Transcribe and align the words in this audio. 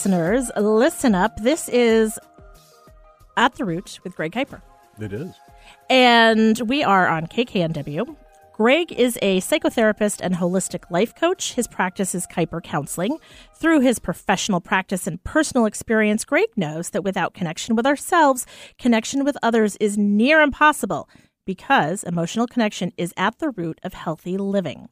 Listeners. 0.00 0.50
Listen 0.56 1.14
up. 1.14 1.36
This 1.42 1.68
is 1.68 2.18
At 3.36 3.56
the 3.56 3.66
Root 3.66 4.00
with 4.02 4.16
Greg 4.16 4.32
Kiper. 4.32 4.62
It 4.98 5.12
is. 5.12 5.34
And 5.90 6.58
we 6.60 6.82
are 6.82 7.06
on 7.06 7.26
KKNW. 7.26 8.16
Greg 8.54 8.92
is 8.92 9.18
a 9.20 9.42
psychotherapist 9.42 10.20
and 10.22 10.36
holistic 10.36 10.90
life 10.90 11.14
coach. 11.14 11.52
His 11.52 11.68
practice 11.68 12.14
is 12.14 12.26
Kiper 12.26 12.62
Counseling. 12.62 13.18
Through 13.56 13.80
his 13.80 13.98
professional 13.98 14.62
practice 14.62 15.06
and 15.06 15.22
personal 15.22 15.66
experience, 15.66 16.24
Greg 16.24 16.48
knows 16.56 16.88
that 16.90 17.04
without 17.04 17.34
connection 17.34 17.76
with 17.76 17.84
ourselves, 17.84 18.46
connection 18.78 19.22
with 19.22 19.36
others 19.42 19.76
is 19.80 19.98
near 19.98 20.40
impossible 20.40 21.10
because 21.44 22.04
emotional 22.04 22.46
connection 22.46 22.90
is 22.96 23.12
at 23.18 23.38
the 23.38 23.50
root 23.50 23.78
of 23.82 23.92
healthy 23.92 24.38
living. 24.38 24.88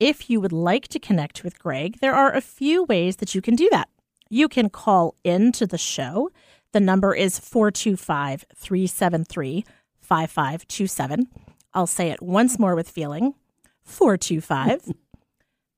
If 0.00 0.30
you 0.30 0.40
would 0.40 0.52
like 0.52 0.88
to 0.88 0.98
connect 0.98 1.44
with 1.44 1.58
Greg, 1.58 1.98
there 2.00 2.14
are 2.14 2.32
a 2.32 2.40
few 2.40 2.84
ways 2.84 3.16
that 3.16 3.34
you 3.34 3.42
can 3.42 3.56
do 3.56 3.68
that. 3.72 3.90
You 4.32 4.48
can 4.48 4.70
call 4.70 5.14
in 5.24 5.52
to 5.52 5.66
the 5.66 5.76
show. 5.76 6.30
The 6.72 6.80
number 6.80 7.14
is 7.14 7.38
425 7.38 8.46
373 8.56 9.66
5527. 10.00 11.28
I'll 11.74 11.86
say 11.86 12.08
it 12.10 12.22
once 12.22 12.58
more 12.58 12.74
with 12.74 12.88
feeling 12.88 13.34
425 13.82 14.94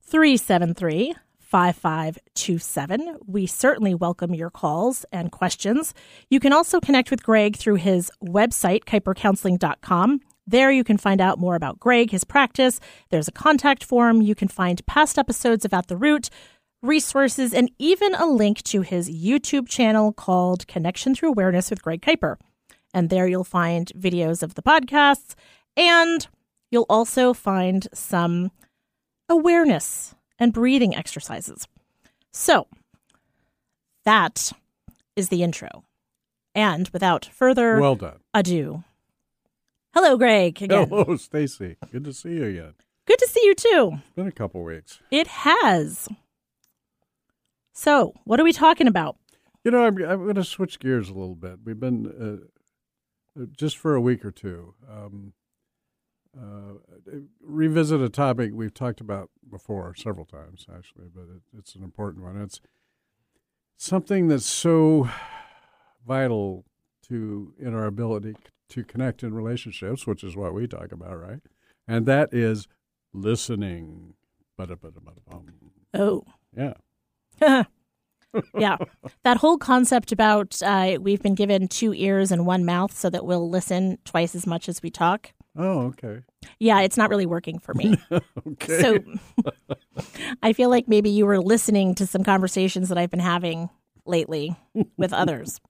373 0.02 1.14
5527. 1.40 3.18
We 3.26 3.48
certainly 3.48 3.92
welcome 3.92 4.32
your 4.32 4.50
calls 4.50 5.04
and 5.10 5.32
questions. 5.32 5.92
You 6.30 6.38
can 6.38 6.52
also 6.52 6.78
connect 6.78 7.10
with 7.10 7.24
Greg 7.24 7.56
through 7.56 7.76
his 7.76 8.08
website, 8.22 8.84
kipercounseling.com. 8.84 10.20
There 10.46 10.70
you 10.70 10.84
can 10.84 10.98
find 10.98 11.20
out 11.20 11.38
more 11.38 11.54
about 11.54 11.80
Greg, 11.80 12.10
his 12.10 12.22
practice. 12.22 12.78
There's 13.08 13.28
a 13.28 13.32
contact 13.32 13.82
form. 13.82 14.20
You 14.20 14.34
can 14.34 14.48
find 14.48 14.84
past 14.86 15.18
episodes 15.18 15.64
of 15.64 15.72
At 15.72 15.86
the 15.86 15.96
Root, 15.96 16.28
resources, 16.84 17.52
and 17.54 17.70
even 17.78 18.14
a 18.14 18.26
link 18.26 18.62
to 18.64 18.82
his 18.82 19.10
YouTube 19.10 19.68
channel 19.68 20.12
called 20.12 20.66
Connection 20.68 21.14
Through 21.14 21.30
Awareness 21.30 21.70
with 21.70 21.82
Greg 21.82 22.02
Kiper. 22.02 22.36
And 22.92 23.10
there 23.10 23.26
you'll 23.26 23.42
find 23.44 23.90
videos 23.98 24.42
of 24.42 24.54
the 24.54 24.62
podcasts, 24.62 25.34
and 25.76 26.26
you'll 26.70 26.86
also 26.88 27.32
find 27.32 27.88
some 27.92 28.50
awareness 29.28 30.14
and 30.38 30.52
breathing 30.52 30.94
exercises. 30.94 31.66
So 32.32 32.66
that 34.04 34.52
is 35.16 35.28
the 35.30 35.42
intro. 35.42 35.84
And 36.54 36.88
without 36.90 37.24
further 37.24 37.80
Well 37.80 37.96
done. 37.96 38.18
ado, 38.32 38.84
hello, 39.92 40.16
Greg. 40.16 40.62
Again. 40.62 40.88
Hello, 40.88 41.16
Stacy. 41.18 41.76
Good 41.90 42.04
to 42.04 42.12
see 42.12 42.34
you 42.34 42.44
again. 42.44 42.74
Good 43.06 43.18
to 43.18 43.26
see 43.28 43.40
you 43.44 43.54
too. 43.54 43.92
It's 44.04 44.10
been 44.14 44.28
a 44.28 44.32
couple 44.32 44.62
weeks. 44.62 45.00
It 45.10 45.26
has. 45.26 46.08
So, 47.74 48.14
what 48.24 48.38
are 48.38 48.44
we 48.44 48.52
talking 48.52 48.86
about? 48.86 49.16
You 49.64 49.72
know, 49.72 49.84
I'm, 49.84 49.96
I'm 50.04 50.22
going 50.22 50.36
to 50.36 50.44
switch 50.44 50.78
gears 50.78 51.08
a 51.08 51.12
little 51.12 51.34
bit. 51.34 51.58
We've 51.64 51.78
been 51.78 52.48
uh, 53.36 53.44
just 53.56 53.76
for 53.76 53.94
a 53.94 54.00
week 54.00 54.24
or 54.24 54.30
two. 54.30 54.74
Um, 54.88 55.32
uh, 56.38 56.74
revisit 57.40 58.00
a 58.00 58.08
topic 58.08 58.52
we've 58.54 58.74
talked 58.74 59.00
about 59.00 59.30
before 59.50 59.94
several 59.96 60.24
times, 60.24 60.66
actually, 60.74 61.06
but 61.14 61.22
it, 61.22 61.42
it's 61.56 61.74
an 61.74 61.82
important 61.82 62.24
one. 62.24 62.40
It's 62.40 62.60
something 63.76 64.28
that's 64.28 64.46
so 64.46 65.08
vital 66.06 66.64
to 67.08 67.54
in 67.58 67.74
our 67.74 67.86
ability 67.86 68.36
to 68.70 68.84
connect 68.84 69.22
in 69.22 69.34
relationships, 69.34 70.06
which 70.06 70.22
is 70.22 70.36
what 70.36 70.54
we 70.54 70.66
talk 70.66 70.92
about, 70.92 71.20
right? 71.20 71.40
And 71.88 72.06
that 72.06 72.32
is 72.32 72.68
listening. 73.12 74.14
Ba-da-ba-da-ba-da-bum. 74.56 75.46
Oh, 75.94 76.24
Yeah. 76.56 76.74
yeah. 78.58 78.76
That 79.22 79.36
whole 79.38 79.58
concept 79.58 80.12
about 80.12 80.60
uh, 80.62 80.98
we've 81.00 81.22
been 81.22 81.34
given 81.34 81.68
two 81.68 81.94
ears 81.94 82.32
and 82.32 82.46
one 82.46 82.64
mouth 82.64 82.96
so 82.96 83.10
that 83.10 83.24
we'll 83.24 83.48
listen 83.48 83.98
twice 84.04 84.34
as 84.34 84.46
much 84.46 84.68
as 84.68 84.82
we 84.82 84.90
talk. 84.90 85.32
Oh, 85.56 85.82
okay. 85.86 86.20
Yeah, 86.58 86.80
it's 86.80 86.96
not 86.96 87.10
really 87.10 87.26
working 87.26 87.58
for 87.58 87.74
me. 87.74 87.96
Okay. 88.46 88.80
So, 88.80 88.98
I 90.42 90.52
feel 90.52 90.68
like 90.68 90.86
maybe 90.86 91.08
you 91.10 91.24
were 91.24 91.40
listening 91.40 91.94
to 91.96 92.06
some 92.06 92.22
conversations 92.22 92.88
that 92.90 92.98
I've 92.98 93.10
been 93.10 93.20
having 93.20 93.70
lately 94.04 94.54
with 94.96 95.12
others. 95.12 95.60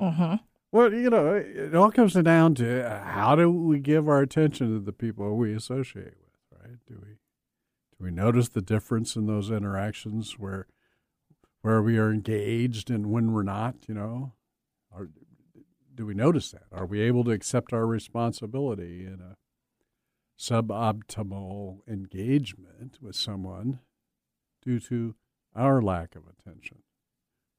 hmm 0.00 0.34
Well, 0.72 0.92
you 0.92 1.08
know, 1.10 1.34
it 1.34 1.74
all 1.74 1.90
comes 1.90 2.12
down 2.14 2.54
to 2.56 2.84
uh, 2.84 3.04
how 3.04 3.34
do 3.34 3.50
we 3.50 3.78
give 3.78 4.08
our 4.08 4.20
attention 4.20 4.72
to 4.74 4.80
the 4.80 4.92
people 4.92 5.36
we 5.36 5.54
associate 5.54 6.14
with, 6.20 6.60
right? 6.60 6.78
Do 6.86 6.98
we 7.02 7.12
do 7.12 8.04
we 8.04 8.10
notice 8.10 8.48
the 8.48 8.62
difference 8.62 9.16
in 9.16 9.26
those 9.26 9.50
interactions 9.50 10.38
where 10.38 10.66
where 11.62 11.80
we 11.80 11.96
are 11.96 12.12
engaged 12.12 12.90
and 12.90 13.10
when 13.10 13.32
we're 13.32 13.42
not, 13.42 13.76
you 13.88 13.94
know? 13.94 14.32
Or 14.90 15.08
do 15.94 16.04
we 16.04 16.14
notice 16.14 16.50
that? 16.50 16.64
Are 16.72 16.86
we 16.86 17.00
able 17.00 17.24
to 17.24 17.30
accept 17.30 17.72
our 17.72 17.86
responsibility 17.86 19.06
in 19.06 19.20
a 19.20 19.36
suboptimal 20.38 21.78
engagement 21.88 22.98
with 23.00 23.14
someone 23.14 23.80
due 24.64 24.80
to 24.80 25.14
our 25.54 25.80
lack 25.80 26.16
of 26.16 26.24
attention? 26.26 26.78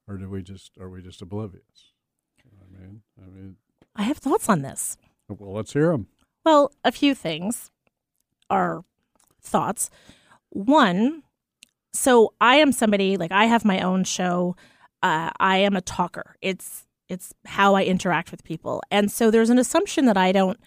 Or 0.06 0.18
do 0.18 0.28
we 0.28 0.42
just 0.42 0.76
are 0.78 0.90
we 0.90 1.02
just 1.02 1.22
oblivious? 1.22 1.92
You 2.44 2.50
know 2.52 2.64
I 2.66 2.82
mean, 2.82 3.02
I 3.18 3.30
mean, 3.30 3.56
I 3.96 4.02
have 4.02 4.18
thoughts 4.18 4.48
on 4.48 4.62
this. 4.62 4.98
well, 5.28 5.54
let's 5.54 5.72
hear 5.72 5.92
them. 5.92 6.08
Well, 6.44 6.72
a 6.84 6.92
few 6.92 7.14
things 7.14 7.70
are 8.50 8.84
thoughts. 9.40 9.88
One, 10.50 11.22
so 11.94 12.34
I 12.40 12.56
am 12.56 12.72
somebody 12.72 13.16
like 13.16 13.32
I 13.32 13.46
have 13.46 13.64
my 13.64 13.80
own 13.80 14.04
show. 14.04 14.56
Uh, 15.02 15.30
I 15.38 15.58
am 15.58 15.76
a 15.76 15.80
talker. 15.80 16.36
It's 16.42 16.86
it's 17.08 17.32
how 17.46 17.74
I 17.74 17.84
interact 17.84 18.30
with 18.30 18.44
people, 18.44 18.82
and 18.90 19.10
so 19.10 19.30
there's 19.30 19.50
an 19.50 19.58
assumption 19.58 20.06
that 20.06 20.16
I 20.16 20.32
don't 20.32 20.58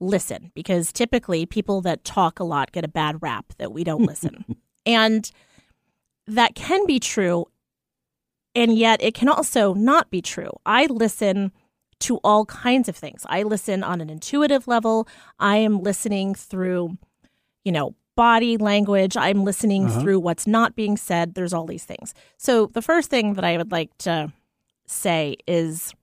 listen 0.00 0.52
because 0.54 0.92
typically 0.92 1.46
people 1.46 1.80
that 1.80 2.04
talk 2.04 2.38
a 2.38 2.44
lot 2.44 2.70
get 2.72 2.84
a 2.84 2.88
bad 2.88 3.20
rap 3.22 3.52
that 3.58 3.72
we 3.72 3.82
don't 3.82 4.02
listen, 4.04 4.44
and 4.86 5.30
that 6.26 6.54
can 6.54 6.84
be 6.86 7.00
true, 7.00 7.46
and 8.54 8.76
yet 8.76 9.02
it 9.02 9.14
can 9.14 9.28
also 9.28 9.74
not 9.74 10.10
be 10.10 10.20
true. 10.20 10.50
I 10.66 10.86
listen 10.86 11.52
to 12.00 12.18
all 12.18 12.44
kinds 12.46 12.88
of 12.88 12.96
things. 12.96 13.24
I 13.28 13.42
listen 13.42 13.82
on 13.82 14.00
an 14.00 14.10
intuitive 14.10 14.68
level. 14.68 15.08
I 15.38 15.56
am 15.56 15.82
listening 15.82 16.34
through, 16.34 16.96
you 17.64 17.72
know, 17.72 17.94
body 18.18 18.56
language. 18.56 19.16
I'm 19.16 19.44
listening 19.44 19.84
Uh-huh. 19.86 20.00
through 20.00 20.18
what's 20.20 20.44
not 20.46 20.74
being 20.74 20.96
said. 20.96 21.34
There's 21.34 21.54
all 21.54 21.66
these 21.66 21.84
things. 21.84 22.14
So, 22.36 22.66
the 22.66 22.82
first 22.82 23.10
thing 23.10 23.34
that 23.34 23.44
I 23.44 23.56
would 23.56 23.70
like 23.70 23.96
to 23.98 24.32
say 24.86 25.36
is 25.46 25.94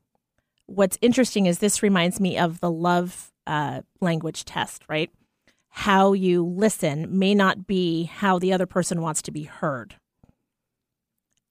what's 0.67 0.97
interesting 1.01 1.45
is 1.45 1.59
this 1.59 1.83
reminds 1.83 2.21
me 2.21 2.37
of 2.37 2.61
the 2.61 2.71
love 2.71 3.31
uh, 3.45 3.81
language 3.99 4.45
test, 4.45 4.83
right? 4.87 5.11
How 5.69 6.13
you 6.13 6.43
listen 6.45 7.19
may 7.19 7.35
not 7.35 7.67
be 7.67 8.03
how 8.05 8.39
the 8.39 8.53
other 8.53 8.65
person 8.65 9.01
wants 9.01 9.21
to 9.23 9.31
be 9.31 9.43
heard. 9.43 9.95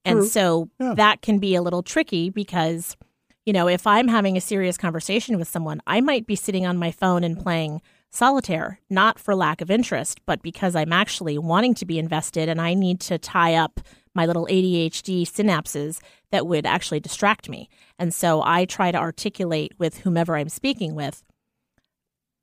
And 0.05 0.21
True. 0.21 0.27
so 0.29 0.69
Yeah. 0.81 0.95
that 0.95 1.21
can 1.23 1.39
be 1.39 1.55
a 1.55 1.63
little 1.63 1.83
tricky 1.83 2.31
because, 2.31 2.97
you 3.47 3.53
know, 3.53 3.69
if 3.69 3.87
I'm 3.87 4.09
having 4.09 4.37
a 4.37 4.41
serious 4.41 4.77
conversation 4.79 5.39
with 5.39 5.49
someone, 5.49 5.81
I 5.87 6.01
might 6.01 6.27
be 6.27 6.37
sitting 6.37 6.67
on 6.67 6.79
my 6.79 6.91
phone 6.91 7.23
and 7.23 7.39
playing 7.39 7.81
solitaire, 8.15 8.81
not 8.89 9.19
for 9.19 9.35
lack 9.35 9.61
of 9.61 9.71
interest, 9.71 10.21
but 10.27 10.43
because 10.43 10.77
I'm 10.77 10.93
actually 10.93 11.37
wanting 11.39 11.75
to 11.75 11.85
be 11.85 11.99
invested 11.99 12.49
and 12.49 12.61
I 12.61 12.75
need 12.75 13.01
to 13.01 13.19
tie 13.19 13.55
up 13.55 13.81
my 14.15 14.27
little 14.27 14.47
ADHD 14.47 15.23
synapses 15.23 16.01
that 16.31 16.47
would 16.47 16.65
actually 16.67 17.01
distract 17.01 17.49
me. 17.49 17.69
And 17.99 18.15
so 18.15 18.43
I 18.45 18.65
try 18.65 18.93
to 18.93 18.99
articulate 18.99 19.73
with 19.79 19.99
whomever 19.99 20.37
I'm 20.37 20.49
speaking 20.49 20.95
with 20.95 21.25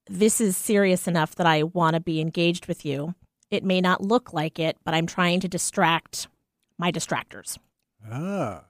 this 0.10 0.42
is 0.42 0.58
serious 0.58 1.08
enough 1.08 1.36
that 1.36 1.48
I 1.48 1.64
want 1.64 1.94
to 1.94 2.02
be 2.02 2.20
engaged 2.20 2.68
with 2.68 2.86
you. 2.86 3.16
It 3.50 3.64
may 3.64 3.82
not 3.82 4.02
look 4.02 4.34
like 4.34 4.60
it, 4.60 4.78
but 4.84 4.94
I'm 4.94 5.08
trying 5.08 5.40
to 5.42 5.48
distract 5.48 6.28
my 6.78 6.92
distractors. 6.92 7.58
Ah, 8.10 8.66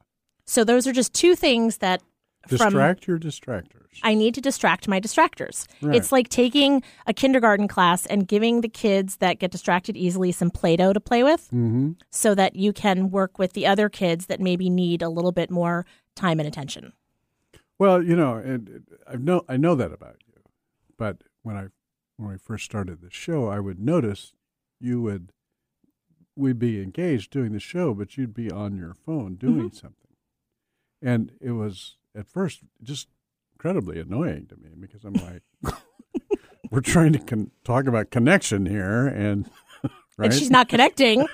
So 0.46 0.64
those 0.64 0.86
are 0.86 0.92
just 0.94 1.14
two 1.14 1.36
things 1.36 1.78
that 1.78 2.02
from 2.48 2.58
distract 2.58 3.08
your 3.08 3.20
distractors. 3.20 4.00
I 4.04 4.14
need 4.14 4.34
to 4.36 4.42
distract 4.42 4.88
my 4.88 5.00
distractors. 5.00 5.68
Right. 5.82 5.96
It's 5.96 6.12
like 6.12 6.30
taking 6.30 6.82
a 7.06 7.14
kindergarten 7.14 7.68
class 7.68 8.06
and 8.06 8.28
giving 8.28 8.62
the 8.62 8.70
kids 8.70 9.18
that 9.18 9.40
get 9.40 9.52
distracted 9.52 9.98
easily 9.98 10.32
some 10.32 10.50
Play 10.50 10.76
Doh 10.78 10.94
to 10.94 11.00
play 11.00 11.24
with 11.24 11.48
mm-hmm. 11.48 11.92
so 12.10 12.34
that 12.36 12.56
you 12.56 12.74
can 12.74 13.12
work 13.12 13.38
with 13.38 13.54
the 13.54 13.68
other 13.68 13.90
kids 13.90 14.28
that 14.28 14.40
maybe 14.40 14.70
need 14.70 15.02
a 15.02 15.10
little 15.10 15.32
bit 15.32 15.52
more 15.52 15.86
time 16.16 16.40
and 16.40 16.48
attention. 16.48 16.94
Well, 17.78 18.04
you 18.04 18.16
know, 18.16 18.36
and 18.36 18.68
and 18.70 18.88
I 19.08 19.16
know 19.16 19.44
I 19.50 19.58
know 19.58 19.76
that 19.76 19.92
about 19.92 20.18
you, 20.28 20.42
but 20.98 21.18
when 21.42 21.58
I 21.58 21.68
when 22.18 22.30
we 22.30 22.38
first 22.38 22.66
started 22.66 23.02
the 23.02 23.10
show, 23.10 23.48
I 23.48 23.60
would 23.60 23.80
notice 23.80 24.34
you 24.80 25.02
would 25.02 25.32
we'd 26.36 26.60
be 26.60 26.82
engaged 26.82 27.32
doing 27.32 27.52
the 27.52 27.60
show, 27.60 27.94
but 27.94 28.18
you'd 28.18 28.34
be 28.34 28.52
on 28.52 28.78
your 28.78 28.94
phone 28.94 29.36
doing 29.36 29.70
Mm-hmm. 29.70 29.76
something, 29.76 30.16
and 31.02 31.32
it 31.42 31.52
was 31.52 31.98
at 32.16 32.28
first 32.28 32.62
just 32.84 33.08
incredibly 33.54 34.00
annoying 34.00 34.48
to 34.48 34.56
me 34.58 34.70
because 34.80 35.04
I'm 35.04 35.14
like, 35.14 35.44
we're 36.72 36.82
trying 36.82 37.14
to 37.14 37.20
con- 37.20 37.52
talk 37.64 37.88
about 37.88 38.10
connection 38.12 38.66
here, 38.66 39.08
and 39.08 39.50
right, 40.18 40.26
And 40.26 40.34
she's 40.34 40.50
not 40.50 40.70
connecting. 40.70 41.28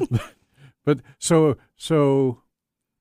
but 0.84 1.00
so 1.18 1.56
so 1.76 2.42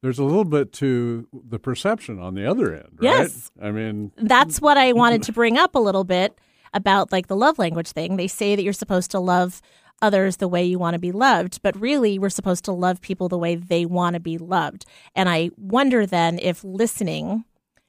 there's 0.01 0.19
a 0.19 0.23
little 0.23 0.45
bit 0.45 0.71
to 0.73 1.27
the 1.33 1.59
perception 1.59 2.19
on 2.19 2.35
the 2.35 2.49
other 2.49 2.73
end, 2.73 2.97
right? 3.01 3.03
Yes. 3.03 3.51
I 3.61 3.71
mean, 3.71 4.11
That's 4.17 4.61
what 4.61 4.77
I 4.77 4.93
wanted 4.93 5.23
to 5.23 5.33
bring 5.33 5.57
up 5.57 5.75
a 5.75 5.79
little 5.79 6.05
bit 6.05 6.37
about 6.73 7.11
like 7.11 7.27
the 7.27 7.35
love 7.35 7.59
language 7.59 7.91
thing. 7.91 8.15
They 8.15 8.27
say 8.27 8.55
that 8.55 8.63
you're 8.63 8.73
supposed 8.73 9.11
to 9.11 9.19
love 9.19 9.61
others 10.01 10.37
the 10.37 10.47
way 10.47 10.63
you 10.63 10.79
want 10.79 10.95
to 10.95 10.99
be 10.99 11.11
loved, 11.11 11.61
but 11.61 11.79
really 11.79 12.17
we're 12.19 12.29
supposed 12.29 12.65
to 12.65 12.71
love 12.71 13.01
people 13.01 13.29
the 13.29 13.37
way 13.37 13.55
they 13.55 13.85
want 13.85 14.15
to 14.15 14.19
be 14.19 14.37
loved. 14.37 14.85
And 15.15 15.29
I 15.29 15.51
wonder 15.57 16.05
then 16.05 16.39
if 16.39 16.63
listening 16.63 17.45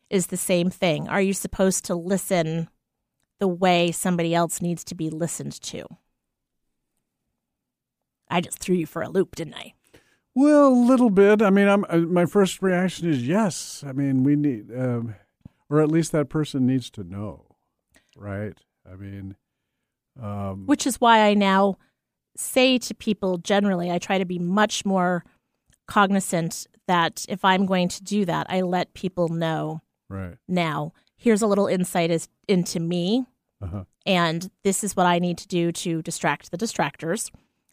is 0.09 0.29
the 0.29 0.37
same 0.37 0.71
thing. 0.71 1.09
Are 1.09 1.23
you 1.23 1.33
supposed 1.33 1.85
to 1.87 1.95
listen 1.95 2.69
the 3.39 3.49
way 3.49 3.93
somebody 3.93 4.35
else 4.35 4.61
needs 4.61 4.85
to 4.85 4.95
be 4.95 5.09
listened 5.09 5.61
to? 5.63 5.87
I 8.29 8.41
just 8.41 8.59
threw 8.59 8.77
you 8.77 8.87
for 8.87 9.03
a 9.03 9.09
loop, 9.09 9.37
didn't 9.37 9.55
I? 9.55 9.75
well, 10.35 10.69
a 10.69 10.75
little 10.75 11.11
bit. 11.11 11.43
I 11.43 11.51
mean, 11.51 11.69
I'm, 11.69 11.85
uh, 11.89 11.99
my 11.99 12.27
first 12.27 12.63
reaction 12.63 13.09
is 13.09 13.27
yes. 13.27 13.85
I 13.87 13.93
mean, 13.93 14.23
we 14.23 14.37
need, 14.37 14.71
um, 14.77 15.15
or 15.69 15.81
at 15.81 15.91
least 15.91 16.13
that 16.13 16.29
person 16.29 16.67
needs 16.67 16.91
to 16.91 17.05
know, 17.05 17.47
right? 18.17 18.57
I 18.91 18.97
mean, 18.97 19.37
um, 20.21 20.67
which 20.67 20.87
is 20.87 21.01
why 21.01 21.21
I 21.29 21.35
now 21.35 21.79
say 22.41 22.79
to 22.79 22.95
people 22.95 23.39
generally, 23.39 23.91
I 23.91 23.99
try 23.99 24.19
to 24.19 24.25
be 24.25 24.39
much 24.39 24.85
more 24.85 25.25
cognizant 25.87 26.67
that 26.89 27.25
if 27.29 27.45
I'm 27.45 27.67
going 27.67 27.89
to 27.89 28.03
do 28.03 28.25
that, 28.25 28.47
I 28.49 28.63
let 28.63 28.95
people 28.95 29.29
know 29.29 29.81
right. 30.09 30.37
now. 30.49 30.93
Here's 31.17 31.43
a 31.43 31.47
little 31.47 31.67
insight 31.67 32.11
as, 32.11 32.29
into 32.49 32.81
me, 32.81 33.27
Uh-huh. 33.63 33.85
and 34.07 34.51
this 34.65 34.83
is 34.83 34.97
what 34.97 35.07
I 35.07 35.19
need 35.19 35.37
to 35.39 35.49
do 35.49 35.71
to 35.73 36.01
distract 36.03 36.51
the 36.51 36.57
distractors. 36.59 37.31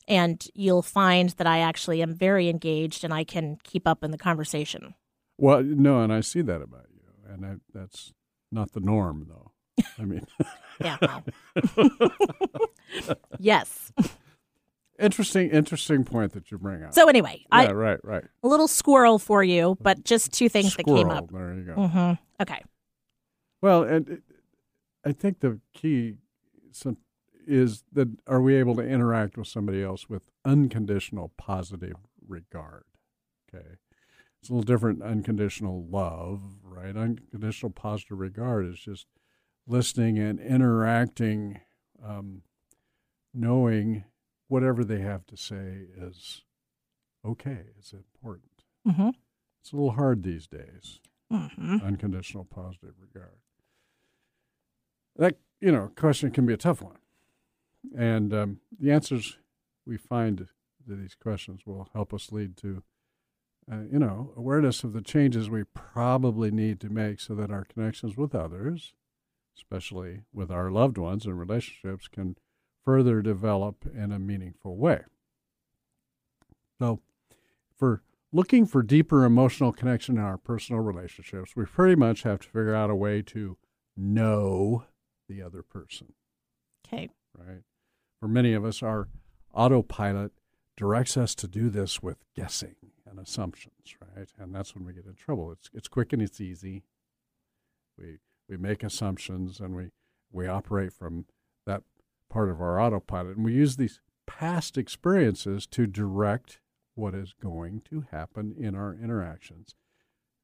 And 0.08 0.46
you'll 0.54 0.82
find 0.82 1.30
that 1.32 1.48
I 1.48 1.60
actually 1.60 2.02
am 2.02 2.14
very 2.14 2.48
engaged 2.50 3.04
and 3.04 3.14
I 3.14 3.24
can 3.24 3.58
keep 3.64 3.88
up 3.88 4.04
in 4.04 4.12
the 4.12 4.18
conversation. 4.18 4.96
Well, 5.38 5.64
no, 5.64 6.02
and 6.02 6.12
I 6.14 6.22
see 6.22 6.42
that 6.42 6.62
about 6.62 6.88
you, 6.94 7.34
and 7.34 7.46
I, 7.46 7.56
that's 7.74 8.14
not 8.52 8.72
the 8.74 8.80
norm, 8.80 9.28
though. 9.30 9.52
I 10.00 10.06
mean, 10.06 10.26
Yeah. 10.82 10.98
yes. 13.40 13.92
Interesting, 15.00 15.50
interesting 15.50 16.04
point 16.04 16.34
that 16.34 16.52
you 16.52 16.58
bring 16.58 16.84
up. 16.84 16.94
So 16.94 17.08
anyway, 17.08 17.46
yeah, 17.52 17.58
I 17.58 17.72
right, 17.72 18.00
right. 18.04 18.24
a 18.44 18.48
little 18.48 18.68
squirrel 18.68 19.20
for 19.20 19.44
you, 19.44 19.78
but 19.82 20.04
just 20.04 20.32
two 20.34 20.50
things 20.50 20.76
that 20.76 20.86
came 20.86 21.10
up. 21.10 21.32
There 21.32 21.54
you 21.54 21.64
go. 21.64 21.88
hmm 21.88 22.14
Okay. 22.42 22.64
Well, 23.62 23.84
and 23.84 24.08
it, 24.10 24.22
I 25.06 25.12
think 25.12 25.40
the 25.40 25.60
key 25.74 26.18
is 27.48 27.84
that 27.94 28.10
are 28.28 28.42
we 28.42 28.56
able 28.56 28.76
to 28.76 28.82
interact 28.82 29.38
with 29.38 29.48
somebody 29.48 29.82
else 29.82 30.10
with 30.10 30.30
unconditional 30.46 31.32
positive 31.38 31.96
regard? 32.28 32.84
Okay. 33.54 33.66
It's 34.42 34.50
a 34.50 34.54
little 34.54 34.64
different 34.64 35.02
unconditional 35.02 35.88
love, 35.90 36.42
right? 36.64 36.96
Unconditional 36.96 37.72
positive 37.72 38.20
regard 38.20 38.68
is 38.68 38.80
just 38.80 39.08
listening 39.66 40.20
and 40.20 40.40
interacting, 40.40 41.62
um, 42.06 42.44
knowing 43.34 44.04
whatever 44.48 44.84
they 44.84 45.00
have 45.02 45.26
to 45.28 45.38
say 45.38 45.88
is 45.98 46.44
okay, 47.26 47.66
it's 47.78 47.94
important. 47.94 48.64
hmm 48.86 49.10
It's 49.62 49.72
a 49.74 49.76
little 49.76 49.92
hard 49.92 50.24
these 50.24 50.48
days 50.48 51.00
hmm 51.32 51.78
unconditional 51.84 52.46
positive 52.46 52.94
regard. 53.02 53.38
That 55.18 55.38
you 55.60 55.72
know 55.72 55.92
question 55.96 56.32
can 56.32 56.46
be 56.46 56.54
a 56.54 56.58
tough 56.58 56.82
one, 56.82 56.98
and 57.98 58.34
um, 58.34 58.60
the 58.80 58.92
answers 58.92 59.38
we 59.86 59.98
find 59.98 60.38
to 60.38 60.96
these 60.96 61.16
questions 61.16 61.62
will 61.66 61.90
help 61.94 62.14
us 62.14 62.32
lead 62.32 62.56
to 62.58 62.84
uh, 63.72 63.82
you 63.92 64.00
know 64.00 64.32
awareness 64.38 64.84
of 64.84 64.94
the 64.94 65.02
changes 65.02 65.50
we 65.50 65.64
probably 65.64 66.52
need 66.52 66.80
to 66.82 66.90
make 66.90 67.20
so 67.20 67.36
that 67.36 67.52
our 67.52 67.66
connections 67.66 68.16
with 68.16 68.34
others, 68.36 68.94
especially 69.58 70.22
with 70.32 70.52
our 70.52 70.72
loved 70.72 70.98
ones 70.98 71.26
and 71.26 71.38
relationships, 71.40 72.08
can 72.08 72.38
further 72.88 73.22
develop 73.22 73.86
in 73.94 74.14
a 74.14 74.18
meaningful 74.20 74.78
way. 74.78 75.02
So, 76.80 77.02
for 77.76 78.02
looking 78.32 78.66
for 78.66 78.82
deeper 78.82 79.26
emotional 79.26 79.74
connection 79.74 80.16
in 80.18 80.24
our 80.24 80.38
personal 80.38 80.82
relationships, 80.82 81.54
we 81.54 81.66
pretty 81.66 81.96
much 81.98 82.24
have 82.24 82.40
to 82.40 82.48
figure 82.48 82.74
out 82.74 82.90
a 82.90 82.96
way 82.96 83.22
to 83.24 83.58
know 83.98 84.86
the 85.28 85.42
other 85.42 85.62
person, 85.64 86.14
Okay. 86.88 87.10
right? 87.38 87.64
For 88.22 88.30
many 88.30 88.54
of 88.54 88.64
us, 88.64 88.82
our 88.82 89.10
autopilot 89.54 90.32
directs 90.78 91.18
us 91.18 91.36
to 91.36 91.48
do 91.50 91.70
this 91.70 92.02
with 92.02 92.24
guessing 92.38 92.76
and 93.06 93.20
assumptions, 93.20 93.98
right? 94.16 94.30
And 94.40 94.56
that's 94.56 94.74
when 94.76 94.86
we 94.86 94.94
get 94.94 95.06
in 95.08 95.16
trouble. 95.16 95.52
It's 95.52 95.70
it's 95.74 95.90
quick 95.90 96.14
and 96.14 96.22
it's 96.22 96.40
easy. 96.40 96.84
We 97.98 98.20
we 98.48 98.56
make 98.56 98.82
assumptions 98.82 99.60
and 99.60 99.76
we 99.76 99.90
we 100.32 100.48
operate 100.48 100.94
from 100.94 101.26
part 102.30 102.50
of 102.50 102.62
our 102.62 102.80
autopilot, 102.80 103.38
and 103.38 103.46
we 103.46 103.54
use 103.54 103.78
these 103.78 104.02
past 104.26 104.78
experiences 104.78 105.66
to 105.68 105.88
direct 105.88 106.60
what 106.96 107.14
is 107.14 107.34
going 107.42 107.82
to 107.90 108.06
happen 108.12 108.56
in 108.58 108.76
our 108.76 108.94
interactions. 108.94 109.76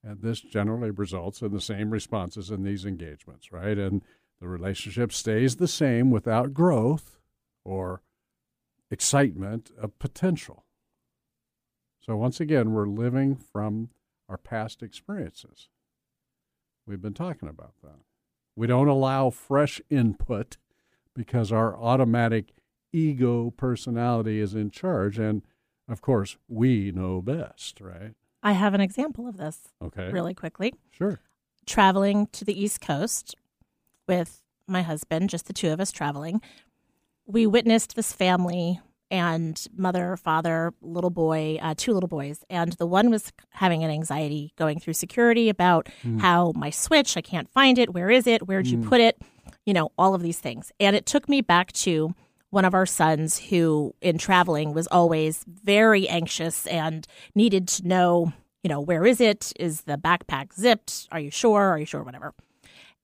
And 0.04 0.22
this 0.22 0.42
generally 0.42 0.92
results 0.92 1.42
in 1.42 1.52
the 1.52 1.62
same 1.62 1.90
responses 1.90 2.52
in 2.52 2.64
these 2.64 2.86
engagements, 2.86 3.52
right? 3.52 3.78
And 3.78 4.02
the 4.40 4.48
relationship 4.48 5.14
stays 5.14 5.56
the 5.56 5.68
same 5.68 6.12
without 6.12 6.54
growth 6.54 7.18
or 7.64 8.02
excitement 8.92 9.72
of 9.82 9.98
potential. 10.00 10.66
So, 12.00 12.18
once 12.18 12.42
again, 12.42 12.74
we're 12.74 12.88
living 12.88 13.36
from 13.36 13.90
our 14.28 14.38
past 14.38 14.84
experiences. 14.84 15.70
We've 16.86 17.02
been 17.02 17.14
talking 17.14 17.48
about 17.48 17.76
that. 17.82 18.00
We 18.56 18.68
don't 18.68 18.90
allow 18.90 19.30
fresh 19.30 19.82
input 19.90 20.58
because 21.16 21.52
our 21.52 21.76
automatic 21.78 22.54
ego 22.92 23.52
personality 23.58 24.40
is 24.40 24.54
in 24.54 24.70
charge. 24.70 25.18
And 25.20 25.42
of 25.88 26.02
course, 26.02 26.38
we 26.48 26.92
know 26.92 27.22
best, 27.22 27.82
right? 27.82 28.14
I 28.42 28.54
have 28.54 28.74
an 28.74 28.82
example 28.82 29.28
of 29.28 29.38
this 29.38 29.60
Okay. 29.82 30.12
really 30.12 30.34
quickly. 30.34 30.74
Sure. 30.92 31.20
Traveling 31.66 32.28
to 32.34 32.44
the 32.46 32.60
East 32.62 32.82
Coast 32.82 33.36
with 34.08 34.42
my 34.68 34.82
husband, 34.82 35.30
just 35.30 35.46
the 35.48 35.54
two 35.54 35.72
of 35.72 35.80
us 35.80 35.92
traveling, 35.92 36.42
we 37.26 37.48
witnessed 37.48 37.96
this 37.96 38.12
family 38.12 38.80
and 39.10 39.68
mother, 39.76 40.18
father, 40.18 40.74
little 40.82 41.10
boy, 41.10 41.58
uh, 41.62 41.74
two 41.78 41.94
little 41.94 42.08
boys. 42.10 42.44
And 42.50 42.74
the 42.74 42.88
one 42.88 43.10
was 43.10 43.32
having 43.52 43.84
an 43.84 43.92
anxiety 43.92 44.54
going 44.58 44.80
through 44.80 44.94
security 44.94 45.50
about 45.50 45.88
how 46.20 46.52
my 46.56 46.70
switch, 46.70 47.16
I 47.16 47.22
can't 47.22 47.50
find 47.50 47.78
it. 47.78 47.94
Where 47.94 48.10
is 48.10 48.26
it? 48.28 48.48
Where'd 48.48 48.68
you 48.68 48.80
put 48.80 49.00
it? 49.02 49.22
You 49.66 49.74
know, 49.74 49.92
all 49.98 50.14
of 50.14 50.22
these 50.22 50.40
things. 50.40 50.72
And 50.80 50.96
it 50.96 51.06
took 51.06 51.30
me 51.30 51.42
back 51.42 51.72
to 51.74 52.14
one 52.50 52.66
of 52.66 52.74
our 52.74 52.86
sons 52.86 53.40
who, 53.40 53.96
in 54.02 54.18
traveling, 54.18 54.74
was 54.74 54.88
always 54.88 55.44
very 55.48 56.08
anxious 56.08 56.68
and 56.68 57.08
needed 57.34 57.68
to 57.68 57.88
know, 57.88 58.34
you 58.62 58.70
know, 58.70 58.80
where 58.80 59.06
is 59.06 59.20
it? 59.20 59.52
Is 59.60 59.82
the 59.82 59.98
backpack 59.98 60.54
zipped? 60.54 61.08
Are 61.12 61.20
you 61.20 61.32
sure? 61.32 61.70
Are 61.70 61.80
you 61.80 61.86
sure? 61.86 62.04
Whatever. 62.04 62.34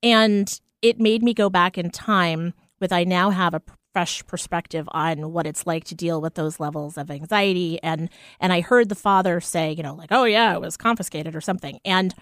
And 0.04 0.60
it 0.82 1.00
made 1.00 1.24
me 1.24 1.34
go 1.34 1.50
back 1.50 1.78
in 1.78 1.90
time 1.90 2.54
with 2.80 2.94
I 2.94 3.04
now 3.04 3.32
have 3.32 3.54
a 3.54 3.62
fresh 3.92 4.26
perspective 4.28 4.88
on 4.92 5.34
what 5.34 5.48
it's 5.48 5.66
like 5.66 5.84
to 5.86 5.96
deal 5.96 6.22
with 6.22 6.36
those 6.36 6.60
levels 6.60 6.98
of 6.98 7.10
anxiety 7.10 7.82
and 7.82 8.10
and 8.40 8.54
I 8.54 8.62
heard 8.62 8.88
the 8.88 8.96
father 8.96 9.42
say, 9.42 9.72
you 9.72 9.84
know, 9.84 9.96
like, 9.96 10.12
"Oh 10.12 10.26
yeah, 10.26 10.54
it 10.54 10.62
was 10.62 10.78
confiscated 10.78 11.36
or 11.36 11.42
something." 11.42 11.80
And 11.84 12.14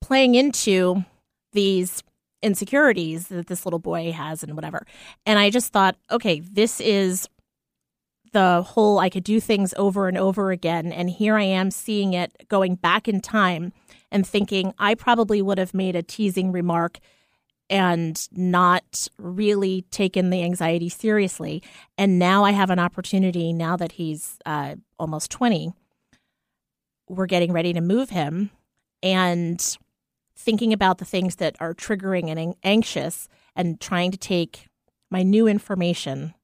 playing 0.00 0.34
into 0.34 1.04
these 1.52 2.02
insecurities 2.46 3.26
that 3.28 3.48
this 3.48 3.66
little 3.66 3.80
boy 3.80 4.12
has 4.12 4.42
and 4.42 4.54
whatever. 4.54 4.86
And 5.26 5.38
I 5.38 5.50
just 5.50 5.72
thought, 5.72 5.96
okay, 6.10 6.40
this 6.40 6.80
is 6.80 7.28
the 8.32 8.62
whole 8.62 8.98
I 8.98 9.08
could 9.08 9.24
do 9.24 9.40
things 9.40 9.74
over 9.76 10.08
and 10.08 10.16
over 10.16 10.52
again. 10.52 10.92
And 10.92 11.10
here 11.10 11.36
I 11.36 11.42
am 11.42 11.70
seeing 11.70 12.12
it 12.12 12.46
going 12.48 12.76
back 12.76 13.08
in 13.08 13.20
time 13.20 13.72
and 14.12 14.26
thinking 14.26 14.72
I 14.78 14.94
probably 14.94 15.42
would 15.42 15.58
have 15.58 15.74
made 15.74 15.96
a 15.96 16.02
teasing 16.02 16.52
remark 16.52 16.98
and 17.68 18.28
not 18.30 19.08
really 19.18 19.82
taken 19.90 20.30
the 20.30 20.44
anxiety 20.44 20.88
seriously. 20.88 21.62
And 21.98 22.18
now 22.18 22.44
I 22.44 22.52
have 22.52 22.70
an 22.70 22.78
opportunity, 22.78 23.52
now 23.52 23.76
that 23.76 23.92
he's 23.92 24.38
uh, 24.46 24.76
almost 24.98 25.32
20, 25.32 25.72
we're 27.08 27.26
getting 27.26 27.52
ready 27.52 27.72
to 27.72 27.80
move 27.80 28.10
him. 28.10 28.50
And 29.02 29.76
thinking 30.36 30.72
about 30.72 30.98
the 30.98 31.04
things 31.04 31.36
that 31.36 31.56
are 31.60 31.74
triggering 31.74 32.28
and 32.28 32.54
anxious 32.62 33.28
and 33.54 33.80
trying 33.80 34.10
to 34.10 34.18
take 34.18 34.66
my 35.10 35.22
new 35.22 35.46
information 35.46 36.34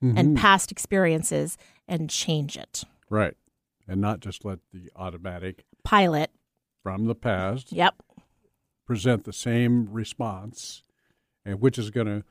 and 0.00 0.36
Mhm. 0.36 0.36
past 0.36 0.70
experiences 0.72 1.56
and 1.88 2.10
change 2.10 2.56
it. 2.56 2.84
right. 3.08 3.36
And 3.88 4.00
not 4.00 4.20
just 4.20 4.44
let 4.44 4.58
the 4.72 4.90
automatic 4.96 5.64
Pilot. 5.84 6.30
from 6.82 7.06
the 7.06 7.14
past 7.14 7.72
Yep. 7.72 7.96
present 8.86 9.24
the 9.24 9.32
same 9.32 9.92
response, 9.92 10.82
and 11.44 11.60
which 11.60 11.78
is 11.78 11.90
going 11.90 12.06
to 12.06 12.24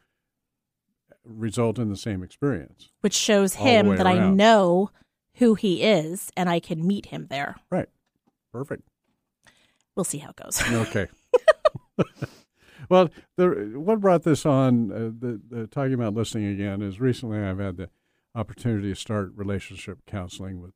result 1.23 1.77
in 1.77 1.89
the 1.89 1.97
same 1.97 2.23
experience. 2.23 2.89
Which 3.01 3.13
shows 3.13 3.55
him 3.55 3.95
that 3.95 4.07
I 4.07 4.29
know 4.31 4.91
who 5.35 5.55
he 5.55 5.83
is 5.83 6.31
and 6.35 6.49
I 6.49 6.59
can 6.59 6.85
meet 6.87 7.07
him 7.07 7.27
there. 7.27 7.55
Right. 7.69 7.89
Perfect. 8.51 8.89
We'll 10.01 10.05
see 10.05 10.17
how 10.17 10.31
it 10.31 10.35
goes. 10.35 10.59
Okay. 10.71 11.07
well, 12.89 13.11
the, 13.37 13.73
what 13.75 13.99
brought 13.99 14.23
this 14.23 14.47
on, 14.47 14.91
uh, 14.91 15.11
the, 15.15 15.39
the 15.47 15.67
talking 15.67 15.93
about 15.93 16.15
listening 16.15 16.47
again, 16.47 16.81
is 16.81 16.99
recently 16.99 17.37
I've 17.37 17.59
had 17.59 17.77
the 17.77 17.87
opportunity 18.33 18.89
to 18.89 18.95
start 18.95 19.31
relationship 19.35 19.99
counseling 20.07 20.59
with 20.59 20.71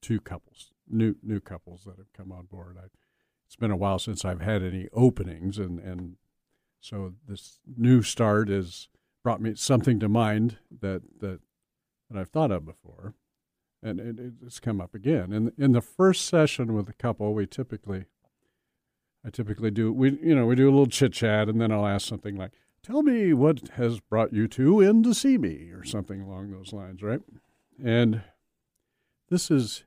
two 0.00 0.22
couples, 0.22 0.70
new 0.88 1.16
new 1.22 1.38
couples 1.38 1.84
that 1.84 1.98
have 1.98 2.10
come 2.14 2.32
on 2.32 2.46
board. 2.46 2.78
I, 2.82 2.86
it's 3.44 3.56
been 3.56 3.70
a 3.70 3.76
while 3.76 3.98
since 3.98 4.24
I've 4.24 4.40
had 4.40 4.62
any 4.62 4.88
openings, 4.94 5.58
and 5.58 5.78
and 5.78 6.16
so 6.80 7.12
this 7.28 7.58
new 7.76 8.00
start 8.00 8.48
has 8.48 8.88
brought 9.22 9.42
me 9.42 9.54
something 9.54 10.00
to 10.00 10.08
mind 10.08 10.56
that 10.80 11.02
that 11.20 11.40
that 12.08 12.18
I've 12.18 12.30
thought 12.30 12.52
of 12.52 12.64
before, 12.64 13.12
and 13.82 14.00
it, 14.00 14.16
it's 14.46 14.60
come 14.60 14.80
up 14.80 14.94
again. 14.94 15.30
And 15.34 15.52
in 15.58 15.72
the 15.72 15.82
first 15.82 16.24
session 16.24 16.72
with 16.72 16.88
a 16.88 16.94
couple, 16.94 17.34
we 17.34 17.46
typically 17.46 18.06
I 19.26 19.30
typically 19.30 19.72
do 19.72 19.92
we 19.92 20.18
you 20.22 20.34
know 20.34 20.46
we 20.46 20.54
do 20.54 20.68
a 20.68 20.70
little 20.70 20.86
chit 20.86 21.12
chat, 21.12 21.48
and 21.48 21.60
then 21.60 21.72
I'll 21.72 21.86
ask 21.86 22.06
something 22.06 22.36
like, 22.36 22.52
"Tell 22.82 23.02
me 23.02 23.32
what 23.32 23.68
has 23.74 23.98
brought 23.98 24.32
you 24.32 24.46
two 24.46 24.80
in 24.80 25.02
to 25.02 25.12
see 25.12 25.36
me," 25.36 25.70
or 25.72 25.84
something 25.84 26.20
along 26.20 26.52
those 26.52 26.72
lines, 26.72 27.02
right? 27.02 27.20
And 27.82 28.22
this 29.28 29.50
is 29.50 29.84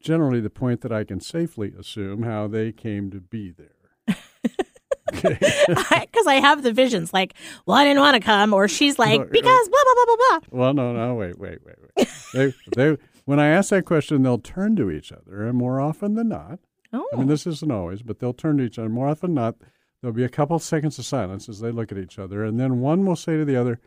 generally 0.00 0.40
the 0.40 0.50
point 0.50 0.82
that 0.82 0.92
I 0.92 1.04
can 1.04 1.20
safely 1.20 1.72
assume 1.78 2.24
how 2.24 2.46
they 2.46 2.72
came 2.72 3.10
to 3.10 3.20
be 3.20 3.50
there. 3.50 4.16
Because 5.12 6.26
I 6.26 6.36
have 6.36 6.62
the 6.62 6.72
visions 6.72 7.12
like, 7.12 7.34
well, 7.66 7.76
I 7.76 7.84
didn't 7.84 8.00
want 8.00 8.14
to 8.14 8.20
come, 8.20 8.54
or 8.54 8.66
she's 8.66 8.98
like, 8.98 9.20
No, 9.20 9.26
because 9.26 9.68
blah, 9.68 9.78
blah, 9.84 9.94
blah, 9.94 10.16
blah, 10.16 10.16
blah. 10.16 10.58
Well, 10.58 10.74
no, 10.74 10.92
no, 10.92 11.14
wait, 11.14 11.38
wait, 11.38 11.58
wait, 11.64 11.76
wait. 11.96 12.08
they, 12.32 12.54
they, 12.76 12.96
when 13.24 13.38
I 13.38 13.48
ask 13.48 13.70
that 13.70 13.84
question, 13.84 14.22
they'll 14.22 14.38
turn 14.38 14.74
to 14.76 14.90
each 14.90 15.12
other, 15.12 15.46
and 15.46 15.58
more 15.58 15.80
often 15.80 16.14
than 16.14 16.28
not, 16.28 16.60
Oh, 16.92 17.08
I 17.12 17.16
mean, 17.16 17.28
this 17.28 17.46
isn't 17.46 17.70
always, 17.72 18.02
but 18.02 18.18
they'll 18.18 18.32
turn 18.34 18.58
to 18.58 18.64
each 18.64 18.78
other. 18.78 18.88
More 18.88 19.08
often 19.08 19.34
than 19.34 19.42
not, 19.42 19.56
there'll 20.00 20.14
be 20.14 20.24
a 20.24 20.28
couple 20.28 20.58
seconds 20.58 20.98
of 20.98 21.04
silence 21.04 21.48
as 21.48 21.60
they 21.60 21.70
look 21.70 21.90
at 21.92 21.98
each 21.98 22.18
other, 22.18 22.44
and 22.44 22.58
then 22.60 22.80
one 22.80 23.06
will 23.06 23.16
say 23.16 23.36
to 23.36 23.44
the 23.44 23.56
other, 23.56 23.80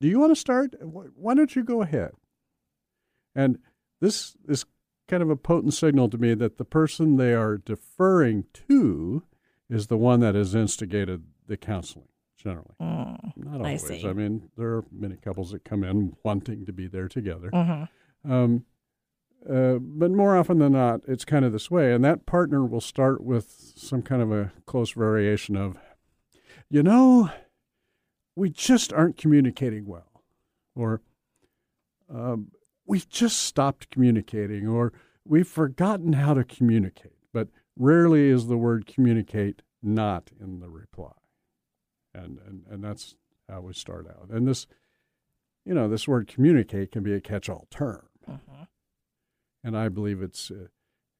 "Do 0.00 0.08
you 0.08 0.18
want 0.18 0.32
to 0.32 0.36
start? 0.40 0.74
Why 0.82 1.34
don't 1.34 1.54
you 1.54 1.62
go 1.62 1.82
ahead?" 1.82 2.12
And 3.34 3.58
this 4.00 4.36
is 4.48 4.64
kind 5.08 5.22
of 5.22 5.30
a 5.30 5.36
potent 5.36 5.74
signal 5.74 6.08
to 6.10 6.18
me 6.18 6.34
that 6.34 6.58
the 6.58 6.64
person 6.64 7.16
they 7.16 7.34
are 7.34 7.58
deferring 7.58 8.44
to 8.68 9.22
is 9.68 9.86
the 9.86 9.96
one 9.96 10.20
that 10.20 10.34
has 10.34 10.54
instigated 10.54 11.24
the 11.46 11.56
counseling. 11.56 12.08
Generally, 12.36 12.74
Mm, 12.80 13.36
not 13.36 13.54
I 13.60 13.64
always. 13.76 13.86
see. 13.86 14.04
I 14.08 14.12
mean, 14.12 14.50
there 14.56 14.70
are 14.78 14.84
many 14.90 15.14
couples 15.16 15.52
that 15.52 15.64
come 15.64 15.84
in 15.84 16.16
wanting 16.24 16.66
to 16.66 16.72
be 16.72 16.88
there 16.88 17.06
together. 17.08 17.50
mhm. 17.52 17.88
Um, 18.24 18.64
uh, 19.48 19.78
but 19.80 20.10
more 20.10 20.36
often 20.36 20.58
than 20.58 20.72
not, 20.72 21.00
it's 21.08 21.24
kind 21.24 21.44
of 21.44 21.52
this 21.52 21.70
way. 21.70 21.92
And 21.92 22.04
that 22.04 22.26
partner 22.26 22.64
will 22.64 22.80
start 22.80 23.22
with 23.22 23.72
some 23.76 24.02
kind 24.02 24.22
of 24.22 24.30
a 24.30 24.52
close 24.66 24.92
variation 24.92 25.56
of, 25.56 25.76
you 26.70 26.82
know, 26.82 27.30
we 28.36 28.50
just 28.50 28.92
aren't 28.92 29.16
communicating 29.16 29.86
well. 29.86 30.22
Or 30.76 31.00
um, 32.12 32.52
we've 32.86 33.08
just 33.08 33.38
stopped 33.38 33.90
communicating. 33.90 34.68
Or 34.68 34.92
we've 35.24 35.48
forgotten 35.48 36.12
how 36.12 36.34
to 36.34 36.44
communicate. 36.44 37.16
But 37.32 37.48
rarely 37.76 38.28
is 38.28 38.46
the 38.46 38.56
word 38.56 38.86
communicate 38.86 39.62
not 39.82 40.30
in 40.40 40.60
the 40.60 40.68
reply. 40.68 41.12
And, 42.14 42.38
and, 42.46 42.62
and 42.70 42.84
that's 42.84 43.16
how 43.48 43.62
we 43.62 43.72
start 43.72 44.06
out. 44.06 44.28
And 44.30 44.46
this, 44.46 44.66
you 45.64 45.74
know, 45.74 45.88
this 45.88 46.06
word 46.06 46.28
communicate 46.28 46.92
can 46.92 47.02
be 47.02 47.14
a 47.14 47.20
catch 47.20 47.48
all 47.48 47.66
term. 47.70 48.02
And 49.64 49.76
I 49.76 49.88
believe 49.88 50.22
it's 50.22 50.50
a, 50.50 50.68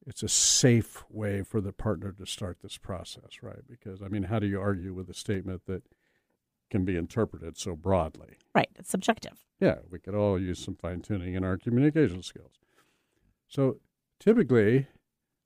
it's 0.07 0.23
a 0.23 0.29
safe 0.29 1.05
way 1.09 1.43
for 1.43 1.61
the 1.61 1.73
partner 1.73 2.13
to 2.13 2.27
start 2.27 2.59
this 2.63 2.77
process, 2.77 3.43
right? 3.43 3.63
Because 3.69 4.03
I 4.03 4.09
mean, 4.09 4.25
how 4.25 4.39
do 4.39 4.47
you 4.47 4.61
argue 4.61 4.93
with 4.95 5.09
a 5.09 5.15
statement 5.15 5.63
that 5.67 5.83
can 6.71 6.85
be 6.85 6.97
interpreted 6.97 7.57
so 7.59 7.77
broadly? 7.77 8.39
Right. 8.55 8.71
It's 8.77 8.91
subjective. 8.91 9.45
Yeah, 9.61 9.77
we 9.91 9.99
could 9.99 10.15
all 10.15 10.41
use 10.41 10.59
some 10.59 10.75
fine 10.75 11.03
tuning 11.03 11.35
in 11.35 11.45
our 11.45 11.57
communication 11.57 12.23
skills. 12.23 12.53
So 13.47 13.77
typically, 14.19 14.89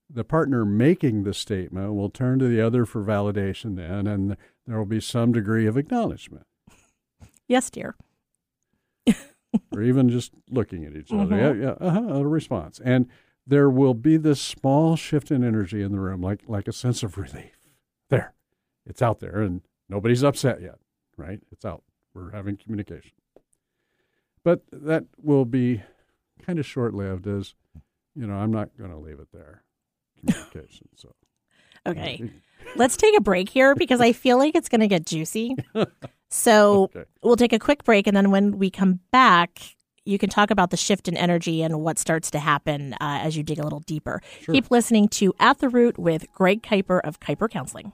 the 0.09 0.25
partner 0.25 0.65
making 0.65 1.25
the 1.25 1.35
statement 1.35 1.95
will 1.95 2.11
turn 2.11 2.39
to 2.39 2.49
the 2.49 2.61
other 2.61 2.87
for 2.87 3.03
validation, 3.03 3.77
then, 3.77 4.07
and 4.07 4.37
there 4.67 4.79
will 4.79 4.87
be 4.87 5.01
some 5.01 5.33
degree 5.33 5.67
of 5.67 5.77
acknowledgement. 5.77 6.47
Yes, 7.49 7.71
dear. 7.71 7.97
Or 9.73 9.83
even 9.83 10.09
just 10.09 10.33
looking 10.51 10.85
at 10.85 10.95
each 10.97 11.13
other. 11.13 11.25
Mhm. 11.37 11.61
Yeah, 11.61 11.65
yeah, 11.67 11.89
uh-huh, 11.89 12.15
a 12.15 12.27
response. 12.27 12.81
And 12.85 13.09
there 13.47 13.71
will 13.71 13.95
be 13.95 14.17
this 14.17 14.41
small 14.41 14.97
shift 14.97 15.31
in 15.31 15.45
energy 15.45 15.83
in 15.83 15.93
the 15.93 16.01
room, 16.01 16.21
like 16.21 16.43
like 16.49 16.69
a 16.69 16.73
sense 16.73 17.03
of 17.03 17.17
relief. 17.19 17.59
There, 18.11 18.35
it's 18.85 19.03
out 19.03 19.21
there, 19.21 19.41
and 19.43 19.63
nobody's 19.89 20.23
upset 20.25 20.61
yet, 20.61 20.79
right? 21.17 21.41
It's 21.53 21.65
out. 21.65 21.83
We're 22.15 22.31
having 22.31 22.57
communication. 22.57 23.13
But 24.43 24.63
that 24.73 25.05
will 25.21 25.45
be 25.45 25.83
kind 26.45 26.59
of 26.59 26.67
short 26.67 26.95
lived, 26.95 27.27
as 27.27 27.55
you 28.15 28.27
know. 28.27 28.35
I'm 28.35 28.53
not 28.53 28.77
going 28.79 28.91
to 28.91 28.97
leave 28.99 29.19
it 29.21 29.29
there. 29.33 29.63
Communication. 30.21 30.89
So 30.97 31.15
Okay. 31.87 32.31
Let's 32.75 32.97
take 32.97 33.17
a 33.17 33.21
break 33.21 33.49
here 33.49 33.75
because 33.77 34.01
I 34.01 34.13
feel 34.13 34.39
like 34.39 34.55
it's 34.57 34.69
going 34.69 34.81
to 34.81 34.89
get 34.89 35.07
juicy. 35.07 35.55
So 36.37 36.85
Okay. 36.95 37.05
we'll 37.23 37.37
take 37.37 37.53
a 37.55 37.59
quick 37.59 37.83
break. 37.85 38.07
And 38.07 38.17
then 38.17 38.31
when 38.31 38.59
we 38.59 38.71
come 38.71 39.01
back, 39.11 39.59
you 40.05 40.19
can 40.19 40.29
talk 40.29 40.51
about 40.51 40.71
the 40.71 40.77
shift 40.77 41.09
in 41.09 41.17
energy 41.17 41.63
and 41.63 41.81
what 41.81 41.99
starts 41.99 42.31
to 42.33 42.39
happen 42.39 42.93
uh, 42.95 42.97
as 43.23 43.37
you 43.37 43.43
dig 43.43 43.59
a 43.59 43.63
little 43.63 43.81
deeper. 43.81 44.21
Sure. 44.43 44.55
Keep 44.55 44.71
listening 44.71 45.09
to 45.09 45.33
At 45.41 45.59
the 45.59 45.69
Root 45.69 45.99
with 45.99 46.27
Greg 46.35 46.63
Kiper 46.63 47.01
of 47.03 47.19
Kiper 47.21 47.49
Counseling. 47.51 47.93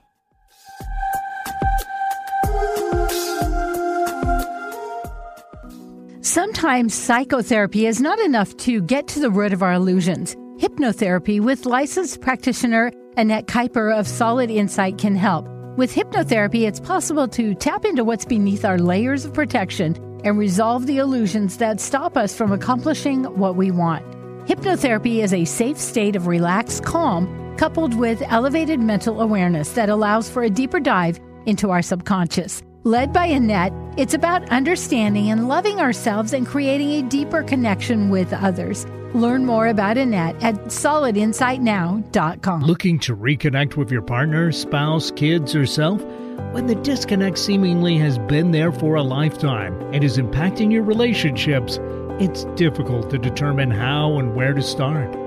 Sometimes 6.21 6.93
psychotherapy 6.93 7.85
is 7.85 7.99
not 7.99 8.17
enough 8.19 8.55
to 8.57 8.81
get 8.81 9.07
to 9.09 9.19
the 9.19 9.29
root 9.29 9.51
of 9.53 9.61
our 9.61 9.73
illusions. 9.73 10.35
Hypnotherapy 10.57 11.41
with 11.41 11.65
licensed 11.65 12.21
practitioner 12.21 12.91
Annette 13.17 13.47
Kiper 13.47 13.93
of 13.97 14.07
Solid 14.07 14.49
Insight 14.49 14.97
can 14.97 15.15
help. 15.15 15.47
With 15.75 15.91
hypnotherapy, 15.91 16.67
it's 16.67 16.79
possible 16.79 17.27
to 17.29 17.55
tap 17.55 17.83
into 17.83 18.03
what's 18.03 18.25
beneath 18.25 18.63
our 18.63 18.77
layers 18.77 19.25
of 19.25 19.33
protection 19.33 19.95
and 20.23 20.37
resolve 20.37 20.85
the 20.85 20.99
illusions 20.99 21.57
that 21.57 21.79
stop 21.79 22.15
us 22.15 22.35
from 22.35 22.51
accomplishing 22.51 23.23
what 23.39 23.55
we 23.55 23.71
want. 23.71 24.05
Hypnotherapy 24.47 25.23
is 25.23 25.33
a 25.33 25.45
safe 25.45 25.79
state 25.79 26.15
of 26.15 26.27
relaxed 26.27 26.85
calm 26.85 27.55
coupled 27.57 27.95
with 27.95 28.21
elevated 28.27 28.79
mental 28.79 29.19
awareness 29.19 29.71
that 29.71 29.89
allows 29.89 30.29
for 30.29 30.43
a 30.43 30.49
deeper 30.49 30.79
dive 30.79 31.19
into 31.47 31.71
our 31.71 31.81
subconscious. 31.81 32.61
Led 32.85 33.13
by 33.13 33.27
Annette, 33.27 33.71
it's 33.95 34.13
about 34.13 34.49
understanding 34.49 35.29
and 35.29 35.47
loving 35.47 35.79
ourselves 35.79 36.33
and 36.33 36.45
creating 36.45 36.91
a 36.91 37.01
deeper 37.01 37.41
connection 37.41 38.09
with 38.09 38.33
others. 38.33 38.85
Learn 39.13 39.45
more 39.45 39.67
about 39.67 39.97
Annette 39.97 40.35
at 40.43 40.55
solidinsightnow.com. 40.65 42.61
Looking 42.61 42.99
to 42.99 43.15
reconnect 43.15 43.77
with 43.77 43.89
your 43.89 44.01
partner, 44.01 44.51
spouse, 44.51 45.11
kids, 45.11 45.55
or 45.55 45.65
self? 45.65 46.03
When 46.51 46.67
the 46.67 46.75
disconnect 46.75 47.37
seemingly 47.37 47.97
has 47.99 48.19
been 48.19 48.51
there 48.51 48.73
for 48.73 48.95
a 48.95 49.03
lifetime 49.03 49.79
and 49.93 50.03
is 50.03 50.17
impacting 50.17 50.73
your 50.73 50.83
relationships, 50.83 51.79
it's 52.19 52.43
difficult 52.55 53.09
to 53.11 53.17
determine 53.17 53.71
how 53.71 54.19
and 54.19 54.35
where 54.35 54.53
to 54.53 54.61
start. 54.61 55.22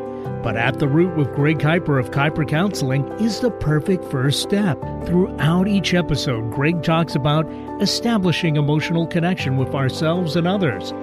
But 0.47 0.57
At 0.57 0.79
the 0.79 0.87
Root 0.87 1.17
with 1.17 1.35
Greg 1.35 1.59
Kiper 1.59 1.99
of 1.99 2.13
Kiper 2.13 2.49
Counseling 2.49 3.05
is 3.19 3.41
the 3.41 3.51
perfect 3.51 4.05
first 4.05 4.43
step. 4.43 4.81
Throughout 5.05 5.67
each 5.67 5.93
episode, 5.93 6.53
Greg 6.53 6.85
talks 6.85 7.17
about 7.17 7.51
establishing 7.83 8.55
emotional 8.55 9.09
connection 9.09 9.57
with 9.57 9.75
ourselves 9.75 10.37
and 10.37 10.47
others. 10.47 10.95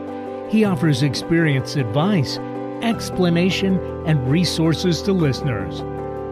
He 0.50 0.64
offers 0.64 1.04
experience 1.04 1.76
advice, 1.76 2.38
explanation, 2.84 3.80
and 4.08 4.32
resources 4.32 5.02
to 5.02 5.12
listeners. 5.12 5.82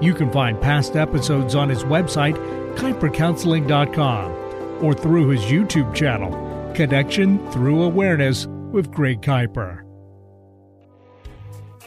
You 0.02 0.14
can 0.14 0.32
find 0.32 0.62
past 0.62 0.96
episodes 0.96 1.54
on 1.54 1.68
his 1.68 1.84
website, 1.84 2.38
kipercounseling.com, 2.78 4.32
or 4.82 4.94
through 4.94 5.28
his 5.28 5.42
YouTube 5.42 5.94
channel, 5.94 6.32
Connection 6.76 7.46
Through 7.52 7.84
Awareness 7.84 8.48
with 8.48 8.90
Greg 8.90 9.22
Kiper. 9.22 9.91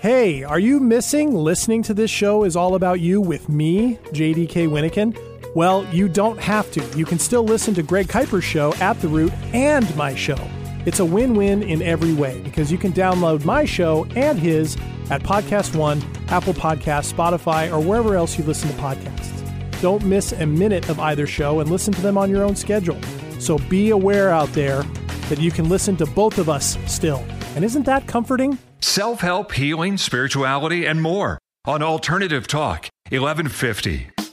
Hey, 0.05 0.43
are 0.43 0.59
you 0.59 0.81
missing 0.81 1.35
listening 1.35 1.83
to 1.85 1.95
this 1.95 2.11
show 2.11 2.45
is 2.45 2.57
all 2.57 2.75
about 2.75 3.01
you 3.01 3.23
with 3.23 3.49
me, 3.49 3.95
JDK 4.13 4.69
Winnikin? 4.69 5.17
Well, 5.55 5.87
you 5.95 6.11
don't 6.11 6.39
have 6.39 6.71
to. 6.73 6.85
You 6.95 7.07
can 7.07 7.19
still 7.19 7.43
listen 7.43 7.73
to 7.73 7.83
Greg 7.83 8.09
Kiper's 8.09 8.45
show 8.45 8.75
at 8.83 9.01
The 9.01 9.09
Root 9.09 9.33
and 9.55 9.97
my 9.97 10.15
show. 10.15 10.37
It's 10.85 11.01
a 11.01 11.07
win 11.07 11.35
win 11.35 11.63
in 11.63 11.81
every 11.81 12.13
way 12.13 12.43
because 12.43 12.71
you 12.71 12.77
can 12.77 12.93
download 12.93 13.47
my 13.47 13.65
show 13.65 14.05
and 14.15 14.39
his 14.39 14.77
at 15.09 15.23
Podcast 15.23 15.75
One, 15.75 16.03
Apple 16.29 16.53
Podcasts, 16.53 17.11
Spotify, 17.11 17.73
or 17.73 17.81
wherever 17.81 18.15
else 18.15 18.37
you 18.37 18.45
listen 18.45 18.69
to 18.69 18.75
podcasts. 18.75 19.81
Don't 19.81 20.05
miss 20.05 20.33
a 20.33 20.45
minute 20.45 20.91
of 20.91 21.01
either 21.01 21.27
show 21.27 21.61
and 21.61 21.71
listen 21.71 21.95
to 21.95 22.03
them 22.03 22.19
on 22.19 22.29
your 22.29 22.45
own 22.45 22.57
schedule. 22.57 23.01
So 23.39 23.57
be 23.71 23.89
aware 23.89 24.29
out 24.29 24.53
there 24.53 24.83
that 25.31 25.41
you 25.41 25.51
can 25.51 25.71
listen 25.71 25.97
to 25.97 26.05
both 26.05 26.37
of 26.37 26.51
us 26.51 26.77
still. 26.85 27.25
And 27.57 27.65
isn't 27.65 27.87
that 27.87 28.07
comforting? 28.07 28.59
Self 28.85 29.21
help, 29.21 29.53
healing, 29.53 29.97
spirituality, 29.97 30.87
and 30.87 31.01
more 31.01 31.39
on 31.65 31.83
Alternative 31.83 32.47
Talk, 32.47 32.89
1150. 33.11 34.24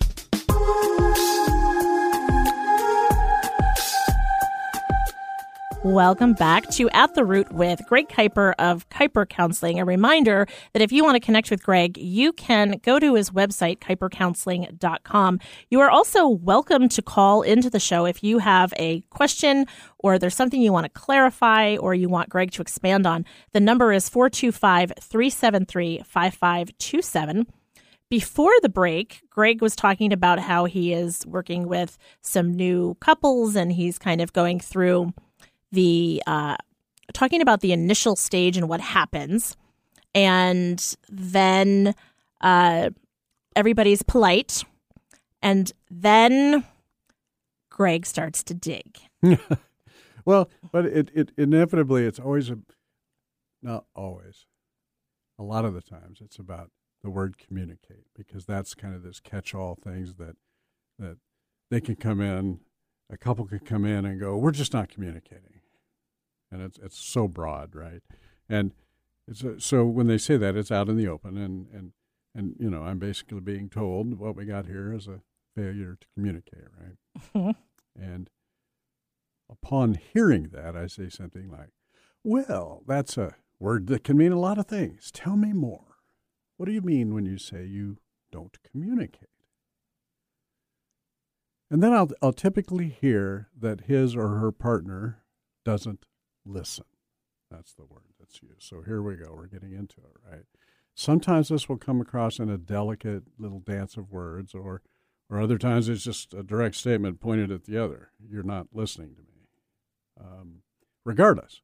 Welcome 5.83 6.33
back 6.33 6.69
to 6.73 6.91
At 6.91 7.15
the 7.15 7.25
Root 7.25 7.51
with 7.51 7.81
Greg 7.87 8.07
Kiper 8.07 8.53
of 8.59 8.87
Kiper 8.89 9.27
Counseling. 9.27 9.79
A 9.79 9.83
reminder 9.83 10.45
that 10.73 10.81
if 10.83 10.91
you 10.91 11.03
want 11.03 11.15
to 11.15 11.19
connect 11.19 11.49
with 11.49 11.63
Greg, 11.63 11.97
you 11.97 12.33
can 12.33 12.79
go 12.83 12.99
to 12.99 13.15
his 13.15 13.31
website, 13.31 13.79
kipercounseling.com. 13.79 15.39
You 15.71 15.79
are 15.79 15.89
also 15.89 16.27
welcome 16.27 16.87
to 16.89 17.01
call 17.01 17.41
into 17.41 17.67
the 17.67 17.79
show 17.79 18.05
if 18.05 18.23
you 18.23 18.37
have 18.37 18.75
a 18.77 19.01
question 19.09 19.65
or 19.97 20.19
there's 20.19 20.35
something 20.35 20.61
you 20.61 20.71
want 20.71 20.85
to 20.85 20.91
clarify 20.91 21.77
or 21.77 21.95
you 21.95 22.09
want 22.09 22.29
Greg 22.29 22.51
to 22.51 22.61
expand 22.61 23.07
on. 23.07 23.25
The 23.53 23.59
number 23.59 23.91
is 23.91 24.07
425 24.07 24.93
373 24.99 26.03
5527. 26.05 27.47
Before 28.07 28.53
the 28.61 28.69
break, 28.69 29.21
Greg 29.31 29.63
was 29.63 29.75
talking 29.75 30.13
about 30.13 30.37
how 30.37 30.65
he 30.65 30.93
is 30.93 31.25
working 31.25 31.67
with 31.67 31.97
some 32.21 32.53
new 32.53 32.93
couples 32.99 33.55
and 33.55 33.71
he's 33.71 33.97
kind 33.97 34.21
of 34.21 34.31
going 34.31 34.59
through 34.59 35.13
the 35.71 36.21
uh, 36.27 36.57
talking 37.13 37.41
about 37.41 37.61
the 37.61 37.71
initial 37.71 38.15
stage 38.15 38.57
and 38.57 38.67
what 38.67 38.81
happens, 38.81 39.55
and 40.13 40.95
then 41.09 41.93
uh, 42.41 42.89
everybody's 43.55 44.01
polite, 44.01 44.63
and 45.41 45.71
then 45.89 46.65
Greg 47.69 48.05
starts 48.05 48.43
to 48.43 48.53
dig. 48.53 48.99
well, 50.25 50.49
but 50.71 50.85
it, 50.85 51.09
it 51.13 51.31
inevitably 51.37 52.05
it's 52.05 52.19
always 52.19 52.49
a 52.49 52.59
not 53.61 53.85
always. 53.95 54.45
A 55.39 55.43
lot 55.43 55.65
of 55.65 55.73
the 55.73 55.81
times 55.81 56.19
it's 56.21 56.37
about 56.37 56.69
the 57.03 57.09
word 57.09 57.37
communicate 57.37 58.05
because 58.15 58.45
that's 58.45 58.75
kind 58.75 58.95
of 58.95 59.03
this 59.03 59.19
catch-all 59.19 59.75
things 59.75 60.15
that 60.15 60.35
that 60.99 61.17
they 61.69 61.81
can 61.81 61.95
come 61.95 62.21
in 62.21 62.59
a 63.09 63.17
couple 63.17 63.45
could 63.45 63.65
come 63.65 63.85
in 63.85 64.05
and 64.05 64.19
go 64.19 64.37
we're 64.37 64.51
just 64.51 64.73
not 64.73 64.89
communicating 64.89 65.60
and 66.51 66.61
it's 66.61 66.77
it's 66.79 66.97
so 66.97 67.27
broad, 67.27 67.75
right? 67.75 68.01
And 68.49 68.73
it's 69.27 69.43
a, 69.43 69.59
so 69.59 69.85
when 69.85 70.07
they 70.07 70.17
say 70.17 70.37
that, 70.37 70.55
it's 70.55 70.71
out 70.71 70.89
in 70.89 70.97
the 70.97 71.07
open, 71.07 71.37
and 71.37 71.67
and 71.73 71.93
and 72.35 72.55
you 72.59 72.69
know, 72.69 72.83
I'm 72.83 72.99
basically 72.99 73.39
being 73.39 73.69
told 73.69 74.19
what 74.19 74.35
we 74.35 74.45
got 74.45 74.65
here 74.65 74.93
is 74.93 75.07
a 75.07 75.21
failure 75.55 75.97
to 75.99 76.07
communicate, 76.15 76.67
right? 76.79 76.95
Mm-hmm. 77.35 78.01
and 78.01 78.29
upon 79.49 79.95
hearing 79.95 80.49
that, 80.53 80.75
I 80.75 80.87
say 80.87 81.09
something 81.09 81.49
like, 81.49 81.69
"Well, 82.23 82.83
that's 82.87 83.17
a 83.17 83.35
word 83.59 83.87
that 83.87 84.03
can 84.03 84.17
mean 84.17 84.31
a 84.31 84.39
lot 84.39 84.57
of 84.57 84.67
things. 84.67 85.11
Tell 85.11 85.35
me 85.35 85.53
more. 85.53 85.97
What 86.57 86.65
do 86.65 86.71
you 86.73 86.81
mean 86.81 87.13
when 87.13 87.25
you 87.25 87.37
say 87.37 87.65
you 87.65 87.97
don't 88.31 88.57
communicate?" 88.69 89.29
And 91.69 91.81
then 91.81 91.93
I'll 91.93 92.09
I'll 92.21 92.33
typically 92.33 92.89
hear 92.89 93.49
that 93.57 93.81
his 93.81 94.15
or 94.15 94.39
her 94.39 94.51
partner 94.51 95.23
doesn't 95.63 96.05
listen. 96.45 96.85
That's 97.49 97.73
the 97.73 97.85
word 97.85 98.13
that's 98.19 98.41
used. 98.41 98.63
So 98.63 98.81
here 98.81 99.01
we 99.01 99.15
go. 99.15 99.33
We're 99.35 99.47
getting 99.47 99.73
into 99.73 99.97
it, 100.01 100.15
right? 100.29 100.45
Sometimes 100.95 101.49
this 101.49 101.67
will 101.67 101.77
come 101.77 101.99
across 101.99 102.39
in 102.39 102.49
a 102.49 102.57
delicate 102.57 103.23
little 103.37 103.59
dance 103.59 103.97
of 103.97 104.11
words, 104.11 104.53
or, 104.53 104.81
or 105.29 105.41
other 105.41 105.57
times 105.57 105.89
it's 105.89 106.03
just 106.03 106.33
a 106.33 106.43
direct 106.43 106.75
statement 106.75 107.19
pointed 107.19 107.51
at 107.51 107.65
the 107.65 107.77
other. 107.77 108.11
You're 108.25 108.43
not 108.43 108.67
listening 108.73 109.15
to 109.15 109.21
me. 109.21 109.47
Um, 110.19 110.61
regardless, 111.03 111.61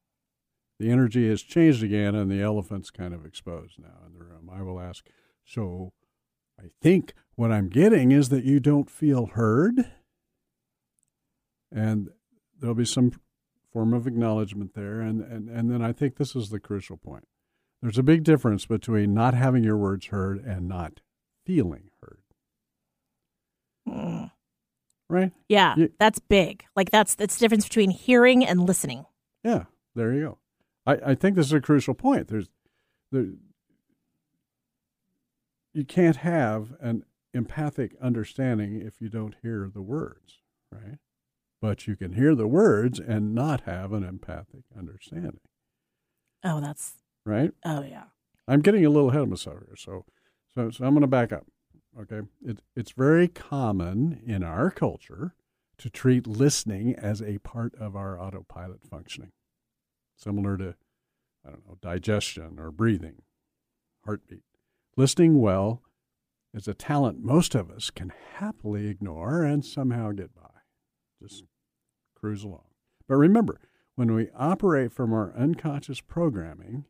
the 0.79 0.91
energy 0.91 1.29
has 1.29 1.41
changed 1.41 1.83
again, 1.83 2.15
and 2.15 2.29
the 2.29 2.41
elephant's 2.41 2.89
kind 2.89 3.13
of 3.13 3.25
exposed 3.25 3.79
now 3.79 4.05
in 4.05 4.13
the 4.13 4.23
room. 4.23 4.49
I 4.51 4.61
will 4.61 4.79
ask, 4.79 5.07
so 5.45 5.93
I 6.59 6.65
think 6.81 7.13
what 7.35 7.51
I'm 7.51 7.69
getting 7.69 8.11
is 8.11 8.29
that 8.29 8.43
you 8.43 8.59
don't 8.59 8.89
feel 8.89 9.27
heard, 9.27 9.91
and 11.71 12.09
there'll 12.59 12.75
be 12.75 12.85
some 12.85 13.11
form 13.77 13.93
of 13.93 14.07
acknowledgement 14.07 14.73
there. 14.73 15.01
And, 15.01 15.21
and, 15.21 15.47
and 15.49 15.69
then 15.69 15.83
I 15.83 15.93
think 15.93 16.15
this 16.15 16.35
is 16.35 16.49
the 16.49 16.59
crucial 16.59 16.97
point. 16.97 17.27
There's 17.79 17.99
a 17.99 18.03
big 18.03 18.23
difference 18.23 18.65
between 18.65 19.13
not 19.13 19.35
having 19.35 19.63
your 19.63 19.77
words 19.77 20.07
heard 20.07 20.43
and 20.43 20.67
not 20.67 21.01
feeling 21.45 21.91
heard. 22.01 22.23
Mm. 23.87 24.31
Right? 25.11 25.31
Yeah, 25.47 25.75
you, 25.77 25.91
that's 25.99 26.17
big. 26.17 26.65
Like 26.75 26.89
that's 26.89 27.13
that's 27.13 27.35
the 27.35 27.45
difference 27.45 27.65
between 27.65 27.91
hearing 27.91 28.43
and 28.43 28.65
listening. 28.65 29.05
Yeah, 29.43 29.65
there 29.93 30.11
you 30.11 30.21
go. 30.21 30.37
I, 30.87 31.11
I 31.11 31.15
think 31.15 31.35
this 31.35 31.45
is 31.45 31.53
a 31.53 31.61
crucial 31.61 31.93
point. 31.93 32.29
There's 32.29 32.49
there 33.11 33.27
you 35.71 35.85
can't 35.85 36.17
have 36.17 36.73
an 36.81 37.03
empathic 37.31 37.91
understanding 38.01 38.81
if 38.81 38.99
you 38.99 39.07
don't 39.07 39.35
hear 39.43 39.69
the 39.71 39.83
words, 39.83 40.39
right? 40.71 40.97
But 41.61 41.87
you 41.87 41.95
can 41.95 42.13
hear 42.13 42.35
the 42.35 42.47
words 42.47 42.99
and 42.99 43.33
not 43.33 43.61
have 43.61 43.93
an 43.93 44.03
empathic 44.03 44.63
understanding. 44.77 45.39
Oh, 46.43 46.61
that's 46.61 46.93
right. 47.25 47.51
Oh, 47.65 47.83
yeah. 47.83 48.05
I'm 48.47 48.61
getting 48.61 48.85
a 48.85 48.89
little 48.89 49.09
ahead 49.09 49.23
of 49.23 49.29
myself 49.29 49.57
here, 49.65 49.75
so 49.75 50.05
so, 50.53 50.71
so 50.71 50.85
I'm 50.85 50.93
going 50.93 51.01
to 51.01 51.07
back 51.07 51.31
up. 51.31 51.45
Okay, 51.99 52.21
it, 52.43 52.59
it's 52.75 52.91
very 52.91 53.27
common 53.27 54.21
in 54.25 54.43
our 54.43 54.71
culture 54.71 55.35
to 55.77 55.89
treat 55.89 56.25
listening 56.25 56.95
as 56.95 57.21
a 57.21 57.37
part 57.39 57.75
of 57.75 57.95
our 57.95 58.19
autopilot 58.19 58.79
functioning, 58.89 59.31
similar 60.15 60.57
to 60.57 60.75
I 61.45 61.51
don't 61.51 61.67
know 61.67 61.77
digestion 61.81 62.59
or 62.59 62.71
breathing, 62.71 63.21
heartbeat. 64.05 64.43
Listening 64.95 65.39
well 65.39 65.83
is 66.53 66.67
a 66.67 66.73
talent 66.73 67.23
most 67.23 67.53
of 67.53 67.69
us 67.69 67.91
can 67.91 68.11
happily 68.35 68.87
ignore 68.87 69.43
and 69.43 69.63
somehow 69.63 70.11
get 70.11 70.33
by. 70.33 70.56
Just 71.21 71.43
cruise 72.15 72.43
along. 72.43 72.65
But 73.07 73.15
remember, 73.15 73.59
when 73.95 74.13
we 74.13 74.29
operate 74.35 74.91
from 74.91 75.13
our 75.13 75.33
unconscious 75.35 76.01
programming, 76.01 76.85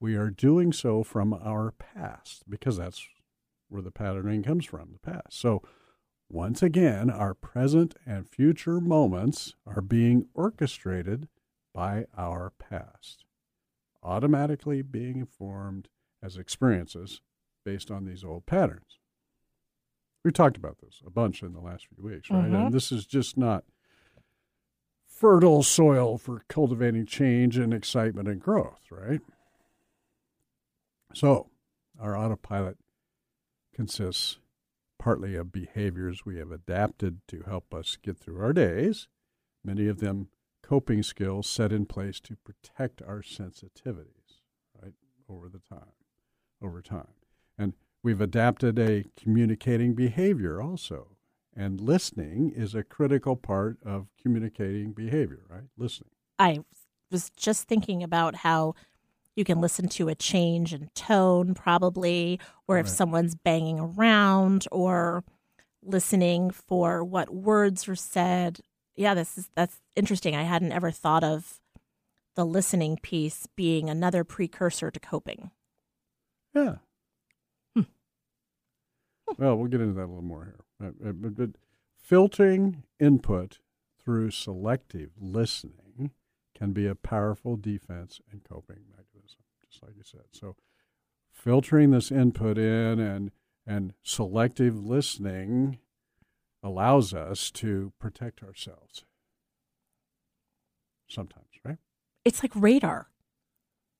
we 0.00 0.16
are 0.16 0.30
doing 0.30 0.72
so 0.72 1.04
from 1.04 1.32
our 1.32 1.72
past 1.72 2.42
because 2.48 2.76
that's 2.76 3.06
where 3.68 3.82
the 3.82 3.92
patterning 3.92 4.42
comes 4.42 4.66
from, 4.66 4.90
the 4.92 4.98
past. 4.98 5.40
So, 5.40 5.62
once 6.28 6.62
again, 6.62 7.10
our 7.10 7.34
present 7.34 7.94
and 8.06 8.28
future 8.28 8.80
moments 8.80 9.54
are 9.66 9.82
being 9.82 10.26
orchestrated 10.34 11.28
by 11.74 12.06
our 12.16 12.52
past, 12.58 13.24
automatically 14.02 14.82
being 14.82 15.18
informed 15.18 15.88
as 16.22 16.36
experiences 16.36 17.20
based 17.64 17.90
on 17.90 18.04
these 18.04 18.24
old 18.24 18.46
patterns. 18.46 18.98
We've 20.24 20.34
talked 20.34 20.56
about 20.56 20.78
this 20.80 21.02
a 21.06 21.10
bunch 21.10 21.42
in 21.42 21.52
the 21.52 21.60
last 21.60 21.86
few 21.86 22.04
weeks, 22.04 22.30
right? 22.30 22.44
Mm-hmm. 22.44 22.54
And 22.54 22.72
this 22.72 22.92
is 22.92 23.06
just 23.06 23.36
not 23.36 23.64
fertile 25.06 25.62
soil 25.62 26.18
for 26.18 26.42
cultivating 26.48 27.06
change 27.06 27.56
and 27.56 27.74
excitement 27.74 28.28
and 28.28 28.40
growth, 28.40 28.82
right? 28.90 29.20
So, 31.14 31.50
our 32.00 32.16
autopilot 32.16 32.78
consists 33.74 34.38
partly 34.98 35.34
of 35.34 35.52
behaviors 35.52 36.24
we 36.24 36.38
have 36.38 36.52
adapted 36.52 37.20
to 37.28 37.42
help 37.42 37.74
us 37.74 37.96
get 38.00 38.18
through 38.18 38.40
our 38.40 38.52
days, 38.52 39.08
many 39.64 39.88
of 39.88 39.98
them 39.98 40.28
coping 40.62 41.02
skills 41.02 41.48
set 41.48 41.72
in 41.72 41.86
place 41.86 42.20
to 42.20 42.36
protect 42.36 43.02
our 43.02 43.20
sensitivities, 43.20 44.38
right, 44.80 44.94
over 45.28 45.48
the 45.48 45.58
time, 45.58 45.92
over 46.62 46.80
time. 46.80 47.14
And 47.58 47.74
We've 48.02 48.20
adapted 48.20 48.78
a 48.78 49.04
communicating 49.16 49.94
behavior 49.94 50.60
also. 50.60 51.08
And 51.54 51.80
listening 51.80 52.52
is 52.56 52.74
a 52.74 52.82
critical 52.82 53.36
part 53.36 53.78
of 53.84 54.08
communicating 54.20 54.92
behavior, 54.92 55.42
right? 55.48 55.64
Listening. 55.76 56.10
I 56.38 56.60
was 57.10 57.30
just 57.36 57.68
thinking 57.68 58.02
about 58.02 58.36
how 58.36 58.74
you 59.36 59.44
can 59.44 59.60
listen 59.60 59.88
to 59.88 60.08
a 60.08 60.14
change 60.14 60.74
in 60.74 60.90
tone, 60.94 61.54
probably, 61.54 62.40
or 62.66 62.78
if 62.78 62.86
right. 62.86 62.92
someone's 62.92 63.34
banging 63.34 63.78
around, 63.78 64.66
or 64.72 65.24
listening 65.82 66.50
for 66.50 67.04
what 67.04 67.32
words 67.32 67.88
are 67.88 67.94
said. 67.94 68.60
Yeah, 68.94 69.14
this 69.14 69.38
is 69.38 69.50
that's 69.54 69.80
interesting. 69.96 70.34
I 70.34 70.42
hadn't 70.42 70.72
ever 70.72 70.90
thought 70.90 71.24
of 71.24 71.60
the 72.34 72.44
listening 72.46 72.98
piece 73.02 73.46
being 73.56 73.88
another 73.90 74.24
precursor 74.24 74.90
to 74.90 75.00
coping. 75.00 75.50
Yeah, 76.54 76.76
well, 79.38 79.56
we'll 79.56 79.68
get 79.68 79.80
into 79.80 79.94
that 79.94 80.04
a 80.04 80.06
little 80.06 80.22
more 80.22 80.44
here. 80.44 80.64
Uh, 80.82 81.08
uh, 81.08 81.12
but, 81.12 81.36
but 81.36 81.50
filtering 82.02 82.82
input 82.98 83.58
through 84.02 84.30
selective 84.30 85.10
listening 85.20 86.10
can 86.54 86.72
be 86.72 86.86
a 86.86 86.94
powerful 86.94 87.56
defense 87.56 88.20
and 88.30 88.42
coping 88.44 88.84
mechanism, 88.90 89.40
just 89.68 89.82
like 89.82 89.96
you 89.96 90.02
said. 90.04 90.24
So, 90.32 90.56
filtering 91.30 91.90
this 91.90 92.10
input 92.10 92.58
in 92.58 93.00
and 93.00 93.30
and 93.66 93.94
selective 94.02 94.76
listening 94.76 95.78
allows 96.62 97.14
us 97.14 97.50
to 97.50 97.92
protect 97.98 98.42
ourselves. 98.42 99.04
Sometimes, 101.08 101.46
right? 101.64 101.78
It's 102.24 102.42
like 102.42 102.52
radar. 102.54 103.08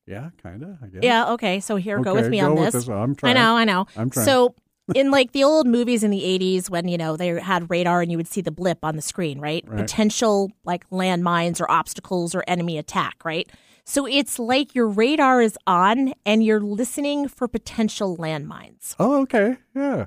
Yeah, 0.06 0.30
kind 0.42 0.62
of. 0.62 0.78
I 0.82 0.86
guess. 0.86 1.02
Yeah, 1.02 1.32
okay. 1.32 1.60
So 1.60 1.76
here, 1.76 2.00
go 2.00 2.14
with 2.14 2.28
me 2.28 2.40
go 2.40 2.50
on 2.50 2.56
this. 2.56 2.74
this. 2.74 2.88
I'm 2.88 3.14
trying. 3.14 3.36
I 3.36 3.40
know, 3.40 3.56
I 3.56 3.64
know. 3.64 3.86
I'm 3.96 4.10
trying. 4.10 4.26
So 4.26 4.54
in 4.94 5.10
like 5.10 5.32
the 5.32 5.44
old 5.44 5.66
movies 5.66 6.02
in 6.02 6.10
the 6.10 6.20
80s 6.22 6.68
when, 6.70 6.88
you 6.88 6.98
know, 6.98 7.16
they 7.16 7.40
had 7.40 7.70
radar 7.70 8.02
and 8.02 8.10
you 8.10 8.16
would 8.16 8.26
see 8.28 8.40
the 8.40 8.50
blip 8.50 8.78
on 8.82 8.96
the 8.96 9.02
screen, 9.02 9.38
right? 9.40 9.64
Right. 9.66 9.78
Potential 9.80 10.50
like 10.64 10.88
landmines 10.90 11.60
or 11.60 11.70
obstacles 11.70 12.34
or 12.34 12.42
enemy 12.46 12.78
attack, 12.78 13.24
right? 13.24 13.48
So 13.84 14.06
it's 14.06 14.38
like 14.38 14.74
your 14.74 14.88
radar 14.88 15.40
is 15.40 15.56
on 15.66 16.12
and 16.26 16.44
you're 16.44 16.60
listening 16.60 17.28
for 17.28 17.48
potential 17.48 18.16
landmines. 18.16 18.94
Oh, 18.98 19.22
okay. 19.22 19.56
Yeah. 19.74 20.06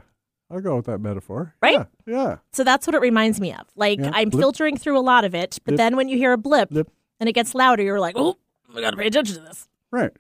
I'll 0.51 0.61
go 0.61 0.75
with 0.75 0.85
that 0.85 0.99
metaphor. 0.99 1.55
Right? 1.61 1.73
Yeah. 1.73 1.85
yeah. 2.05 2.37
So 2.53 2.63
that's 2.63 2.85
what 2.85 2.93
it 2.95 3.01
reminds 3.01 3.39
me 3.41 3.51
of. 3.53 3.65
Like 3.75 3.99
Yeah, 3.99 4.11
I'm 4.13 4.29
blip. 4.29 4.41
filtering 4.41 4.77
through 4.77 4.97
a 4.97 5.01
lot 5.01 5.25
of 5.25 5.33
it, 5.33 5.57
but 5.65 5.71
Blip. 5.71 5.77
then 5.77 5.95
when 5.95 6.07
you 6.07 6.17
hear 6.17 6.33
a 6.33 6.37
blip, 6.37 6.69
Blip. 6.69 6.89
and 7.19 7.27
it 7.27 7.33
gets 7.33 7.55
louder, 7.55 7.81
you're 7.81 7.99
like, 7.99 8.15
"Oh, 8.17 8.37
we 8.73 8.81
got 8.81 8.91
to 8.91 8.97
pay 8.97 9.07
attention 9.07 9.35
to 9.37 9.41
this." 9.41 9.67
Right. 9.91 10.11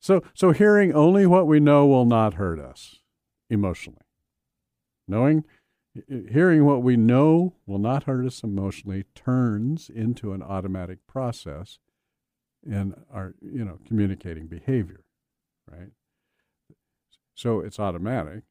So 0.00 0.22
so 0.34 0.52
hearing 0.52 0.94
only 0.94 1.26
what 1.26 1.46
we 1.46 1.60
know 1.60 1.86
will 1.86 2.06
not 2.06 2.34
hurt 2.34 2.58
us 2.58 2.96
emotionally. 3.50 4.00
Knowing 5.06 5.44
hearing 6.30 6.64
what 6.64 6.82
we 6.82 6.96
know 6.96 7.54
will 7.66 7.78
not 7.78 8.04
hurt 8.04 8.24
us 8.24 8.42
emotionally 8.44 9.04
turns 9.14 9.90
into 9.90 10.32
an 10.32 10.42
automatic 10.42 11.04
process 11.06 11.78
in 12.64 12.94
our 13.12 13.34
you 13.40 13.64
know 13.64 13.78
communicating 13.86 14.46
behavior, 14.46 15.04
right? 15.70 15.90
So 17.34 17.60
it's 17.60 17.80
automatic. 17.80 18.42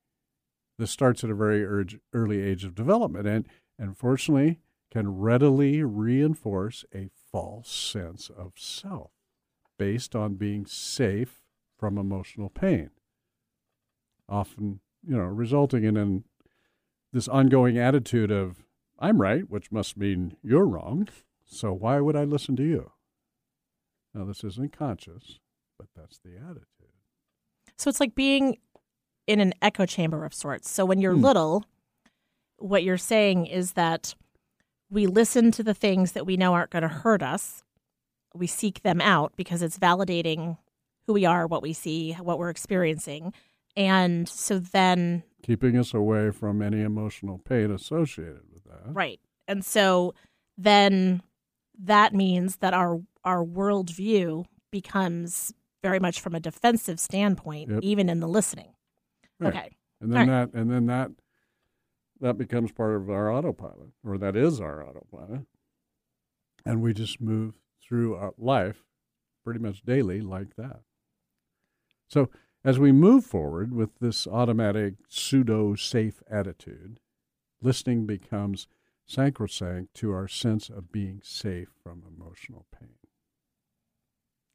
This 0.78 0.92
starts 0.92 1.24
at 1.24 1.30
a 1.30 1.36
very 1.36 1.64
urge, 1.66 2.00
early 2.14 2.42
age 2.42 2.64
of 2.64 2.76
development 2.76 3.28
and 3.28 3.48
and 3.78 3.98
fortunately 3.98 4.60
can 4.92 5.20
readily 5.20 5.84
reinforce 5.84 6.84
a 6.94 7.10
false 7.32 7.70
sense 7.70 8.30
of 8.30 8.54
self 8.56 9.12
based 9.78 10.16
on 10.16 10.36
being 10.36 10.66
safe 10.66 11.42
from 11.78 11.98
emotional 11.98 12.50
pain. 12.50 12.90
Often, 14.28 14.82
you 15.06 15.16
know, 15.16 15.24
resulting 15.24 15.84
in 15.84 15.98
an, 15.98 16.24
this 17.14 17.28
ongoing 17.28 17.78
attitude 17.78 18.32
of, 18.32 18.58
I'm 19.00 19.22
right, 19.22 19.50
which 19.50 19.72
must 19.72 19.98
mean 19.98 20.36
you're 20.44 20.66
wrong. 20.66 21.08
So 21.46 21.74
why 21.74 22.00
would 22.00 22.16
I 22.16 22.24
listen 22.26 22.56
to 22.58 22.64
you? 22.64 22.92
Now, 24.14 24.26
this 24.26 24.44
isn't 24.44 24.76
conscious, 24.78 25.40
but 25.78 25.88
that's 25.96 26.20
the 26.20 26.36
attitude. 26.38 26.66
So 27.78 27.90
it's 27.90 28.00
like 28.00 28.16
being 28.16 28.58
in 29.28 29.40
an 29.40 29.54
echo 29.62 29.86
chamber 29.86 30.26
of 30.26 30.34
sorts. 30.34 30.70
So 30.70 30.86
when 30.86 31.00
you're 31.00 31.16
Hmm. 31.16 31.24
little, 31.24 31.66
what 32.58 32.84
you're 32.84 32.98
saying 32.98 33.46
is 33.46 33.74
that 33.74 34.16
we 34.90 35.06
listen 35.06 35.52
to 35.52 35.64
the 35.64 35.74
things 35.74 36.12
that 36.14 36.26
we 36.26 36.36
know 36.36 36.54
aren't 36.54 36.72
going 36.72 36.82
to 36.82 36.88
hurt 36.88 37.22
us. 37.22 37.64
We 38.34 38.48
seek 38.48 38.82
them 38.82 39.00
out 39.02 39.34
because 39.38 39.62
it's 39.62 39.78
validating 39.78 40.58
who 41.08 41.14
we 41.14 41.26
are, 41.26 41.48
what 41.48 41.62
we 41.62 41.74
see, 41.74 42.14
what 42.14 42.38
we're 42.40 42.50
experiencing. 42.50 43.34
And 43.80 44.28
so 44.28 44.60
then, 44.60 45.24
Keeping 45.42 45.78
us 45.78 45.94
away 45.94 46.32
from 46.32 46.62
any 46.62 46.82
emotional 46.82 47.38
pain 47.40 47.72
associated 47.72 48.42
with 48.54 48.66
that. 48.66 48.94
right. 48.94 49.20
And 49.48 49.64
so 49.66 50.14
then 50.58 51.22
that 51.82 52.14
means 52.14 52.58
that 52.58 52.74
our 52.74 53.00
our 53.24 53.44
worldview 53.44 54.46
becomes 54.70 55.54
very 55.82 56.00
much 56.00 56.20
from 56.20 56.36
a 56.36 56.40
defensive 56.42 57.00
standpoint, 57.00 57.70
Yep. 57.72 57.80
even 57.84 58.10
in 58.10 58.20
the 58.20 58.28
listening. 58.28 58.74
Right. 59.40 59.56
Okay. 59.56 59.70
And 60.02 60.12
then 60.14 60.28
that 60.28 60.54
and 60.54 60.70
then 60.70 60.86
that 60.88 61.12
that 62.20 62.38
becomes 62.38 62.74
part 62.74 62.96
of 62.96 63.10
our 63.10 63.32
autopilot, 63.32 63.92
or 64.04 64.18
that 64.18 64.36
is 64.36 64.60
our 64.60 64.86
autopilot. 64.86 65.46
And 66.66 66.82
we 66.82 66.94
just 66.94 67.22
move 67.22 67.54
through 67.82 68.16
our 68.16 68.34
life 68.38 68.84
pretty 69.46 69.62
much 69.62 69.84
daily 69.84 70.20
like 70.20 70.58
that. 70.58 70.82
So 72.10 72.30
as 72.64 72.78
we 72.78 72.92
move 72.92 73.26
forward 73.26 73.74
with 73.74 74.00
this 74.00 74.28
automatic 74.28 74.96
pseudo 75.08 75.76
safe 75.76 76.22
attitude, 76.30 77.00
listening 77.62 78.06
becomes 78.06 78.68
sacrosanct 79.06 79.94
to 79.96 80.12
our 80.12 80.28
sense 80.28 80.70
of 80.70 80.92
being 80.92 81.22
safe 81.24 81.70
from 81.82 82.04
emotional 82.06 82.66
pain. 82.78 82.96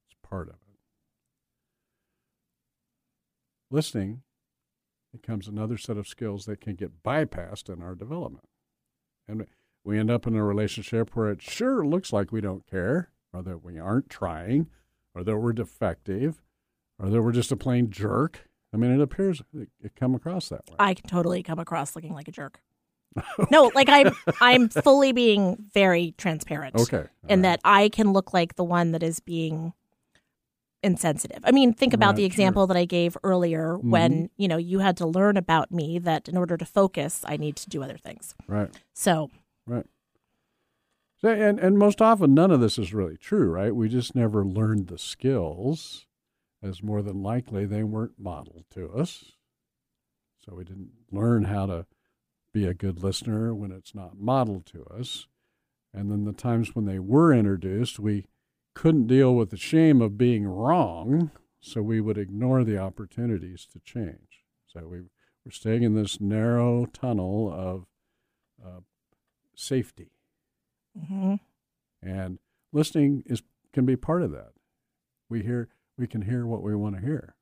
It's 0.07 0.17
part 0.23 0.49
of 0.49 0.55
it. 0.55 0.79
Listening 3.71 4.23
becomes 5.13 5.49
another 5.49 5.79
set 5.79 5.97
of 5.97 6.07
skills 6.07 6.45
that 6.45 6.61
can 6.61 6.75
get 6.75 7.03
bypassed 7.03 7.73
in 7.73 7.83
our 7.83 7.95
development. 7.95 8.47
And 9.27 9.47
we 9.83 9.99
end 9.99 10.11
up 10.11 10.27
in 10.27 10.37
a 10.37 10.45
relationship 10.45 11.11
where 11.15 11.31
it 11.31 11.43
sure 11.43 11.87
looks 11.87 12.13
like 12.13 12.31
we 12.31 12.41
don't 12.41 12.67
care, 12.67 13.11
or 13.33 13.43
that 13.43 13.65
we 13.65 13.79
aren't 13.79 14.11
trying, 14.11 14.69
or 15.15 15.25
that 15.25 15.39
we're 15.39 15.53
defective, 15.53 16.43
or 16.99 17.11
that 17.11 17.23
we're 17.23 17.33
just 17.33 17.53
a 17.53 17.57
plain 17.57 17.91
jerk. 17.91 18.49
I 18.73 18.77
mean, 18.77 18.91
it 18.91 19.01
appears 19.01 19.43
it, 19.55 19.69
it 19.83 19.95
come 19.97 20.15
across 20.15 20.49
that 20.49 20.69
way. 20.69 20.77
I 20.79 20.95
can 20.95 21.09
totally 21.09 21.43
come 21.43 21.59
across 21.59 21.95
looking 21.95 22.15
like 22.15 22.29
a 22.29 22.33
jerk. 22.33 22.61
No, 23.51 23.71
like 23.77 23.89
I'm 23.89 24.11
I'm 24.41 24.69
fully 24.69 25.13
being 25.13 25.57
very 25.73 26.15
transparent. 26.19 26.75
Okay. 26.75 27.05
In 27.29 27.41
all 27.41 27.43
that 27.43 27.61
I 27.65 27.89
can 27.89 28.13
look 28.13 28.33
like 28.35 28.57
the 28.57 28.65
one 28.65 28.91
that 28.93 29.03
is 29.05 29.21
being 29.21 29.73
insensitive. 30.83 31.39
I 31.45 31.53
mean, 31.53 31.73
think 31.73 31.95
about 31.95 32.09
Right, 32.09 32.17
the 32.17 32.23
sure. 32.23 32.27
example 32.27 32.67
that 32.67 32.77
I 32.77 32.85
gave 32.85 33.17
earlier 33.23 33.77
Mm-hmm. 33.77 33.91
when, 33.91 34.31
you 34.37 34.49
know, 34.49 34.57
you 34.57 34.81
had 34.81 34.97
to 34.99 35.07
learn 35.07 35.37
about 35.37 35.71
me 35.73 35.99
that 36.01 36.29
in 36.29 36.37
order 36.37 36.57
to 36.57 36.65
focus, 36.67 37.23
I 37.27 37.37
need 37.37 37.57
to 37.57 37.71
do 37.71 37.83
other 37.83 37.97
things. 37.97 38.35
Right. 38.49 38.71
So, 38.93 39.31
Right. 39.67 39.87
So, 41.23 41.29
and, 41.31 41.59
and 41.59 41.79
most 41.79 42.03
often, 42.03 42.35
none 42.35 42.51
of 42.51 42.61
this 42.61 42.79
is 42.79 42.93
really 42.93 43.17
true, 43.17 43.49
right? 43.51 43.75
We 43.75 43.89
just 43.89 44.15
never 44.15 44.45
learned 44.45 44.89
the 44.89 44.99
skills, 44.99 46.05
as 46.65 46.83
more 46.83 47.03
than 47.03 47.23
likely 47.23 47.67
they 47.67 47.83
weren't 47.83 48.19
modeled 48.19 48.65
to 48.71 48.91
us. 48.91 49.33
So 50.45 50.55
we 50.55 50.65
didn't 50.65 50.93
learn 51.13 51.45
how 51.45 51.67
to 51.67 51.87
be 52.53 52.67
a 52.67 52.75
good 52.75 53.03
listener 53.03 53.55
when 53.55 53.71
it's 53.71 53.95
not 53.95 54.19
modeled 54.19 54.67
to 54.67 54.85
us. 54.87 55.27
And 55.93 56.11
then 56.11 56.25
the 56.25 56.33
times 56.33 56.75
when 56.75 56.87
they 56.87 56.99
were 56.99 57.33
introduced, 57.33 57.99
we 57.99 58.27
couldn't 58.75 59.07
deal 59.07 59.35
with 59.35 59.51
the 59.51 59.57
shame 59.57 60.01
of 60.01 60.19
being 60.19 60.47
wrong, 60.47 61.31
so 61.61 61.81
we 61.83 62.01
would 62.01 62.19
ignore 62.19 62.65
the 62.65 62.79
opportunities 62.79 63.67
to 63.73 63.79
change. 63.81 64.45
So 64.67 64.87
we 64.89 65.03
we're 65.45 65.53
staying 65.53 65.83
in 65.83 65.95
this 65.95 66.21
narrow 66.21 66.87
tunnel 66.87 67.53
of 67.53 67.87
uh, 68.65 68.81
safety, 69.55 70.11
mhm. 70.99 71.39
and 72.03 72.39
listening 72.73 73.23
is 73.27 73.43
can 73.73 73.85
be 73.85 73.95
part 73.97 74.23
of 74.23 74.33
that. 74.33 74.53
We 75.29 75.43
hear 75.43 75.69
we 75.97 76.07
can 76.07 76.23
hear 76.23 76.47
what 76.47 76.63
we 76.63 76.75
want 76.75 76.97
to 76.97 77.03
hear. 77.03 77.35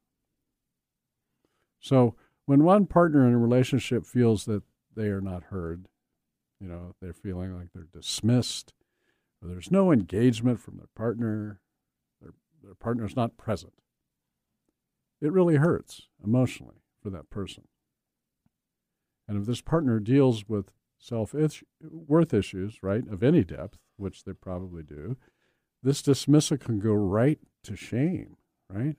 So 1.81 2.15
when 2.47 2.65
one 2.65 2.87
partner 2.87 3.27
in 3.27 3.33
a 3.33 3.39
relationship 3.39 4.07
feels 4.07 4.45
that 4.45 4.63
they 4.95 5.09
are 5.09 5.21
not 5.21 5.45
heard, 5.45 5.87
you 6.61 6.69
know, 6.69 6.95
they're 7.01 7.13
feeling 7.13 7.57
like 7.57 7.69
they're 7.75 7.89
dismissed, 7.93 8.73
or 9.43 9.49
there's 9.49 9.71
no 9.71 9.91
engagement 9.91 10.61
from 10.61 10.77
their 10.77 10.89
partner, 10.95 11.61
their 12.21 12.33
their 12.63 12.75
partner's 12.75 13.17
not 13.17 13.37
present. 13.37 13.73
It 15.21 15.33
really 15.33 15.57
hurts 15.57 16.09
emotionally 16.23 16.83
for 17.03 17.11
that 17.11 17.31
person. 17.31 17.65
And 19.27 19.41
if 19.41 19.47
this 19.47 19.61
partner 19.61 19.99
deals 19.99 20.49
with 20.49 20.73
self 20.99 21.35
worth 21.81 22.35
issues, 22.35 22.83
right, 22.83 23.07
of 23.09 23.23
any 23.23 23.45
depth, 23.45 23.79
which 23.97 24.25
they 24.25 24.33
probably 24.33 24.83
do, 24.83 25.17
this 25.83 26.03
dismissal 26.03 26.59
can 26.59 26.79
go 26.79 26.93
right 26.93 27.41
to 27.65 27.75
shame, 27.75 28.37
right? 28.73 28.97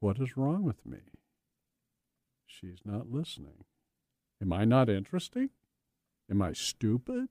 What 0.00 0.18
is 0.18 0.36
wrong 0.36 0.62
with 0.62 0.84
me? 0.84 0.98
She's 2.46 2.80
not 2.84 3.10
listening. 3.10 3.64
Am 4.40 4.52
I 4.52 4.64
not 4.64 4.88
interesting? 4.88 5.50
Am 6.30 6.42
I 6.42 6.52
stupid? 6.52 7.28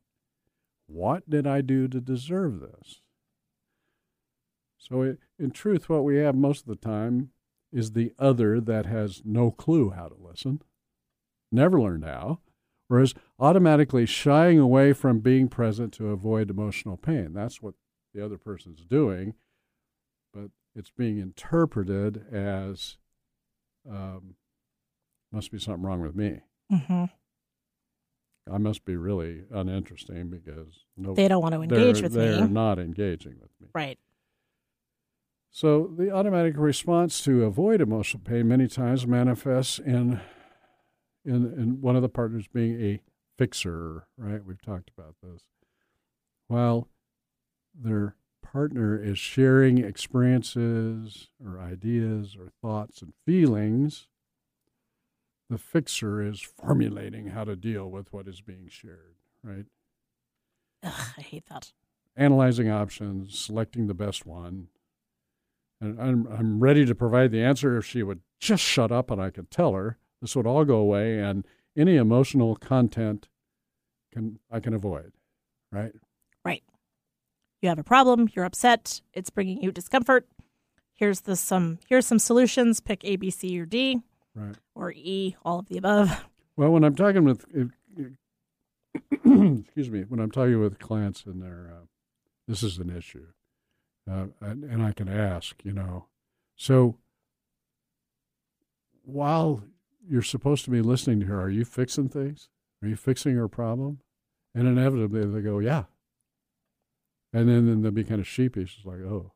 What 0.88 1.30
did 1.30 1.48
I 1.48 1.62
do 1.62 1.88
to 1.88 2.02
deserve 2.02 2.60
this? 2.60 3.02
So, 4.78 5.16
in 5.38 5.52
truth, 5.52 5.90
what 5.90 6.04
we 6.04 6.18
have 6.18 6.36
most 6.36 6.62
of 6.62 6.68
the 6.68 6.76
time 6.76 7.30
is 7.72 7.92
the 7.92 8.12
other 8.20 8.60
that 8.60 8.86
has 8.86 9.22
no 9.24 9.52
clue 9.52 9.92
how 9.92 10.08
to 10.08 10.16
listen, 10.20 10.62
never 11.52 11.80
learned 11.80 12.04
how, 12.04 12.40
or 12.90 13.00
is 13.00 13.14
automatically 13.40 14.06
shying 14.06 14.60
away 14.60 14.92
from 14.92 15.20
being 15.20 15.48
present 15.48 15.94
to 15.94 16.10
avoid 16.10 16.50
emotional 16.50 16.98
pain. 16.98 17.34
That's 17.34 17.62
what 17.62 17.76
the 18.14 18.24
other 18.24 18.38
person's 18.38 18.84
doing, 18.84 19.36
it's 20.76 20.90
being 20.92 21.18
interpreted 21.18 22.26
as 22.34 22.98
um, 23.90 24.36
must 25.32 25.52
be 25.52 25.60
something 25.60 25.84
wrong 25.84 26.02
with 26.02 26.16
me. 26.16 26.42
Mhm. 26.72 27.10
I 28.52 28.58
must 28.58 28.86
be 28.86 28.96
really 28.96 29.44
uninteresting 29.52 30.30
because 30.30 30.86
no, 30.98 31.14
they 31.14 31.28
don't 31.28 31.42
want 31.42 31.54
to 31.54 31.62
engage 31.62 31.96
they're, 31.96 32.04
with 32.04 32.14
they're 32.14 32.42
me. 32.42 32.54
not 32.54 32.80
engaging 32.80 33.36
with 33.40 33.52
me. 33.60 33.68
Right. 33.74 34.00
So 35.52 35.94
the 35.98 36.12
automatic 36.12 36.56
response 36.58 37.22
to 37.26 37.44
avoid 37.44 37.82
emotional 37.82 38.24
pain 38.24 38.48
many 38.48 38.68
times 38.68 39.06
manifests 39.06 39.80
in 39.80 40.22
in 41.26 41.54
in 41.54 41.82
one 41.82 41.96
of 41.96 42.02
the 42.02 42.10
partners 42.10 42.48
being 42.48 42.82
a 42.82 43.02
fixer, 43.38 44.08
right? 44.18 44.44
We've 44.44 44.62
talked 44.62 44.90
about 44.98 45.16
this. 45.22 45.44
While 46.48 46.88
their 47.76 48.16
partner 48.52 49.02
is 49.02 49.18
sharing 49.18 49.78
experiences 49.78 51.30
or 51.44 51.60
ideas 51.60 52.36
or 52.38 52.50
thoughts 52.62 53.02
and 53.02 53.14
feelings, 53.26 54.08
the 55.50 55.58
fixer 55.58 56.22
is 56.22 56.42
formulating 56.42 57.28
how 57.28 57.44
to 57.44 57.56
deal 57.56 57.90
with 57.90 58.12
what 58.12 58.28
is 58.28 58.42
being 58.42 58.68
shared, 58.70 59.16
right? 59.44 59.66
Ugh, 60.84 61.14
I 61.18 61.22
hate 61.22 61.46
that. 61.50 61.72
Analyzing 62.16 62.70
options, 62.70 63.38
selecting 63.38 63.88
the 63.88 63.94
best 63.94 64.26
one. 64.26 64.68
And 65.80 66.00
I'm, 66.00 66.28
I'm 66.28 66.60
ready 66.60 66.86
to 66.86 66.94
provide 66.94 67.32
the 67.32 67.44
answer 67.44 67.78
if 67.78 67.86
she 67.86 68.04
would 68.04 68.22
just 68.40 68.64
shut 68.64 68.92
up 68.92 69.10
and 69.10 69.22
I 69.22 69.30
could 69.30 69.50
tell 69.50 69.74
her. 69.74 69.98
This 70.22 70.36
would 70.36 70.46
all 70.46 70.66
go 70.66 70.76
away 70.76 71.20
and 71.20 71.46
any 71.76 71.96
emotional 71.96 72.56
content 72.56 73.30
can 74.12 74.40
I 74.52 74.60
can 74.60 74.74
avoid, 74.74 75.14
right? 75.72 75.94
Right. 76.44 76.64
You 77.62 77.70
have 77.70 77.80
a 77.80 77.84
problem, 77.84 78.30
you're 78.34 78.46
upset, 78.46 79.02
it's 79.14 79.30
bringing 79.30 79.62
you 79.62 79.72
discomfort. 79.72 80.28
Here's 80.94 81.22
the 81.22 81.36
some 81.36 81.80
here's 81.88 82.08
some 82.08 82.20
solutions, 82.20 82.80
pick 82.80 83.04
A, 83.06 83.16
B, 83.16 83.30
C, 83.30 83.60
or 83.60 83.66
D. 83.66 84.02
Right. 84.36 84.56
Or 84.76 84.92
E, 84.92 85.36
all 85.44 85.60
of 85.60 85.68
the 85.68 85.78
above. 85.78 86.26
Well, 86.56 86.72
when 86.72 86.84
I'm 86.84 86.96
talking 86.96 87.24
with, 87.24 87.46
excuse 89.12 89.90
me, 89.90 90.04
when 90.08 90.20
I'm 90.20 90.32
talking 90.32 90.60
with 90.60 90.80
clients 90.80 91.26
and 91.26 91.42
they're, 91.42 91.72
uh, 91.74 91.86
this 92.48 92.62
is 92.62 92.78
an 92.78 92.96
issue, 92.96 93.28
uh, 94.10 94.28
and, 94.42 94.64
and 94.64 94.84
I 94.84 94.92
can 94.92 95.08
ask, 95.08 95.56
you 95.64 95.74
know, 95.74 96.08
so 96.56 96.98
while 99.04 99.64
you're 100.08 100.22
supposed 100.22 100.66
to 100.66 100.72
be 100.72 100.82
listening 100.82 101.20
to 101.22 101.26
her, 101.28 101.42
are 101.42 101.50
you 101.50 101.66
fixing 101.66 102.10
things? 102.10 102.50
Are 102.84 102.88
you 102.88 102.96
fixing 102.96 103.36
her 103.36 103.48
problem? 103.48 104.00
And 104.54 104.68
inevitably 104.68 105.26
they 105.26 105.42
go, 105.42 105.60
yeah. 105.60 105.84
And 107.34 107.48
then, 107.48 107.66
then 107.66 107.82
they'll 107.82 107.92
be 107.92 108.04
kind 108.04 108.20
of 108.20 108.28
sheepish. 108.28 108.76
It's 108.78 108.86
like, 108.86 109.00
oh. 109.00 109.34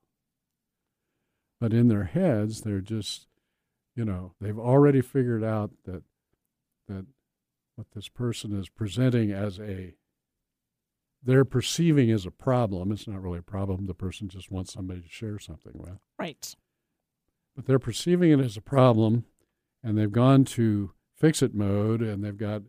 But 1.60 1.74
in 1.74 1.88
their 1.88 2.04
heads, 2.04 2.62
they're 2.62 2.82
just, 2.82 3.28
you 3.96 4.04
know, 4.04 4.34
they've 4.42 4.60
already 4.60 5.02
figured 5.02 5.44
out 5.44 5.72
that 5.86 6.04
that 6.88 7.06
what 7.76 7.88
this 7.96 8.10
person 8.10 8.58
is 8.58 8.70
presenting 8.70 9.32
as 9.32 9.60
a 9.60 9.96
they're 11.24 11.46
perceiving 11.46 12.12
as 12.12 12.26
a 12.26 12.32
problem. 12.32 12.92
It's 12.92 13.08
not 13.08 13.22
really 13.22 13.40
a 13.40 13.44
problem. 13.44 13.88
The 13.88 13.96
person 13.96 14.30
just 14.30 14.52
wants 14.52 14.72
somebody 14.72 15.02
to 15.02 15.10
share 15.10 15.40
something 15.40 15.74
with. 15.74 15.98
Right. 16.20 16.56
But 17.56 17.66
they're 17.66 17.80
perceiving 17.80 18.32
it 18.32 18.40
as 18.40 18.56
a 18.58 18.62
problem 18.62 19.26
and 19.84 19.98
they've 19.98 20.12
gone 20.12 20.46
to 20.46 20.92
fix 21.18 21.42
it 21.42 21.56
mode 21.56 22.02
and 22.02 22.24
they've 22.24 22.38
got 22.38 22.62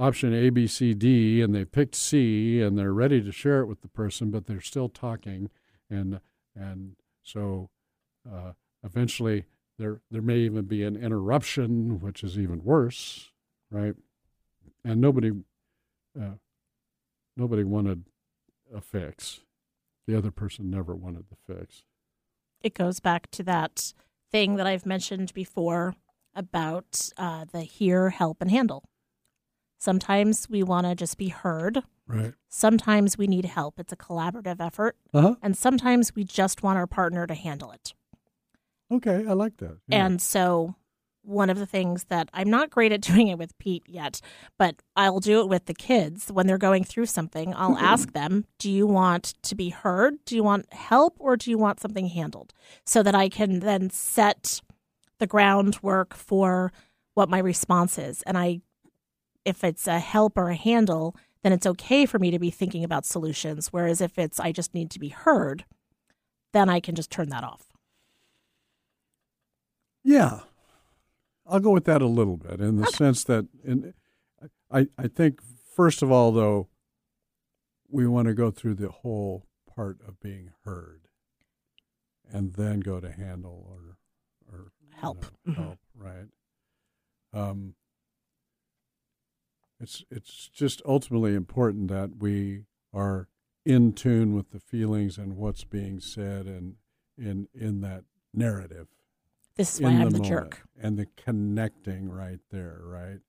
option 0.00 0.34
A, 0.34 0.48
B, 0.48 0.66
C, 0.66 0.94
D, 0.94 1.42
and 1.42 1.54
they 1.54 1.64
picked 1.64 1.94
C, 1.94 2.60
and 2.60 2.76
they're 2.76 2.92
ready 2.92 3.20
to 3.20 3.30
share 3.30 3.60
it 3.60 3.66
with 3.66 3.82
the 3.82 3.88
person, 3.88 4.30
but 4.30 4.46
they're 4.46 4.60
still 4.60 4.88
talking, 4.88 5.50
and 5.88 6.20
and 6.56 6.96
so 7.22 7.68
uh, 8.28 8.52
eventually 8.82 9.44
there 9.78 10.00
there 10.10 10.22
may 10.22 10.38
even 10.38 10.64
be 10.64 10.82
an 10.82 10.96
interruption, 10.96 12.00
which 12.00 12.24
is 12.24 12.38
even 12.38 12.64
worse, 12.64 13.30
right? 13.70 13.94
And 14.84 15.00
nobody 15.00 15.32
uh, 16.20 16.36
nobody 17.36 17.62
wanted 17.62 18.04
a 18.74 18.80
fix. 18.80 19.40
The 20.06 20.16
other 20.16 20.30
person 20.30 20.70
never 20.70 20.94
wanted 20.94 21.26
the 21.28 21.54
fix. 21.54 21.84
It 22.62 22.74
goes 22.74 23.00
back 23.00 23.30
to 23.32 23.42
that 23.44 23.92
thing 24.30 24.56
that 24.56 24.66
I've 24.66 24.86
mentioned 24.86 25.32
before 25.34 25.94
about 26.34 27.10
uh, 27.16 27.44
the 27.52 27.62
hear, 27.62 28.10
help, 28.10 28.38
and 28.40 28.50
handle. 28.50 28.89
Sometimes 29.80 30.46
we 30.50 30.62
want 30.62 30.86
to 30.86 30.94
just 30.94 31.16
be 31.16 31.28
heard. 31.28 31.82
Right. 32.06 32.34
Sometimes 32.50 33.16
we 33.16 33.26
need 33.26 33.46
help. 33.46 33.80
It's 33.80 33.94
a 33.94 33.96
collaborative 33.96 34.60
effort. 34.60 34.94
Uh-huh. 35.14 35.36
And 35.42 35.56
sometimes 35.56 36.14
we 36.14 36.22
just 36.22 36.62
want 36.62 36.76
our 36.76 36.86
partner 36.86 37.26
to 37.26 37.32
handle 37.32 37.72
it. 37.72 37.94
Okay, 38.92 39.24
I 39.26 39.32
like 39.32 39.56
that. 39.56 39.78
Yeah. 39.88 40.04
And 40.04 40.20
so 40.20 40.74
one 41.22 41.48
of 41.48 41.58
the 41.58 41.64
things 41.64 42.04
that 42.04 42.28
I'm 42.34 42.50
not 42.50 42.68
great 42.68 42.92
at 42.92 43.00
doing 43.12 43.28
it 43.28 43.38
with 43.38 43.56
Pete 43.56 43.84
yet, 43.86 44.20
but 44.58 44.76
I'll 44.96 45.18
do 45.18 45.40
it 45.40 45.48
with 45.48 45.64
the 45.64 45.72
kids 45.72 46.30
when 46.30 46.46
they're 46.46 46.58
going 46.58 46.84
through 46.84 47.06
something. 47.06 47.54
I'll 47.54 47.78
ask 47.78 48.12
them, 48.12 48.44
Do 48.58 48.70
you 48.70 48.86
want 48.86 49.32
to 49.44 49.54
be 49.54 49.70
heard? 49.70 50.22
Do 50.26 50.36
you 50.36 50.42
want 50.42 50.70
help 50.74 51.16
or 51.18 51.38
do 51.38 51.50
you 51.50 51.56
want 51.56 51.80
something 51.80 52.08
handled? 52.08 52.52
So 52.84 53.02
that 53.02 53.14
I 53.14 53.30
can 53.30 53.60
then 53.60 53.88
set 53.88 54.60
the 55.20 55.26
groundwork 55.26 56.14
for 56.14 56.70
what 57.14 57.30
my 57.30 57.38
response 57.38 57.98
is. 57.98 58.20
And 58.22 58.36
I 58.36 58.60
if 59.44 59.64
it's 59.64 59.86
a 59.86 59.98
help 59.98 60.36
or 60.36 60.50
a 60.50 60.54
handle, 60.54 61.16
then 61.42 61.52
it's 61.52 61.66
okay 61.66 62.06
for 62.06 62.18
me 62.18 62.30
to 62.30 62.38
be 62.38 62.50
thinking 62.50 62.84
about 62.84 63.06
solutions. 63.06 63.68
Whereas 63.68 64.00
if 64.00 64.18
it's 64.18 64.38
I 64.38 64.52
just 64.52 64.74
need 64.74 64.90
to 64.90 64.98
be 64.98 65.08
heard, 65.08 65.64
then 66.52 66.68
I 66.68 66.80
can 66.80 66.94
just 66.94 67.10
turn 67.10 67.28
that 67.30 67.44
off. 67.44 67.66
Yeah. 70.04 70.40
I'll 71.46 71.60
go 71.60 71.70
with 71.70 71.84
that 71.84 72.02
a 72.02 72.06
little 72.06 72.36
bit 72.36 72.60
in 72.60 72.76
the 72.76 72.86
okay. 72.86 72.96
sense 72.96 73.24
that 73.24 73.46
in, 73.64 73.94
I, 74.70 74.88
I 74.96 75.08
think, 75.08 75.40
first 75.74 76.02
of 76.02 76.12
all, 76.12 76.30
though, 76.32 76.68
we 77.88 78.06
want 78.06 78.28
to 78.28 78.34
go 78.34 78.50
through 78.50 78.74
the 78.74 78.90
whole 78.90 79.46
part 79.74 79.98
of 80.06 80.20
being 80.20 80.50
heard 80.64 81.02
and 82.30 82.54
then 82.54 82.80
go 82.80 83.00
to 83.00 83.10
handle 83.10 83.66
or, 83.68 83.96
or 84.52 84.72
help. 84.94 85.26
You 85.44 85.52
know, 85.52 85.52
mm-hmm. 85.52 85.62
help, 85.62 85.78
right? 85.96 86.28
Um, 87.32 87.74
it's 89.80 90.04
it's 90.10 90.48
just 90.48 90.82
ultimately 90.84 91.34
important 91.34 91.88
that 91.88 92.18
we 92.18 92.64
are 92.92 93.28
in 93.64 93.92
tune 93.92 94.34
with 94.34 94.50
the 94.50 94.60
feelings 94.60 95.18
and 95.18 95.36
what's 95.36 95.64
being 95.64 96.00
said 96.00 96.46
and 96.46 96.74
in 97.16 97.48
in 97.54 97.80
that 97.80 98.04
narrative. 98.32 98.88
This 99.56 99.74
is 99.74 99.80
why 99.80 99.90
I'm 99.90 100.10
the, 100.10 100.18
the 100.18 100.24
jerk. 100.24 100.62
And 100.80 100.98
the 100.98 101.06
connecting 101.16 102.08
right 102.08 102.40
there, 102.50 102.80
right? 102.82 103.20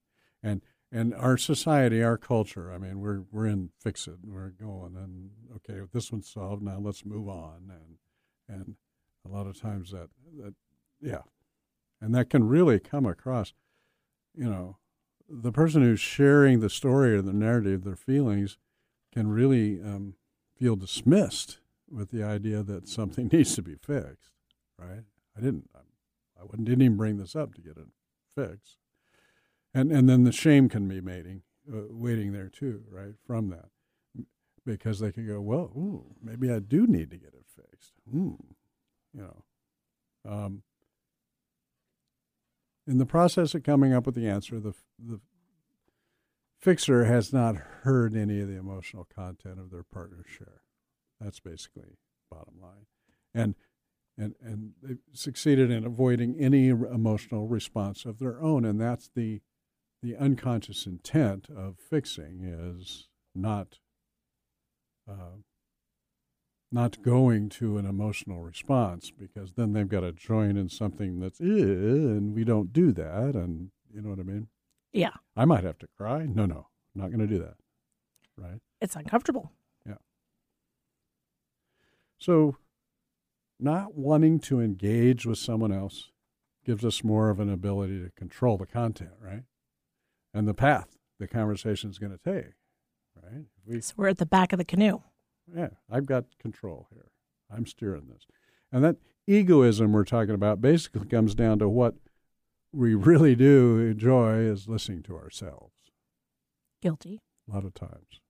And 0.44 0.62
and 0.92 1.14
our 1.16 1.38
society, 1.38 2.04
our 2.04 2.18
culture. 2.18 2.72
I 2.72 2.78
mean, 2.78 3.00
we're 3.00 3.24
we're 3.32 3.48
in 3.48 3.70
fix 3.80 4.08
it. 4.08 4.18
We're 4.24 4.50
going 4.50 4.96
and 4.96 5.32
okay, 5.58 5.82
this 5.94 6.12
one's 6.12 6.30
solved. 6.30 6.62
Now 6.62 6.80
let's 6.80 7.06
move 7.06 7.28
on. 7.28 7.72
And 7.72 7.98
and 8.48 8.76
a 9.26 9.30
lot 9.30 9.48
of 9.48 9.60
times 9.60 9.92
that 9.92 10.10
that 10.38 10.54
yeah, 11.02 11.22
and 12.02 12.14
that 12.14 12.30
can 12.30 12.48
really 12.48 12.80
come 12.80 13.06
across. 13.06 13.54
You 14.34 14.50
know, 14.50 14.78
the 15.32 15.52
person 15.52 15.82
who's 15.82 16.00
sharing 16.00 16.60
the 16.60 16.70
story 16.70 17.16
or 17.16 17.22
the 17.22 17.34
narrative, 17.34 17.84
their 17.84 17.96
feelings, 17.96 18.58
can 19.14 19.30
really 19.30 19.82
um, 19.82 20.16
feel 20.58 20.76
dismissed 20.76 21.60
with 21.90 22.12
the 22.12 22.24
idea 22.24 22.64
that 22.64 22.88
something 22.88 23.28
needs 23.32 23.56
to 23.56 23.62
be 23.62 23.76
fixed. 23.76 24.32
Right? 24.78 25.04
I 25.38 25.42
didn't. 25.42 25.70
I, 25.76 25.80
I 26.42 26.56
didn't 26.58 26.82
even 26.82 26.98
bring 26.98 27.18
this 27.18 27.36
up 27.36 27.54
to 27.56 27.62
get 27.62 27.78
it 27.78 27.88
fixed. 28.36 28.78
And 29.74 29.92
and 29.92 30.10
then 30.10 30.24
the 30.24 30.32
shame 30.32 30.70
can 30.70 30.88
be 30.88 31.02
mating, 31.02 31.44
uh, 31.72 31.84
waiting 31.90 32.34
there 32.34 32.50
too, 32.50 32.84
right? 32.92 33.14
From 33.26 33.50
that, 33.50 33.70
because 34.66 35.00
they 35.00 35.12
can 35.12 35.28
go, 35.28 35.40
well, 35.40 35.72
ooh, 35.76 36.16
maybe 36.22 36.52
I 36.52 36.60
do 36.60 36.88
need 36.88 37.12
to 37.12 37.18
get 37.18 37.34
it 37.34 37.46
fixed. 37.56 37.94
Hmm, 38.10 38.34
you 39.14 39.22
know. 39.22 39.44
Um, 40.28 40.64
in 42.92 42.98
the 42.98 43.06
process 43.06 43.56
of 43.56 43.64
coming 43.64 43.94
up 43.94 44.06
with 44.06 44.16
the 44.16 44.28
answer, 44.28 44.60
the 44.60 44.74
the 45.00 45.22
fixer 46.60 47.06
has 47.06 47.32
not 47.32 47.56
heard 47.56 48.16
any 48.16 48.42
of 48.42 48.50
the 48.50 48.58
emotional 48.58 49.08
content 49.16 49.60
of 49.60 49.72
their 49.72 49.84
partner's 49.84 50.28
share. 50.28 50.62
That's 51.20 51.40
basically 51.40 51.98
bottom 52.30 52.56
line, 52.62 52.86
and 53.34 53.56
and 54.18 54.36
and 54.42 54.74
they 54.84 54.98
succeeded 55.14 55.72
in 55.72 55.86
avoiding 55.86 56.36
any 56.38 56.68
emotional 56.68 57.48
response 57.48 58.04
of 58.04 58.20
their 58.20 58.42
own, 58.42 58.66
and 58.66 58.80
that's 58.80 59.10
the 59.16 59.42
the 60.04 60.18
unconscious 60.18 60.86
intent 60.86 61.48
of 61.50 61.78
fixing 61.78 62.42
is 62.44 63.08
not 63.34 63.80
uh, 65.10 65.38
not 66.72 67.02
going 67.02 67.50
to 67.50 67.78
an 67.78 67.86
emotional 67.86 68.42
response 68.42 69.12
because 69.12 69.54
then 69.54 69.74
they've 69.74 69.90
got 69.90 70.02
to 70.02 70.12
join 70.12 70.58
in 70.58 70.70
something 70.70 71.20
that's 71.20 71.40
and 71.40 72.34
we 72.34 72.44
don't 72.44 72.72
do 72.72 72.92
that 72.94 73.36
and 73.36 73.72
you 73.94 74.02
know 74.02 74.10
what 74.10 74.20
I 74.20 74.24
mean? 74.24 74.48
Yeah. 74.94 75.12
I 75.36 75.46
might 75.46 75.64
have 75.64 75.78
to 75.80 75.88
cry. 75.98 76.26
No, 76.26 76.46
no. 76.46 76.68
I'm 76.96 77.02
not 77.02 77.08
going 77.08 77.20
to 77.20 77.28
do 77.28 77.40
that. 77.40 77.56
Right? 78.38 78.60
It's 78.80 78.96
uncomfortable. 78.96 79.52
Yeah. 79.86 79.96
So 82.18 82.56
not 83.60 83.96
wanting 83.96 84.40
to 84.40 84.62
engage 84.62 85.26
with 85.26 85.38
someone 85.38 85.72
else 85.72 86.10
gives 86.66 86.86
us 86.86 87.04
more 87.04 87.30
of 87.30 87.40
an 87.40 87.52
ability 87.52 88.02
to 88.02 88.12
control 88.12 88.58
the 88.58 88.66
content, 88.66 89.12
right? 89.22 89.44
And 90.34 90.48
the 90.48 90.54
path 90.54 90.98
the 91.22 91.28
conversation 91.28 91.90
is 91.90 92.00
going 92.00 92.12
to 92.12 92.18
take, 92.18 92.54
right? 93.24 93.46
We, 93.66 93.80
so 93.80 93.94
we're 93.96 94.08
at 94.08 94.18
the 94.18 94.26
back 94.26 94.52
of 94.52 94.58
the 94.58 94.66
canoe 94.66 95.02
yeah, 95.56 95.70
I've 95.90 96.06
got 96.06 96.26
control 96.40 96.88
here. 96.94 97.12
I'm 97.50 97.66
steering 97.66 98.08
this. 98.12 98.26
And 98.72 98.84
that 98.84 98.98
egoism 99.28 99.92
we're 99.92 100.04
talking 100.04 100.34
about 100.34 100.62
basically 100.62 101.06
comes 101.08 101.36
down 101.36 101.60
to 101.60 101.68
what 101.68 101.96
we 102.74 102.96
really 102.96 103.36
do 103.36 103.80
enjoy 103.80 104.36
is 104.40 104.68
listening 104.68 105.04
to 105.04 105.18
ourselves. 105.18 105.74
Guilty. 106.82 107.20
A 107.50 107.54
lot 107.54 107.66
of 107.66 107.74
times, 107.74 108.22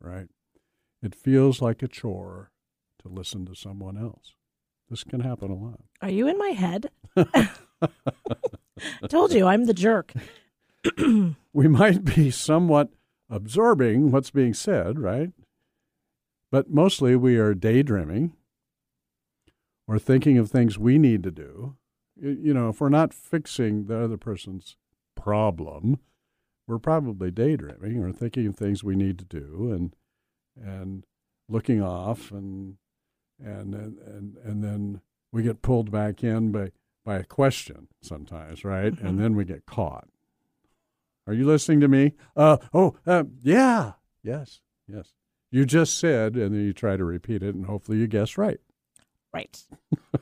right? 0.00 0.28
It 1.02 1.14
feels 1.14 1.62
like 1.62 1.82
a 1.82 1.88
chore 1.88 2.50
to 3.02 3.08
listen 3.08 3.46
to 3.46 3.54
someone 3.54 3.96
else. 3.96 4.32
This 4.90 5.04
can 5.04 5.20
happen 5.20 5.50
a 5.50 5.54
lot. 5.54 5.80
Are 6.02 6.10
you 6.10 6.28
in 6.28 6.38
my 6.38 6.50
head? 6.50 6.90
I 7.16 7.48
told 9.08 9.32
you 9.32 9.46
I'm 9.46 9.64
the 9.64 9.74
jerk. 9.74 10.12
we 11.52 11.68
might 11.68 12.04
be 12.04 12.30
somewhat 12.30 12.90
absorbing 13.30 14.10
what's 14.10 14.30
being 14.30 14.54
said, 14.54 14.98
right? 14.98 15.30
But 16.54 16.70
mostly 16.70 17.16
we 17.16 17.36
are 17.36 17.52
daydreaming 17.52 18.36
or 19.88 19.98
thinking 19.98 20.38
of 20.38 20.48
things 20.48 20.78
we 20.78 20.98
need 20.98 21.24
to 21.24 21.32
do. 21.32 21.74
You 22.14 22.54
know, 22.54 22.68
if 22.68 22.80
we're 22.80 22.90
not 22.90 23.12
fixing 23.12 23.86
the 23.86 23.98
other 23.98 24.16
person's 24.16 24.76
problem, 25.16 25.98
we're 26.68 26.78
probably 26.78 27.32
daydreaming 27.32 28.04
or 28.04 28.12
thinking 28.12 28.46
of 28.46 28.54
things 28.54 28.84
we 28.84 28.94
need 28.94 29.18
to 29.18 29.24
do 29.24 29.72
and 29.72 29.96
and 30.56 31.02
looking 31.48 31.82
off 31.82 32.30
and 32.30 32.76
and 33.44 33.74
and 33.74 33.98
and, 33.98 34.36
and 34.44 34.62
then 34.62 35.00
we 35.32 35.42
get 35.42 35.60
pulled 35.60 35.90
back 35.90 36.22
in 36.22 36.52
by 36.52 36.70
by 37.04 37.16
a 37.16 37.24
question 37.24 37.88
sometimes, 38.00 38.64
right? 38.64 38.92
Mm-hmm. 38.92 39.04
And 39.04 39.18
then 39.18 39.34
we 39.34 39.44
get 39.44 39.66
caught. 39.66 40.06
Are 41.26 41.34
you 41.34 41.46
listening 41.46 41.80
to 41.80 41.88
me? 41.88 42.12
Uh 42.36 42.58
oh, 42.72 42.94
uh, 43.08 43.24
yeah. 43.42 43.94
Yes. 44.22 44.60
Yes. 44.86 45.14
You 45.54 45.64
just 45.64 46.00
said 46.00 46.34
and 46.34 46.52
then 46.52 46.64
you 46.64 46.72
try 46.72 46.96
to 46.96 47.04
repeat 47.04 47.40
it 47.44 47.54
and 47.54 47.66
hopefully 47.66 47.98
you 47.98 48.08
guess 48.08 48.36
right. 48.36 48.58
Right. 49.32 49.62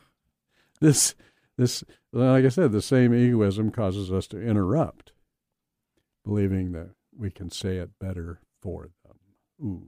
this 0.83 1.14
this 1.57 1.83
like 2.12 2.45
I 2.45 2.51
said, 2.51 2.71
the 2.71 2.83
same 2.83 3.14
egoism 3.14 3.71
causes 3.71 4.12
us 4.12 4.27
to 4.27 4.38
interrupt, 4.38 5.12
believing 6.23 6.73
that 6.73 6.90
we 7.16 7.31
can 7.31 7.51
say 7.51 7.79
it 7.79 7.99
better 7.99 8.40
for 8.61 8.90
them. 9.07 9.16
Ooh. 9.64 9.87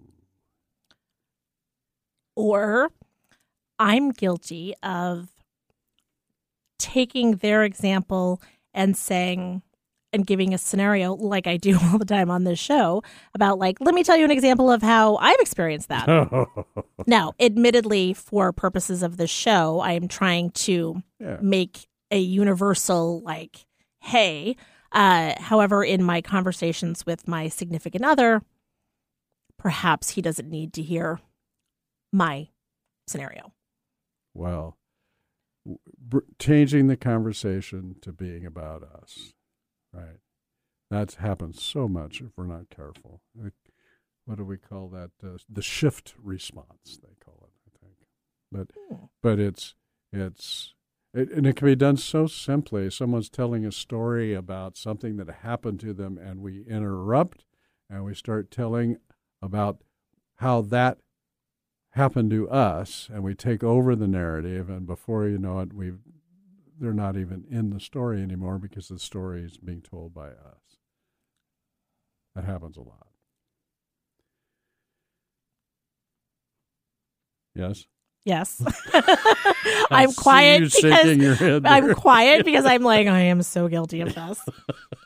Or 2.34 2.90
I'm 3.78 4.12
guilty 4.12 4.72
of 4.82 5.28
taking 6.78 7.32
their 7.32 7.64
example 7.64 8.40
and 8.72 8.96
saying, 8.96 9.60
and 10.14 10.26
giving 10.26 10.54
a 10.54 10.58
scenario 10.58 11.14
like 11.14 11.46
I 11.46 11.56
do 11.56 11.78
all 11.82 11.98
the 11.98 12.04
time 12.04 12.30
on 12.30 12.44
this 12.44 12.58
show 12.58 13.02
about 13.34 13.58
like, 13.58 13.78
let 13.80 13.94
me 13.94 14.02
tell 14.02 14.16
you 14.16 14.24
an 14.24 14.30
example 14.30 14.70
of 14.70 14.82
how 14.82 15.16
I've 15.16 15.40
experienced 15.40 15.88
that. 15.88 16.08
now, 17.06 17.34
admittedly, 17.38 18.14
for 18.14 18.52
purposes 18.52 19.02
of 19.02 19.16
the 19.16 19.26
show, 19.26 19.80
I 19.80 19.92
am 19.92 20.08
trying 20.08 20.50
to 20.50 21.02
yeah. 21.20 21.38
make 21.42 21.86
a 22.10 22.18
universal 22.18 23.20
like, 23.22 23.66
hey. 24.00 24.56
Uh, 24.92 25.34
however, 25.40 25.82
in 25.82 26.04
my 26.04 26.20
conversations 26.20 27.04
with 27.04 27.26
my 27.26 27.48
significant 27.48 28.04
other, 28.04 28.42
perhaps 29.58 30.10
he 30.10 30.22
doesn't 30.22 30.48
need 30.48 30.72
to 30.74 30.82
hear 30.82 31.18
my 32.12 32.46
scenario. 33.08 33.52
Well, 34.34 34.76
changing 36.38 36.86
the 36.86 36.96
conversation 36.96 37.96
to 38.02 38.12
being 38.12 38.46
about 38.46 38.84
us 38.84 39.33
Right. 39.94 40.18
That 40.90 41.14
happens 41.14 41.62
so 41.62 41.88
much 41.88 42.20
if 42.20 42.28
we're 42.36 42.46
not 42.46 42.70
careful. 42.70 43.20
What 44.26 44.38
do 44.38 44.44
we 44.44 44.56
call 44.56 44.88
that? 44.88 45.10
Uh, 45.22 45.38
the 45.48 45.62
shift 45.62 46.14
response, 46.22 46.98
they 47.02 47.14
call 47.24 47.38
it, 47.42 47.52
I 47.66 47.84
think. 47.84 47.96
But 48.50 48.68
hmm. 48.88 49.06
but 49.22 49.38
it's 49.38 49.74
it's 50.12 50.74
it, 51.12 51.30
and 51.30 51.46
it 51.46 51.56
can 51.56 51.66
be 51.66 51.76
done 51.76 51.96
so 51.96 52.26
simply. 52.26 52.90
Someone's 52.90 53.30
telling 53.30 53.64
a 53.64 53.72
story 53.72 54.34
about 54.34 54.76
something 54.76 55.16
that 55.16 55.28
happened 55.42 55.80
to 55.80 55.92
them, 55.92 56.18
and 56.18 56.40
we 56.40 56.64
interrupt 56.68 57.44
and 57.90 58.04
we 58.04 58.14
start 58.14 58.50
telling 58.50 58.96
about 59.42 59.78
how 60.36 60.62
that 60.62 60.98
happened 61.90 62.30
to 62.30 62.48
us, 62.50 63.08
and 63.12 63.22
we 63.22 63.34
take 63.34 63.62
over 63.62 63.94
the 63.94 64.08
narrative, 64.08 64.68
and 64.68 64.86
before 64.86 65.28
you 65.28 65.38
know 65.38 65.60
it, 65.60 65.72
we've 65.72 66.00
they're 66.78 66.92
not 66.92 67.16
even 67.16 67.44
in 67.50 67.70
the 67.70 67.80
story 67.80 68.22
anymore 68.22 68.58
because 68.58 68.88
the 68.88 68.98
story 68.98 69.44
is 69.44 69.56
being 69.58 69.82
told 69.82 70.14
by 70.14 70.28
us. 70.28 70.78
That 72.34 72.44
happens 72.44 72.76
a 72.76 72.82
lot. 72.82 73.06
Yes. 77.54 77.86
Yes. 78.24 78.60
I'm 79.90 80.12
quiet 80.12 80.72
because 80.74 81.62
I'm 81.64 81.94
quiet 81.94 82.44
because 82.44 82.64
I'm 82.64 82.82
like 82.82 83.06
I 83.06 83.20
am 83.20 83.42
so 83.42 83.68
guilty 83.68 84.00
of 84.00 84.14
this. 84.14 84.40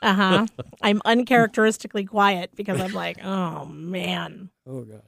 Uh-huh. 0.00 0.46
I'm 0.81 1.02
uncharacteristically 1.04 2.04
quiet 2.04 2.52
because 2.54 2.81
I'm 2.81 2.92
like, 2.92 3.22
"Oh 3.24 3.64
man." 3.66 4.50
Oh 4.66 4.83
god. 4.83 5.02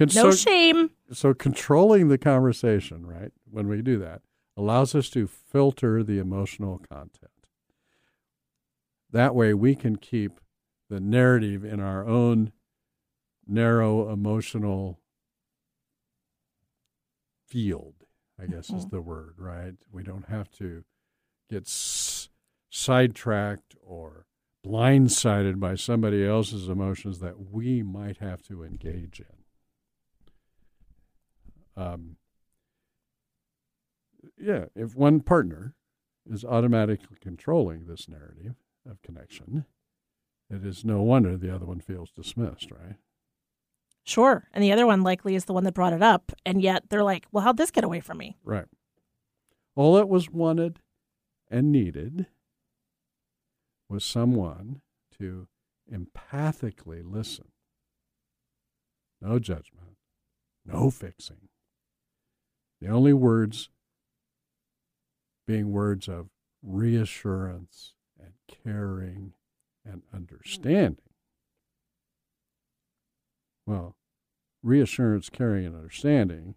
no 0.00 0.06
so, 0.06 0.30
shame. 0.32 0.90
So 1.12 1.32
controlling 1.32 2.08
the 2.08 2.18
conversation, 2.18 3.06
right? 3.06 3.30
When 3.50 3.68
we 3.68 3.80
do 3.82 3.98
that, 4.00 4.22
allows 4.56 4.94
us 4.94 5.10
to 5.10 5.26
filter 5.26 6.02
the 6.02 6.18
emotional 6.18 6.80
content. 6.90 7.30
That 9.10 9.34
way, 9.34 9.54
we 9.54 9.74
can 9.74 9.96
keep 9.96 10.40
the 10.88 11.00
narrative 11.00 11.64
in 11.64 11.80
our 11.80 12.06
own 12.06 12.52
narrow 13.46 14.10
emotional 14.10 15.00
field, 17.46 17.94
I 18.40 18.46
guess 18.46 18.68
mm-hmm. 18.68 18.78
is 18.78 18.86
the 18.86 19.00
word, 19.00 19.34
right? 19.38 19.74
We 19.92 20.02
don't 20.02 20.28
have 20.28 20.50
to 20.52 20.84
get 21.50 21.64
s- 21.64 22.28
sidetracked 22.70 23.76
or 23.82 24.26
blindsided 24.64 25.60
by 25.60 25.74
somebody 25.74 26.26
else's 26.26 26.68
emotions 26.68 27.20
that 27.20 27.52
we 27.52 27.82
might 27.82 28.16
have 28.18 28.42
to 28.42 28.64
engage 28.64 29.20
in. 29.20 29.26
Um, 31.76 32.16
yeah, 34.38 34.66
if 34.74 34.94
one 34.94 35.20
partner 35.20 35.74
is 36.28 36.44
automatically 36.44 37.16
controlling 37.20 37.86
this 37.86 38.08
narrative 38.08 38.54
of 38.88 39.02
connection, 39.02 39.64
it 40.50 40.64
is 40.64 40.84
no 40.84 41.02
wonder 41.02 41.36
the 41.36 41.54
other 41.54 41.66
one 41.66 41.80
feels 41.80 42.10
dismissed, 42.10 42.70
right? 42.70 42.96
Sure. 44.04 44.48
And 44.52 44.62
the 44.62 44.72
other 44.72 44.86
one 44.86 45.02
likely 45.02 45.34
is 45.34 45.46
the 45.46 45.54
one 45.54 45.64
that 45.64 45.74
brought 45.74 45.94
it 45.94 46.02
up. 46.02 46.32
And 46.44 46.60
yet 46.60 46.84
they're 46.90 47.02
like, 47.02 47.26
well, 47.32 47.42
how'd 47.42 47.56
this 47.56 47.70
get 47.70 47.84
away 47.84 48.00
from 48.00 48.18
me? 48.18 48.36
Right. 48.44 48.66
All 49.74 49.94
that 49.94 50.08
was 50.08 50.30
wanted 50.30 50.80
and 51.50 51.72
needed 51.72 52.26
was 53.88 54.04
someone 54.04 54.82
to 55.18 55.48
empathically 55.92 57.02
listen. 57.04 57.46
No 59.20 59.38
judgment, 59.38 59.96
no 60.66 60.90
fixing. 60.90 61.48
The 62.80 62.88
only 62.88 63.14
words 63.14 63.70
being 65.46 65.72
words 65.72 66.08
of 66.08 66.28
reassurance 66.62 67.94
and 68.18 68.32
caring 68.46 69.34
and 69.84 70.02
understanding. 70.12 70.98
Well, 73.66 73.96
reassurance, 74.62 75.28
caring, 75.28 75.66
and 75.66 75.74
understanding, 75.74 76.54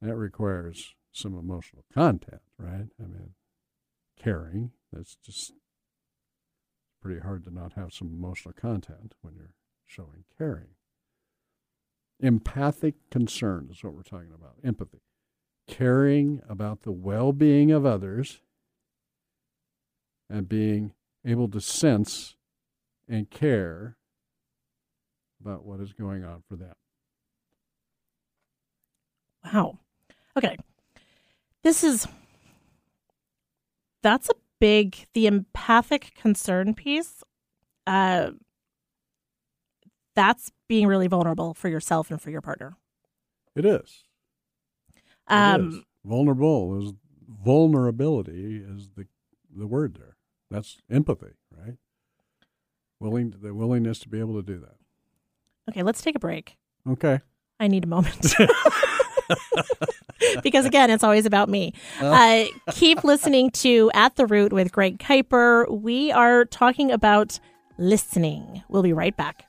that 0.00 0.16
requires 0.16 0.94
some 1.12 1.36
emotional 1.36 1.84
content, 1.92 2.42
right? 2.58 2.88
I 3.00 3.06
mean, 3.06 3.34
caring, 4.20 4.72
that's 4.92 5.16
just 5.16 5.52
pretty 7.00 7.20
hard 7.20 7.44
to 7.44 7.50
not 7.54 7.74
have 7.74 7.92
some 7.92 8.08
emotional 8.08 8.54
content 8.54 9.14
when 9.20 9.34
you're 9.34 9.54
showing 9.86 10.24
caring. 10.36 10.74
Empathic 12.20 12.94
concern 13.10 13.68
is 13.70 13.82
what 13.84 13.94
we're 13.94 14.02
talking 14.02 14.32
about, 14.34 14.56
empathy 14.64 15.00
caring 15.68 16.42
about 16.48 16.82
the 16.82 16.90
well 16.90 17.32
being 17.32 17.70
of 17.70 17.86
others 17.86 18.40
and 20.28 20.48
being 20.48 20.92
able 21.24 21.48
to 21.48 21.60
sense 21.60 22.34
and 23.08 23.30
care 23.30 23.96
about 25.40 25.64
what 25.64 25.80
is 25.80 25.92
going 25.92 26.24
on 26.24 26.42
for 26.48 26.56
them. 26.56 26.74
Wow. 29.44 29.78
Okay. 30.36 30.56
This 31.62 31.84
is 31.84 32.08
that's 34.02 34.28
a 34.28 34.34
big 34.60 35.06
the 35.14 35.26
empathic 35.26 36.12
concern 36.14 36.74
piece. 36.74 37.22
Uh 37.86 38.30
that's 40.14 40.50
being 40.68 40.86
really 40.86 41.06
vulnerable 41.06 41.54
for 41.54 41.68
yourself 41.68 42.10
and 42.10 42.20
for 42.20 42.30
your 42.30 42.40
partner. 42.40 42.76
It 43.54 43.64
is. 43.64 44.07
Um, 45.28 45.84
vulnerable 46.04 46.82
is 46.82 46.92
vulnerability 47.44 48.58
is 48.58 48.88
the 48.96 49.06
the 49.54 49.66
word 49.66 49.96
there. 49.98 50.16
That's 50.50 50.78
empathy, 50.90 51.32
right? 51.56 51.76
Willing 53.00 53.34
the 53.40 53.54
willingness 53.54 53.98
to 54.00 54.08
be 54.08 54.18
able 54.18 54.34
to 54.34 54.42
do 54.42 54.58
that. 54.60 54.76
Okay, 55.70 55.82
let's 55.82 56.00
take 56.00 56.16
a 56.16 56.18
break. 56.18 56.56
Okay. 56.88 57.20
I 57.60 57.68
need 57.68 57.84
a 57.84 57.88
moment. 57.88 58.20
because 60.42 60.64
again, 60.64 60.90
it's 60.90 61.04
always 61.04 61.26
about 61.26 61.48
me. 61.48 61.74
Uh. 62.00 62.06
uh, 62.06 62.44
keep 62.72 63.04
listening 63.04 63.50
to 63.50 63.90
At 63.94 64.16
the 64.16 64.26
Root 64.26 64.52
with 64.52 64.72
Greg 64.72 64.98
Kiper. 64.98 65.70
We 65.70 66.10
are 66.12 66.44
talking 66.44 66.90
about 66.90 67.38
listening. 67.78 68.62
We'll 68.68 68.82
be 68.82 68.92
right 68.92 69.16
back. 69.16 69.44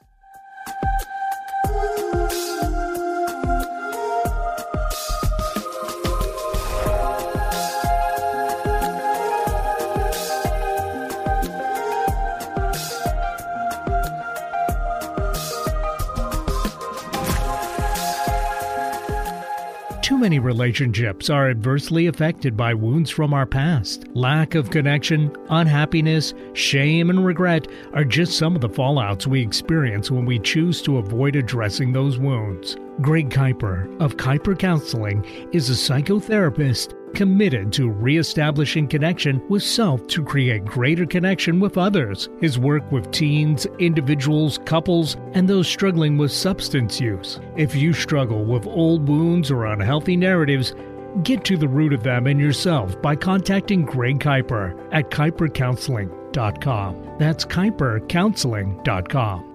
Many 20.19 20.37
relationships 20.37 21.29
are 21.29 21.49
adversely 21.49 22.07
affected 22.07 22.57
by 22.57 22.73
wounds 22.73 23.09
from 23.09 23.33
our 23.33 23.45
past. 23.45 24.05
Lack 24.13 24.53
of 24.53 24.69
connection, 24.69 25.33
unhappiness, 25.49 26.33
shame, 26.53 27.09
and 27.09 27.25
regret 27.25 27.67
are 27.93 28.03
just 28.03 28.37
some 28.37 28.53
of 28.53 28.61
the 28.61 28.69
fallouts 28.69 29.25
we 29.25 29.41
experience 29.41 30.11
when 30.11 30.25
we 30.25 30.37
choose 30.37 30.81
to 30.81 30.97
avoid 30.97 31.37
addressing 31.37 31.93
those 31.93 32.19
wounds. 32.19 32.75
Greg 33.01 33.29
Kiper 33.29 33.99
of 34.01 34.17
Kiper 34.17 34.59
Counseling 34.59 35.23
is 35.53 35.69
a 35.69 35.73
psychotherapist 35.73 36.95
committed 37.13 37.71
to 37.73 37.89
reestablishing 37.89 38.87
connection 38.87 39.41
with 39.47 39.63
self 39.63 40.05
to 40.07 40.23
create 40.23 40.65
greater 40.65 41.05
connection 41.05 41.61
with 41.61 41.77
others. 41.77 42.27
His 42.41 42.59
work 42.59 42.91
with 42.91 43.09
teens, 43.11 43.65
individuals, 43.79 44.59
couples, 44.65 45.15
and 45.33 45.47
those 45.47 45.67
struggling 45.67 46.17
with 46.17 46.31
substance 46.31 46.99
use. 46.99 47.39
If 47.55 47.73
you 47.73 47.93
struggle 47.93 48.43
with 48.43 48.67
old 48.67 49.07
wounds 49.07 49.49
or 49.49 49.65
unhealthy 49.65 50.17
narratives, 50.17 50.75
get 51.23 51.45
to 51.45 51.57
the 51.57 51.69
root 51.69 51.93
of 51.93 52.03
them 52.03 52.27
in 52.27 52.37
yourself 52.37 53.01
by 53.01 53.15
contacting 53.15 53.85
Greg 53.85 54.19
Kiper 54.19 54.77
at 54.91 55.09
kipercounseling.com. 55.09 57.15
That's 57.17 57.45
kipercounseling.com. 57.45 59.48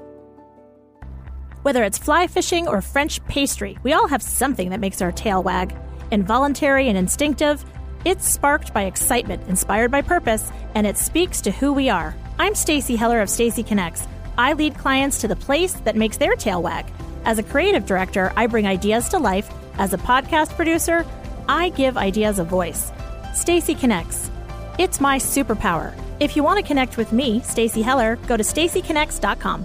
Whether 1.65 1.83
it's 1.83 1.97
fly 1.97 2.27
fishing 2.27 2.69
or 2.69 2.83
French 2.83 3.25
pastry, 3.25 3.79
we 3.83 3.95
all 3.95 4.07
have 4.07 4.23
something 4.23 4.69
that 4.69 4.81
makes 4.81 5.01
our 5.01 5.11
tail 5.11 5.43
wag 5.43 5.75
involuntary 6.11 6.91
and 6.91 6.99
instinctive. 6.99 7.65
It's 8.05 8.29
sparked 8.29 8.75
by 8.75 8.83
excitement, 8.83 9.49
inspired 9.49 9.91
by 9.91 10.03
purpose, 10.03 10.53
and 10.75 10.87
it 10.87 10.99
speaks 10.99 11.41
to 11.41 11.51
who 11.51 11.73
we 11.73 11.89
are. 11.89 12.15
I'm 12.39 12.55
Stacy 12.55 12.97
Heller 12.97 13.23
of 13.23 13.31
Stacy 13.31 13.63
Connects. 13.63 14.07
I 14.37 14.53
lead 14.53 14.77
clients 14.77 15.23
to 15.23 15.27
the 15.27 15.37
place 15.37 15.73
that 15.85 15.97
makes 15.97 16.19
their 16.19 16.37
tail 16.37 16.63
wag. 16.63 16.85
As 17.25 17.39
a 17.39 17.43
creative 17.43 17.87
director, 17.87 18.31
I 18.37 18.47
bring 18.47 18.67
ideas 18.67 19.09
to 19.09 19.19
life. 19.19 19.51
As 19.79 19.95
a 19.95 19.99
podcast 19.99 20.55
producer, 20.57 21.07
I 21.49 21.71
give 21.71 21.97
ideas 21.97 22.39
a 22.39 22.45
voice. 22.45 22.93
Stacy 23.33 23.75
Connects. 23.75 24.31
It's 24.79 25.01
my 25.01 25.17
superpower. 25.17 25.99
If 26.21 26.37
you 26.37 26.43
want 26.43 26.61
to 26.61 26.69
connect 26.69 26.99
with 26.99 27.11
me, 27.11 27.41
Stacy 27.41 27.81
Heller, 27.81 28.17
go 28.27 28.37
to 28.37 28.43
stacyconnects.com. 28.43 29.65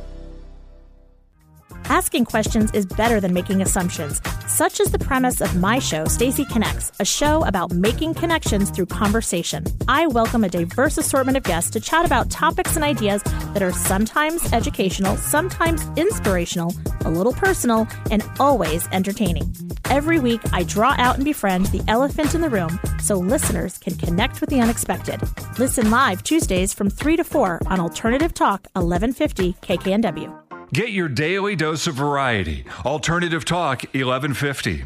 Asking 1.89 2.25
questions 2.25 2.71
is 2.73 2.85
better 2.85 3.19
than 3.19 3.33
making 3.33 3.63
assumptions. 3.63 4.21
Such 4.45 4.79
is 4.79 4.91
the 4.91 4.99
premise 4.99 5.41
of 5.41 5.55
my 5.55 5.79
show, 5.79 6.05
Stacy 6.05 6.45
Connects, 6.45 6.91
a 6.99 7.05
show 7.05 7.43
about 7.45 7.73
making 7.73 8.13
connections 8.13 8.69
through 8.69 8.85
conversation. 8.85 9.65
I 9.87 10.05
welcome 10.05 10.43
a 10.43 10.49
diverse 10.49 10.99
assortment 10.99 11.35
of 11.35 11.41
guests 11.41 11.71
to 11.71 11.79
chat 11.79 12.05
about 12.05 12.29
topics 12.29 12.75
and 12.75 12.85
ideas 12.85 13.23
that 13.23 13.63
are 13.63 13.71
sometimes 13.71 14.53
educational, 14.53 15.17
sometimes 15.17 15.83
inspirational, 15.95 16.75
a 17.05 17.09
little 17.09 17.33
personal, 17.33 17.87
and 18.11 18.23
always 18.39 18.87
entertaining. 18.91 19.51
Every 19.85 20.19
week, 20.19 20.41
I 20.53 20.61
draw 20.65 20.93
out 20.99 21.15
and 21.15 21.25
befriend 21.25 21.65
the 21.67 21.83
elephant 21.87 22.35
in 22.35 22.41
the 22.41 22.49
room 22.49 22.79
so 23.01 23.15
listeners 23.15 23.79
can 23.79 23.95
connect 23.95 24.41
with 24.41 24.51
the 24.51 24.59
unexpected. 24.59 25.19
Listen 25.57 25.89
live 25.89 26.21
Tuesdays 26.21 26.71
from 26.71 26.91
3 26.91 27.17
to 27.17 27.23
4 27.23 27.61
on 27.65 27.79
Alternative 27.79 28.31
Talk 28.31 28.67
1150 28.73 29.53
KKNW. 29.53 30.48
Get 30.71 30.91
your 30.91 31.09
daily 31.09 31.55
dose 31.55 31.87
of 31.87 31.95
variety. 31.95 32.63
Alternative 32.85 33.43
Talk 33.43 33.85
1150. 33.95 34.83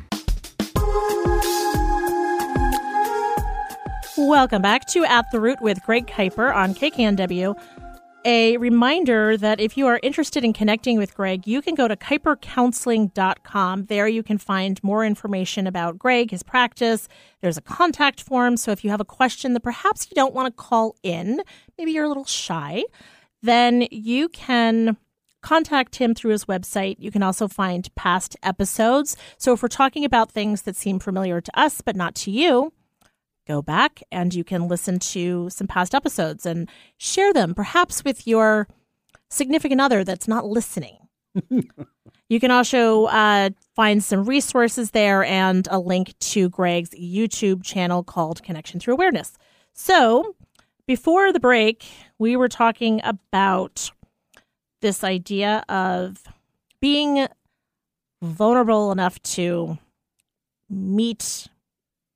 Welcome 4.18 4.62
back 4.62 4.88
to 4.88 5.04
At 5.04 5.30
the 5.32 5.42
Root 5.42 5.62
with 5.62 5.84
Greg 5.86 6.08
Kiper 6.08 6.56
on 6.56 6.74
KKNW. 6.74 7.60
A 8.24 8.56
reminder 8.56 9.36
that 9.36 9.60
if 9.60 9.76
you 9.76 9.88
are 9.88 10.00
interested 10.02 10.46
in 10.46 10.54
connecting 10.54 10.98
with 10.98 11.14
Greg, 11.14 11.46
you 11.46 11.62
can 11.62 11.76
go 11.76 11.90
to 11.90 11.98
kipercounseling.com. 11.98 13.86
There 13.88 14.08
you 14.08 14.24
can 14.24 14.38
find 14.38 14.82
more 14.82 15.04
information 15.04 15.68
about 15.68 16.00
Greg, 16.00 16.32
his 16.32 16.44
practice. 16.44 17.10
There's 17.42 17.58
a 17.58 17.62
contact 17.62 18.22
form. 18.22 18.56
So 18.56 18.72
if 18.72 18.86
you 18.86 18.90
have 18.90 19.02
a 19.02 19.06
question 19.06 19.52
that 19.52 19.60
perhaps 19.60 20.08
you 20.10 20.16
don't 20.16 20.34
want 20.34 20.48
to 20.48 20.64
call 20.64 20.96
in, 21.04 21.42
maybe 21.78 21.92
you're 21.92 22.06
a 22.06 22.08
little 22.08 22.24
shy, 22.24 22.86
then 23.42 23.86
you 23.92 24.30
can 24.30 24.96
contact 25.44 25.98
him 25.98 26.16
through 26.16 26.32
his 26.32 26.46
website. 26.46 26.96
You 26.98 27.12
can 27.12 27.22
also 27.22 27.48
find 27.48 27.94
past 27.96 28.36
episodes. 28.42 29.16
So 29.38 29.54
if 29.54 29.62
we're 29.62 29.68
talking 29.68 30.04
about 30.06 30.32
things 30.32 30.64
that 30.64 30.76
seem 30.76 30.98
familiar 31.00 31.42
to 31.42 31.60
us 31.60 31.82
but 31.82 31.96
not 31.96 32.16
to 32.16 32.32
you, 32.32 32.74
go 33.48 33.62
back 33.62 34.02
and 34.12 34.34
you 34.34 34.44
can 34.44 34.68
listen 34.68 35.00
to 35.00 35.50
some 35.50 35.68
past 35.68 35.94
episodes 35.94 36.46
and 36.46 36.70
share 36.98 37.34
them, 37.34 37.54
perhaps 37.54 38.04
with 38.04 38.26
your 38.26 38.68
significant 39.30 39.82
other 39.82 40.04
that's 40.04 40.28
not 40.28 40.46
listening. 40.46 40.98
you 42.30 42.40
can 42.40 42.52
also 42.52 43.06
uh, 43.06 43.50
find 43.76 44.04
some 44.04 44.26
resources 44.26 44.92
there 44.92 45.24
and 45.24 45.68
a 45.72 45.80
link 45.80 46.18
to 46.20 46.50
Greg's 46.50 46.92
YouTube 46.92 47.64
channel 47.64 48.04
called 48.04 48.44
Connection 48.44 48.80
Through 48.80 48.94
Awareness. 48.94 49.34
So, 49.74 50.36
before 50.86 51.32
the 51.32 51.40
break, 51.40 51.86
we 52.20 52.36
were 52.36 52.50
talking 52.50 53.02
about 53.04 53.90
this 54.84 55.04
idea 55.04 55.64
of 55.70 56.22
being 56.82 57.28
vulnerable 58.22 58.92
enough 58.92 59.20
to 59.24 59.80
meet 60.70 61.48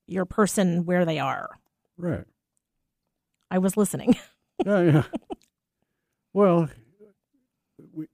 your 0.06 0.26
person 0.26 0.86
where 0.86 1.06
they 1.06 1.18
are. 1.18 1.50
Right. 1.98 2.26
I 3.50 3.58
was 3.58 3.76
listening. 3.76 4.16
Yeah, 4.66 4.82
yeah. 4.82 5.04
well, 6.34 6.68
we, 7.94 8.08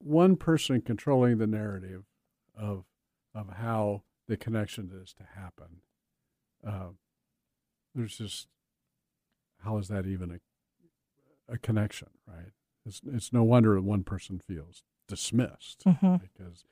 one 0.00 0.36
person 0.36 0.82
controlling 0.82 1.38
the 1.38 1.46
narrative 1.46 2.04
of 2.54 2.84
of 3.34 3.48
how 3.54 4.02
the 4.26 4.36
connection 4.36 4.90
is 5.02 5.14
to 5.14 5.22
happen. 5.34 5.80
Uh, 6.62 6.88
there's 7.94 8.18
just 8.18 8.48
how 9.64 9.78
is 9.78 9.88
that 9.88 10.04
even 10.04 10.30
a 10.30 11.54
a 11.54 11.56
connection, 11.56 12.08
right? 12.26 12.52
It's 12.88 13.00
it's 13.06 13.32
no 13.32 13.42
wonder 13.44 13.74
that 13.74 13.82
one 13.82 14.02
person 14.02 14.40
feels 14.40 14.82
dismissed 15.06 15.82
Mm-hmm. 15.86 16.16
because 16.16 16.64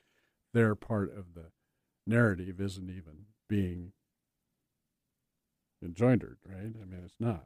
their 0.53 0.75
part 0.75 1.15
of 1.15 1.33
the 1.35 1.45
narrative 2.05 2.59
isn't 2.59 2.89
even 2.89 3.25
being 3.47 3.91
engendered, 5.83 6.37
right? 6.45 6.73
I 6.81 6.85
mean, 6.85 7.01
it's 7.05 7.15
not. 7.19 7.45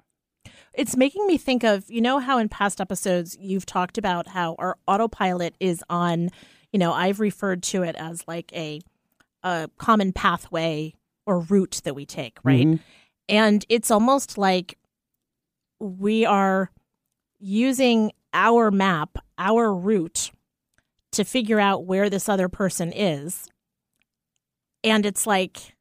It's 0.73 0.95
making 0.95 1.27
me 1.27 1.37
think 1.37 1.63
of, 1.63 1.89
you 1.89 2.01
know, 2.01 2.19
how 2.19 2.37
in 2.37 2.49
past 2.49 2.79
episodes 2.79 3.37
you've 3.39 3.65
talked 3.65 3.97
about 3.97 4.29
how 4.29 4.55
our 4.57 4.77
autopilot 4.87 5.55
is 5.59 5.83
on, 5.89 6.29
you 6.71 6.79
know, 6.79 6.93
I've 6.93 7.19
referred 7.19 7.61
to 7.63 7.83
it 7.83 7.95
as 7.95 8.23
like 8.27 8.51
a 8.53 8.81
a 9.43 9.69
common 9.77 10.13
pathway 10.13 10.93
or 11.25 11.39
route 11.41 11.81
that 11.83 11.95
we 11.95 12.05
take, 12.05 12.37
right? 12.43 12.65
Mhm. 12.67 12.79
And 13.27 13.65
it's 13.69 13.91
almost 13.91 14.37
like 14.37 14.77
we 15.79 16.25
are 16.25 16.71
using 17.39 18.11
our 18.33 18.71
map, 18.71 19.17
our 19.37 19.73
route 19.73 20.31
to 21.11 21.23
figure 21.23 21.59
out 21.59 21.85
where 21.85 22.09
this 22.09 22.29
other 22.29 22.49
person 22.49 22.91
is. 22.93 23.47
And 24.83 25.05
it's 25.05 25.27
like 25.27 25.75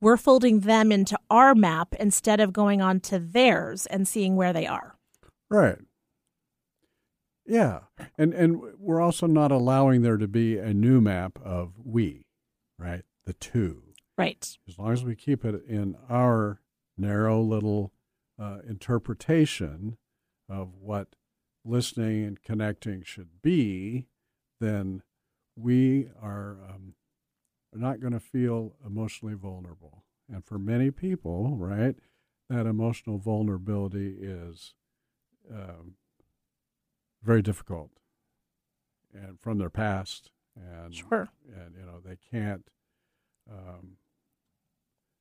we're 0.00 0.16
folding 0.16 0.60
them 0.60 0.90
into 0.90 1.18
our 1.30 1.54
map 1.54 1.94
instead 1.98 2.40
of 2.40 2.52
going 2.52 2.82
on 2.82 3.00
to 3.00 3.18
theirs 3.18 3.86
and 3.86 4.06
seeing 4.06 4.36
where 4.36 4.52
they 4.52 4.66
are. 4.66 4.96
Right. 5.48 5.78
Yeah, 7.46 7.80
and 8.16 8.32
and 8.32 8.62
we're 8.78 9.00
also 9.00 9.26
not 9.26 9.50
allowing 9.50 10.02
there 10.02 10.16
to 10.16 10.28
be 10.28 10.58
a 10.58 10.72
new 10.72 11.00
map 11.00 11.38
of 11.44 11.72
we, 11.84 12.26
right? 12.78 13.02
The 13.26 13.32
two. 13.32 13.82
Right. 14.16 14.56
As 14.68 14.78
long 14.78 14.92
as 14.92 15.04
we 15.04 15.16
keep 15.16 15.44
it 15.44 15.62
in 15.66 15.96
our 16.08 16.60
narrow 16.96 17.40
little 17.40 17.92
uh, 18.38 18.58
interpretation 18.68 19.96
of 20.48 20.74
what 20.80 21.08
listening 21.64 22.24
and 22.24 22.42
connecting 22.42 23.02
should 23.02 23.42
be, 23.42 24.06
then 24.60 25.02
we 25.56 26.08
are 26.20 26.56
um, 26.68 26.94
not 27.72 28.00
going 28.00 28.12
to 28.12 28.20
feel 28.20 28.74
emotionally 28.84 29.34
vulnerable. 29.34 30.04
And 30.32 30.44
for 30.44 30.58
many 30.58 30.90
people, 30.90 31.56
right, 31.56 31.96
that 32.48 32.66
emotional 32.66 33.18
vulnerability 33.18 34.16
is 34.20 34.74
um, 35.52 35.94
very 37.22 37.42
difficult 37.42 37.90
and 39.14 39.38
from 39.40 39.58
their 39.58 39.70
past 39.70 40.30
and 40.56 40.94
Sure. 40.94 41.28
and 41.46 41.74
you 41.78 41.84
know 41.84 42.00
they 42.04 42.16
can't 42.30 42.66
um, 43.50 43.96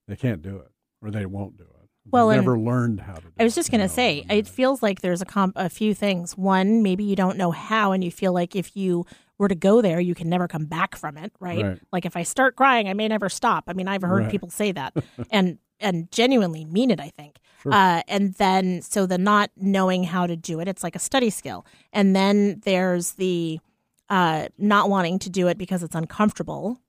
they 0.08 0.16
can't 0.16 0.42
do 0.42 0.58
it 0.58 0.72
or 1.02 1.12
they 1.12 1.26
won't 1.26 1.58
do 1.58 1.64
it 1.81 1.81
Well, 2.10 2.30
never 2.30 2.58
learned 2.58 3.02
how 3.02 3.14
to 3.16 3.22
do 3.22 3.28
I 3.39 3.43
was 3.43 3.54
just 3.56 3.70
going 3.72 3.82
to 3.82 3.89
say, 3.89 4.26
it 4.30 4.47
feels 4.47 4.82
like 4.82 5.02
there's 5.02 5.22
a, 5.22 5.26
comp- 5.26 5.54
a 5.56 5.70
few 5.70 5.93
things. 5.93 6.38
One, 6.38 6.82
maybe 6.84 7.04
you 7.04 7.16
don't 7.16 7.38
know 7.38 7.52
how, 7.52 7.91
and 7.91 8.04
you 8.04 8.12
feel 8.12 8.34
like 8.34 8.56
if 8.56 8.76
you 8.76 9.06
were 9.38 9.47
to 9.47 9.56
go 9.56 9.82
there, 9.82 9.99
you 9.99 10.16
can 10.16 10.28
never 10.30 10.47
come 10.47 10.66
back 10.66 10.95
from 10.95 11.18
it, 11.18 11.32
right? 11.39 11.64
Right. 11.64 11.80
Like 11.91 12.06
if 12.06 12.18
I 12.18 12.24
start 12.24 12.56
crying, 12.56 12.88
I 12.89 12.93
may 12.93 13.08
never 13.08 13.30
stop. 13.30 13.66
I 13.68 13.74
mean, 13.74 13.88
I've 13.88 14.02
heard 14.02 14.24
Right. 14.24 14.32
people 14.32 14.49
say 14.49 14.72
that 14.72 14.93
and 15.32 15.58
and 15.80 16.12
genuinely 16.12 16.64
mean 16.64 16.91
it, 16.91 16.99
I 16.99 17.10
think. 17.10 17.38
Sure. 17.64 17.74
Uh, 17.74 18.04
and 18.08 18.36
then, 18.36 18.84
so 18.84 19.08
the 19.08 19.18
not 19.18 19.49
knowing 19.58 20.04
how 20.04 20.28
to 20.28 20.36
do 20.36 20.60
it, 20.60 20.68
it's 20.68 20.84
like 20.84 20.95
a 20.95 20.99
study 20.99 21.32
skill. 21.32 21.66
And 21.91 22.16
then 22.16 22.62
there's 22.66 23.14
the 23.14 23.60
uh, 24.08 24.49
not 24.60 24.91
wanting 24.91 25.18
to 25.20 25.30
do 25.32 25.47
it 25.47 25.58
because 25.58 25.82
it's 25.82 25.95
uncomfortable. 25.95 26.80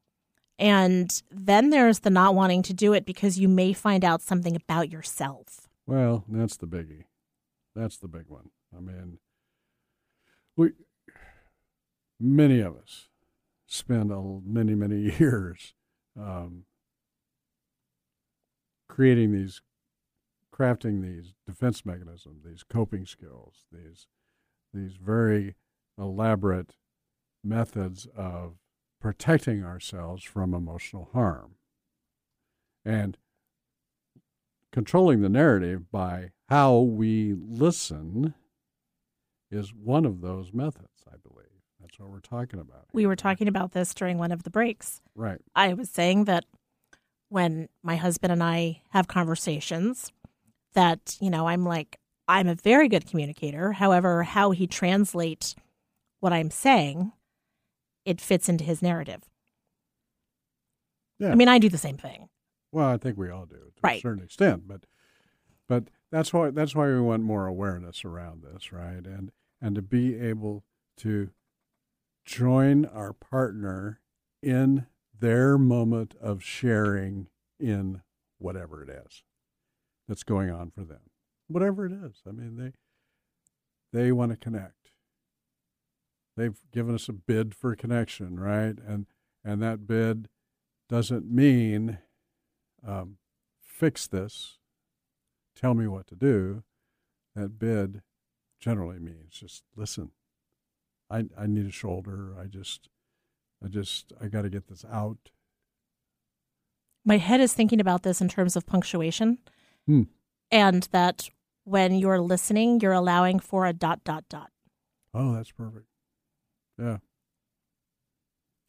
And 0.58 1.10
then 1.30 1.70
there's 1.70 2.00
the 2.00 2.10
not 2.10 2.34
wanting 2.34 2.62
to 2.62 2.74
do 2.74 2.92
it 2.92 3.04
because 3.04 3.38
you 3.38 3.48
may 3.48 3.72
find 3.72 4.04
out 4.04 4.22
something 4.22 4.54
about 4.54 4.90
yourself. 4.90 5.68
Well, 5.86 6.24
that's 6.28 6.56
the 6.56 6.66
biggie. 6.66 7.04
That's 7.74 7.96
the 7.96 8.08
big 8.08 8.26
one. 8.28 8.50
I 8.76 8.80
mean, 8.80 9.18
we 10.56 10.72
many 12.20 12.60
of 12.60 12.76
us 12.76 13.08
spend 13.66 14.12
a, 14.12 14.40
many 14.44 14.74
many 14.74 15.16
years 15.18 15.74
um, 16.18 16.64
creating 18.88 19.32
these, 19.32 19.62
crafting 20.54 21.02
these 21.02 21.34
defense 21.46 21.84
mechanisms, 21.84 22.44
these 22.44 22.62
coping 22.62 23.06
skills, 23.06 23.64
these 23.72 24.06
these 24.72 24.96
very 24.96 25.54
elaborate 25.98 26.76
methods 27.44 28.06
of 28.16 28.54
protecting 29.02 29.64
ourselves 29.64 30.22
from 30.22 30.54
emotional 30.54 31.10
harm. 31.12 31.56
And 32.84 33.18
controlling 34.70 35.20
the 35.20 35.28
narrative 35.28 35.90
by 35.90 36.30
how 36.48 36.78
we 36.78 37.34
listen 37.34 38.34
is 39.50 39.74
one 39.74 40.06
of 40.06 40.20
those 40.20 40.52
methods, 40.52 41.04
I 41.06 41.16
believe. 41.16 41.48
That's 41.80 41.98
what 41.98 42.10
we're 42.10 42.20
talking 42.20 42.60
about. 42.60 42.86
We 42.92 43.06
were 43.06 43.16
talking 43.16 43.48
about 43.48 43.72
this 43.72 43.92
during 43.92 44.18
one 44.18 44.30
of 44.30 44.44
the 44.44 44.50
breaks. 44.50 45.02
Right. 45.16 45.40
I 45.56 45.74
was 45.74 45.90
saying 45.90 46.24
that 46.24 46.44
when 47.28 47.68
my 47.82 47.96
husband 47.96 48.32
and 48.32 48.42
I 48.42 48.82
have 48.90 49.08
conversations, 49.08 50.12
that, 50.74 51.16
you 51.20 51.28
know, 51.28 51.48
I'm 51.48 51.64
like, 51.64 51.98
I'm 52.28 52.46
a 52.46 52.54
very 52.54 52.88
good 52.88 53.08
communicator. 53.08 53.72
However, 53.72 54.22
how 54.22 54.52
he 54.52 54.68
translates 54.68 55.56
what 56.20 56.32
I'm 56.32 56.50
saying, 56.50 57.12
it 58.04 58.20
fits 58.20 58.48
into 58.48 58.64
his 58.64 58.82
narrative. 58.82 59.22
Yeah. 61.18 61.30
I 61.30 61.34
mean, 61.34 61.48
I 61.48 61.58
do 61.58 61.68
the 61.68 61.78
same 61.78 61.96
thing. 61.96 62.28
Well, 62.72 62.88
I 62.88 62.96
think 62.96 63.16
we 63.18 63.30
all 63.30 63.46
do 63.46 63.56
to 63.56 63.80
Right. 63.82 63.98
a 63.98 64.00
certain 64.00 64.24
extent, 64.24 64.66
but 64.66 64.86
but 65.68 65.84
that's 66.10 66.32
why 66.32 66.50
that's 66.50 66.74
why 66.74 66.86
we 66.86 67.00
want 67.00 67.22
more 67.22 67.46
awareness 67.46 68.04
around 68.04 68.42
this, 68.42 68.72
right? 68.72 69.06
And 69.06 69.30
and 69.60 69.74
to 69.76 69.82
be 69.82 70.16
able 70.18 70.64
to 70.98 71.30
join 72.24 72.84
our 72.86 73.12
partner 73.12 74.00
in 74.42 74.86
their 75.18 75.56
moment 75.58 76.14
of 76.20 76.42
sharing 76.42 77.28
in 77.60 78.02
whatever 78.38 78.82
it 78.82 78.88
is 78.88 79.22
that's 80.08 80.24
going 80.24 80.50
on 80.50 80.70
for 80.70 80.82
them. 80.84 81.10
Whatever 81.46 81.86
it 81.86 81.92
is. 81.92 82.22
I 82.26 82.32
mean, 82.32 82.56
they 82.56 82.72
they 83.92 84.10
want 84.12 84.30
to 84.32 84.36
connect. 84.36 84.81
They've 86.36 86.58
given 86.72 86.94
us 86.94 87.08
a 87.08 87.12
bid 87.12 87.54
for 87.54 87.72
a 87.72 87.76
connection, 87.76 88.38
right? 88.40 88.76
And 88.86 89.06
and 89.44 89.62
that 89.62 89.86
bid 89.86 90.28
doesn't 90.88 91.30
mean 91.30 91.98
um, 92.86 93.16
fix 93.60 94.06
this, 94.06 94.58
tell 95.54 95.74
me 95.74 95.86
what 95.86 96.06
to 96.08 96.14
do. 96.16 96.62
That 97.34 97.58
bid 97.58 98.02
generally 98.60 98.98
means 98.98 99.32
just 99.34 99.62
listen. 99.76 100.10
I 101.10 101.24
I 101.36 101.46
need 101.46 101.66
a 101.66 101.70
shoulder. 101.72 102.34
I 102.40 102.46
just 102.46 102.88
I 103.64 103.68
just 103.68 104.12
I 104.20 104.28
got 104.28 104.42
to 104.42 104.50
get 104.50 104.68
this 104.68 104.84
out. 104.90 105.30
My 107.04 107.16
head 107.18 107.40
is 107.40 107.52
thinking 107.52 107.80
about 107.80 108.02
this 108.04 108.20
in 108.20 108.28
terms 108.28 108.54
of 108.56 108.64
punctuation, 108.64 109.38
Hmm. 109.86 110.02
and 110.50 110.88
that 110.92 111.28
when 111.64 111.94
you're 111.96 112.20
listening, 112.20 112.80
you're 112.80 112.92
allowing 112.92 113.40
for 113.40 113.66
a 113.66 113.72
dot, 113.72 114.04
dot, 114.04 114.24
dot. 114.28 114.50
Oh, 115.12 115.34
that's 115.34 115.50
perfect. 115.50 115.86
Yeah. 116.78 116.98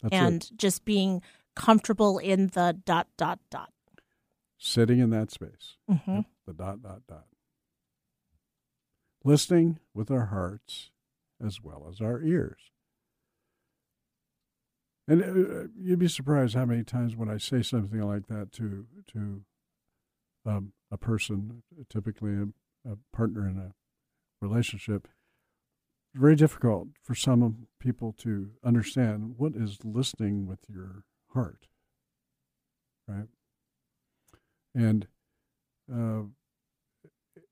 That's 0.02 0.14
and 0.14 0.44
it. 0.44 0.52
just 0.58 0.86
being 0.86 1.22
comfortable 1.56 2.18
in 2.18 2.48
the 2.48 2.78
dot, 2.86 3.08
dot, 3.18 3.40
dot. 3.50 3.72
Sitting 4.58 5.00
in 5.00 5.10
that 5.10 5.32
space. 5.32 5.78
hmm 5.90 6.16
Yep, 6.16 6.26
the 6.48 6.54
dot 6.54 6.82
dot 6.82 7.02
dot. 7.08 7.26
Listening 9.24 9.80
with 9.94 10.12
our 10.12 10.28
hearts 10.28 10.92
as 11.46 11.62
well 11.62 11.88
as 11.90 12.02
our 12.02 12.22
ears. 12.22 12.60
And 15.08 15.22
uh, 15.22 15.68
you'd 15.78 16.00
be 16.00 16.08
surprised 16.08 16.56
how 16.56 16.66
many 16.66 16.84
times 16.84 17.16
when 17.16 17.30
I 17.30 17.38
say 17.38 17.62
something 17.62 18.02
like 18.02 18.28
that 18.28 18.54
to 18.54 18.86
to 19.14 19.42
um, 20.46 20.74
a 20.92 20.98
person, 20.98 21.64
typically 21.90 22.36
a, 22.36 22.90
a 22.90 22.98
partner 23.12 23.48
in 23.48 23.58
a 23.58 23.74
relationship, 24.42 25.08
very 26.14 26.36
difficult 26.36 26.90
for 27.02 27.16
some 27.16 27.68
people 27.80 28.14
to 28.20 28.52
understand 28.64 29.36
what 29.38 29.54
is 29.56 29.80
listening 29.84 30.46
with 30.46 30.60
your 30.70 31.04
heart, 31.34 31.68
right? 33.08 33.28
And 34.76 35.08
uh, 35.92 36.24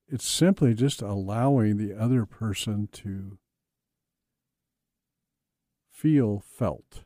it's 0.08 0.28
simply 0.28 0.74
just 0.74 1.02
allowing 1.02 1.78
the 1.78 1.94
other 1.94 2.26
person 2.26 2.88
to 2.92 3.40
feel 5.92 6.40
felt, 6.40 7.04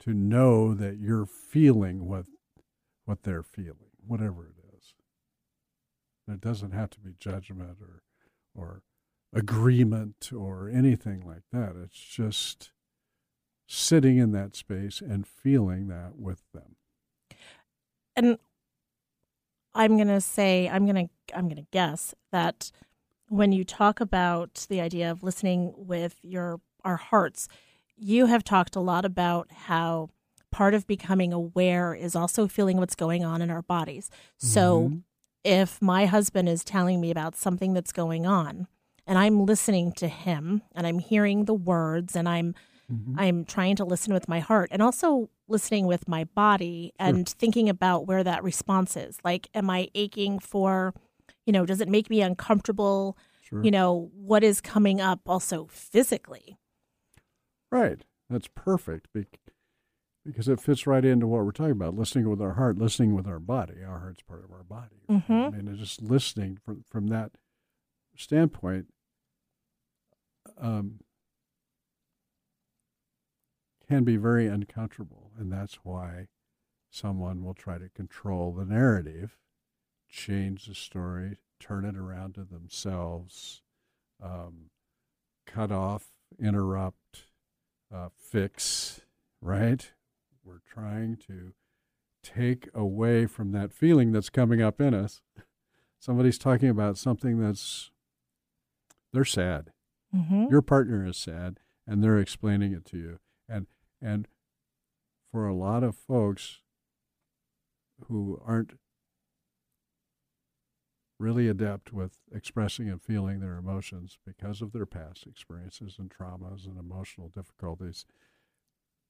to 0.00 0.12
know 0.12 0.74
that 0.74 0.98
you're 0.98 1.26
feeling 1.26 2.06
what 2.06 2.26
what 3.04 3.22
they're 3.22 3.44
feeling, 3.44 3.92
whatever 4.04 4.46
it 4.46 4.56
is. 4.76 4.94
There 6.26 6.36
doesn't 6.36 6.72
have 6.72 6.90
to 6.90 7.00
be 7.00 7.14
judgment 7.18 7.78
or 7.80 8.02
or 8.54 8.82
agreement 9.36 10.30
or 10.32 10.68
anything 10.68 11.20
like 11.26 11.42
that. 11.52 11.74
It's 11.82 11.98
just 11.98 12.70
sitting 13.68 14.16
in 14.18 14.32
that 14.32 14.54
space 14.56 15.00
and 15.00 15.26
feeling 15.26 15.88
that 15.88 16.16
with 16.16 16.42
them. 16.52 16.76
And 18.14 18.38
I'm 19.74 19.96
going 19.96 20.08
to 20.08 20.20
say, 20.20 20.68
I'm 20.68 20.86
going 20.86 21.08
to, 21.08 21.36
I'm 21.36 21.48
going 21.48 21.62
to 21.62 21.66
guess 21.70 22.14
that 22.32 22.70
when 23.28 23.52
you 23.52 23.64
talk 23.64 24.00
about 24.00 24.66
the 24.70 24.80
idea 24.80 25.10
of 25.10 25.22
listening 25.22 25.74
with 25.76 26.16
your, 26.22 26.60
our 26.84 26.96
hearts, 26.96 27.48
you 27.96 28.26
have 28.26 28.44
talked 28.44 28.76
a 28.76 28.80
lot 28.80 29.04
about 29.04 29.50
how 29.52 30.08
part 30.50 30.72
of 30.74 30.86
becoming 30.86 31.32
aware 31.32 31.92
is 31.92 32.16
also 32.16 32.46
feeling 32.46 32.78
what's 32.78 32.94
going 32.94 33.24
on 33.24 33.42
in 33.42 33.50
our 33.50 33.62
bodies. 33.62 34.08
So 34.38 34.88
Mhm. 34.88 35.02
if 35.44 35.82
my 35.82 36.06
husband 36.06 36.48
is 36.48 36.64
telling 36.64 37.00
me 37.00 37.10
about 37.10 37.36
something 37.36 37.74
that's 37.74 37.92
going 37.92 38.24
on 38.26 38.66
and 39.06 39.18
I'm 39.18 39.44
listening 39.46 39.92
to 39.92 40.08
him 40.08 40.62
and 40.74 40.86
I'm 40.86 40.98
hearing 40.98 41.44
the 41.44 41.54
words 41.54 42.16
and 42.16 42.28
I'm 42.28 42.54
Mhm. 42.90 43.14
I'm 43.18 43.44
trying 43.44 43.74
to 43.76 43.84
listen 43.84 44.14
with 44.14 44.28
my 44.28 44.38
heart 44.38 44.68
and 44.70 44.80
also 44.80 45.28
listening 45.48 45.86
with 45.88 46.06
my 46.06 46.22
body 46.22 46.92
and 47.00 47.28
thinking 47.28 47.68
about 47.68 48.06
where 48.06 48.22
that 48.22 48.44
response 48.44 48.96
is. 48.96 49.18
Like 49.24 49.48
am 49.54 49.68
I 49.70 49.88
aching 49.96 50.38
for, 50.38 50.94
you 51.46 51.52
know, 51.52 51.66
does 51.66 51.80
it 51.80 51.88
make 51.88 52.08
me 52.10 52.22
uncomfortable? 52.22 53.18
Sure. 53.40 53.64
You 53.64 53.72
know, 53.72 54.12
what 54.14 54.44
is 54.44 54.60
coming 54.60 55.00
up 55.00 55.20
also 55.26 55.66
physically? 55.66 56.58
Right. 57.72 58.04
That's 58.30 58.48
perfect 58.54 59.08
because 60.24 60.46
it 60.48 60.60
fits 60.60 60.86
right 60.86 61.04
into 61.04 61.26
what 61.26 61.44
we're 61.44 61.50
talking 61.50 61.72
about 61.72 61.94
listening 61.96 62.28
with 62.30 62.40
our 62.40 62.54
heart, 62.54 62.78
listening 62.78 63.16
with 63.16 63.26
our 63.26 63.40
body. 63.40 63.82
Our 63.84 63.98
heart's 63.98 64.22
part 64.22 64.44
of 64.44 64.52
our 64.52 64.62
body. 64.62 65.02
right? 65.08 65.24
I 65.28 65.50
mean, 65.50 65.66
it's 65.68 65.80
just 65.80 66.02
listening 66.02 66.58
from, 66.64 66.84
from 66.88 67.08
that 67.08 67.32
standpoint 68.16 68.86
um, 70.60 71.00
can 73.88 74.04
be 74.04 74.16
very 74.16 74.46
uncomfortable. 74.46 75.30
And 75.38 75.52
that's 75.52 75.78
why 75.82 76.28
someone 76.90 77.44
will 77.44 77.54
try 77.54 77.78
to 77.78 77.88
control 77.88 78.52
the 78.52 78.64
narrative, 78.64 79.36
change 80.08 80.66
the 80.66 80.74
story, 80.74 81.38
turn 81.60 81.84
it 81.84 81.96
around 81.96 82.34
to 82.34 82.44
themselves, 82.44 83.62
um, 84.22 84.70
cut 85.46 85.70
off, 85.70 86.08
interrupt, 86.38 87.24
uh, 87.94 88.08
fix, 88.16 89.00
right? 89.40 89.92
We're 90.44 90.60
trying 90.68 91.16
to 91.28 91.52
take 92.22 92.68
away 92.74 93.26
from 93.26 93.52
that 93.52 93.72
feeling 93.72 94.12
that's 94.12 94.30
coming 94.30 94.60
up 94.60 94.80
in 94.80 94.94
us. 94.94 95.20
Somebody's 95.98 96.38
talking 96.38 96.68
about 96.68 96.98
something 96.98 97.40
that's, 97.40 97.90
they're 99.12 99.24
sad. 99.24 99.70
Mm-hmm. 100.14 100.46
Your 100.50 100.62
partner 100.62 101.06
is 101.06 101.16
sad, 101.16 101.58
and 101.86 102.02
they're 102.02 102.18
explaining 102.18 102.72
it 102.72 102.84
to 102.86 102.96
you. 102.98 103.18
And, 103.48 103.66
and 104.00 104.26
for 105.30 105.46
a 105.46 105.54
lot 105.54 105.82
of 105.82 105.96
folks 105.96 106.58
who 108.08 108.40
aren't 108.44 108.72
really 111.18 111.48
adept 111.48 111.92
with 111.92 112.18
expressing 112.34 112.90
and 112.90 113.00
feeling 113.00 113.40
their 113.40 113.56
emotions 113.56 114.18
because 114.26 114.60
of 114.60 114.72
their 114.72 114.84
past 114.86 115.26
experiences 115.26 115.96
and 115.98 116.10
traumas 116.10 116.66
and 116.66 116.78
emotional 116.78 117.28
difficulties. 117.34 118.04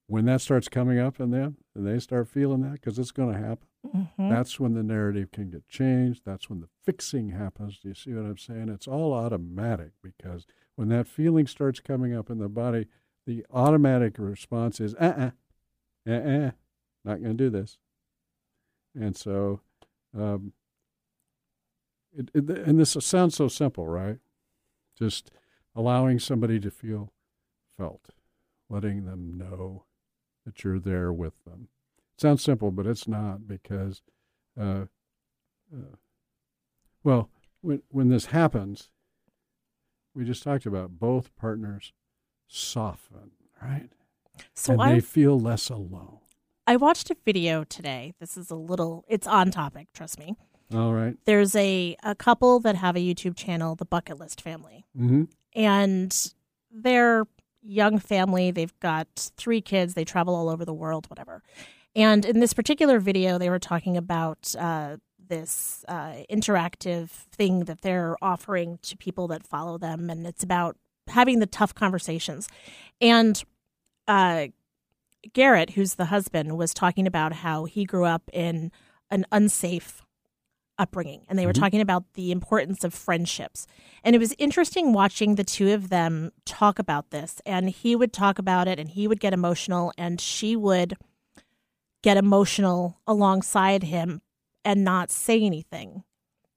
When 0.09 0.23
that 0.25 0.39
starts 0.39 0.69
coming 0.69 0.99
up 0.99 1.19
in 1.19 1.31
them 1.31 1.57
and 1.75 1.85
they 1.85 1.99
start 1.99 2.29
feeling 2.29 2.61
that, 2.61 2.73
because 2.73 2.97
it's 2.97 3.11
going 3.11 3.33
to 3.33 3.39
happen, 3.39 3.67
Mm-hmm. 3.95 4.29
that's 4.29 4.59
when 4.59 4.73
the 4.73 4.83
narrative 4.83 5.31
can 5.31 5.49
get 5.49 5.69
changed. 5.69 6.23
That's 6.25 6.49
when 6.49 6.59
the 6.59 6.67
fixing 6.83 7.29
happens. 7.29 7.79
Do 7.79 7.87
you 7.87 7.93
see 7.93 8.11
what 8.11 8.25
I'm 8.25 8.37
saying? 8.37 8.67
It's 8.67 8.87
all 8.87 9.13
automatic 9.13 9.91
because 10.03 10.45
when 10.77 10.89
that 10.89 11.07
feeling 11.07 11.47
starts 11.47 11.79
coming 11.79 12.15
up 12.15 12.29
in 12.29 12.37
the 12.37 12.47
body, 12.47 12.85
the 13.25 13.43
automatic 13.51 14.15
response 14.19 14.79
is, 14.79 14.93
uh 14.95 15.31
uh-uh, 16.07 16.11
uh, 16.11 16.29
uh, 16.29 16.51
not 17.03 17.21
going 17.21 17.35
to 17.35 17.43
do 17.43 17.49
this. 17.49 17.79
And 18.95 19.17
so, 19.17 19.61
um, 20.17 20.53
it, 22.15 22.29
it, 22.33 22.49
and 22.49 22.79
this 22.79 22.95
sounds 22.99 23.35
so 23.35 23.47
simple, 23.47 23.87
right? 23.87 24.19
Just 24.97 25.31
allowing 25.75 26.19
somebody 26.19 26.59
to 26.59 26.69
feel 26.69 27.11
felt, 27.75 28.09
letting 28.69 29.05
them 29.05 29.35
know 29.35 29.85
that 30.45 30.63
you're 30.63 30.79
there 30.79 31.11
with 31.11 31.33
them. 31.43 31.69
It 32.15 32.21
sounds 32.21 32.43
simple, 32.43 32.69
but 32.69 32.85
it's 32.85 33.07
not 33.07 33.47
because, 33.47 34.03
uh, 34.59 34.85
uh, 35.73 35.95
well, 37.03 37.29
when 37.61 37.81
when 37.89 38.09
this 38.09 38.27
happens, 38.27 38.89
we 40.17 40.25
just 40.25 40.41
talked 40.41 40.65
about 40.65 40.99
both 40.99 41.33
partners 41.35 41.93
soften, 42.47 43.31
right? 43.61 43.89
So 44.55 44.73
and 44.73 44.81
I 44.81 44.93
they 44.93 44.99
feel 44.99 45.39
less 45.39 45.69
alone. 45.69 46.17
I 46.65 46.75
watched 46.75 47.11
a 47.11 47.15
video 47.23 47.63
today. 47.63 48.13
This 48.19 48.35
is 48.35 48.49
a 48.49 48.55
little 48.55 49.05
it's 49.07 49.27
on 49.27 49.51
topic, 49.51 49.87
trust 49.93 50.17
me. 50.17 50.35
All 50.73 50.91
right. 50.91 51.15
There's 51.25 51.55
a 51.55 51.95
a 52.03 52.15
couple 52.15 52.59
that 52.61 52.75
have 52.75 52.95
a 52.95 52.99
YouTube 52.99 53.37
channel, 53.37 53.75
the 53.75 53.85
Bucket 53.85 54.19
List 54.19 54.41
Family. 54.41 54.85
Mm-hmm. 54.99 55.25
And 55.53 56.33
they're 56.71 57.25
young 57.61 57.99
family. 57.99 58.49
They've 58.49 58.77
got 58.79 59.31
three 59.37 59.61
kids. 59.61 59.93
They 59.93 60.03
travel 60.03 60.35
all 60.35 60.49
over 60.49 60.65
the 60.65 60.73
world, 60.73 61.07
whatever. 61.09 61.43
And 61.95 62.25
in 62.25 62.39
this 62.39 62.53
particular 62.53 62.99
video, 62.99 63.37
they 63.37 63.49
were 63.49 63.59
talking 63.59 63.97
about 63.97 64.53
uh, 64.57 64.97
this 65.27 65.83
uh, 65.87 66.23
interactive 66.31 67.09
thing 67.09 67.65
that 67.65 67.81
they're 67.81 68.15
offering 68.21 68.79
to 68.83 68.97
people 68.97 69.27
that 69.29 69.45
follow 69.45 69.77
them, 69.77 70.09
and 70.09 70.25
it's 70.25 70.43
about 70.43 70.77
having 71.07 71.39
the 71.39 71.45
tough 71.45 71.73
conversations. 71.73 72.49
And 72.99 73.41
uh, 74.07 74.47
Garrett, 75.33 75.71
who's 75.71 75.95
the 75.95 76.05
husband, 76.05 76.57
was 76.57 76.73
talking 76.73 77.07
about 77.07 77.33
how 77.33 77.65
he 77.65 77.85
grew 77.85 78.05
up 78.05 78.23
in 78.33 78.71
an 79.09 79.25
unsafe 79.31 80.01
upbringing 80.79 81.25
and 81.27 81.39
they 81.39 81.47
were 81.47 81.53
Mhm. 81.53 81.59
talking 81.59 81.81
about 81.81 82.03
the 82.13 82.31
importance 82.31 82.83
of 82.83 82.93
friendships 82.93 83.65
and 84.03 84.15
it 84.15 84.19
was 84.19 84.35
interesting 84.37 84.93
watching 84.93 85.33
the 85.33 85.43
two 85.43 85.73
of 85.73 85.89
them 85.89 86.29
talk 86.45 86.77
about 86.77 87.09
this 87.09 87.41
and 87.47 87.67
he 87.71 87.95
would 87.95 88.13
talk 88.13 88.37
about 88.37 88.67
it 88.67 88.77
and 88.77 88.89
he 88.89 89.07
would 89.07 89.19
get 89.19 89.33
emotional 89.33 89.91
and 89.97 90.21
she 90.21 90.55
would 90.55 90.93
get 92.03 92.15
emotional 92.15 93.01
alongside 93.07 93.81
him 93.81 94.21
and 94.67 94.83
not 94.83 95.09
say 95.09 95.41
anything 95.41 96.03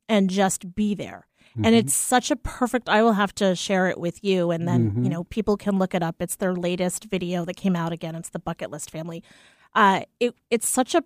and 0.08 0.28
just 0.28 0.74
be 0.74 0.94
there. 0.94 1.26
And 1.62 1.74
it's 1.74 1.94
such 1.94 2.30
a 2.30 2.36
perfect 2.36 2.88
i 2.88 3.02
will 3.02 3.14
have 3.14 3.34
to 3.36 3.54
share 3.56 3.88
it 3.88 3.98
with 3.98 4.22
you 4.24 4.50
and 4.50 4.66
then 4.68 4.92
Mhm. 4.92 5.04
you 5.04 5.10
know 5.10 5.24
people 5.24 5.56
can 5.56 5.78
look 5.78 5.94
it 5.94 6.02
up. 6.02 6.16
It's 6.20 6.36
their 6.36 6.54
latest 6.54 7.04
video 7.04 7.44
that 7.44 7.56
came 7.56 7.74
out 7.76 7.92
again. 7.92 8.14
It's 8.14 8.30
the 8.30 8.38
bucket 8.38 8.70
list 8.70 8.90
family. 8.90 9.22
Uh 9.74 10.02
it 10.20 10.34
it's 10.50 10.68
such 10.68 10.94
a 10.94 11.02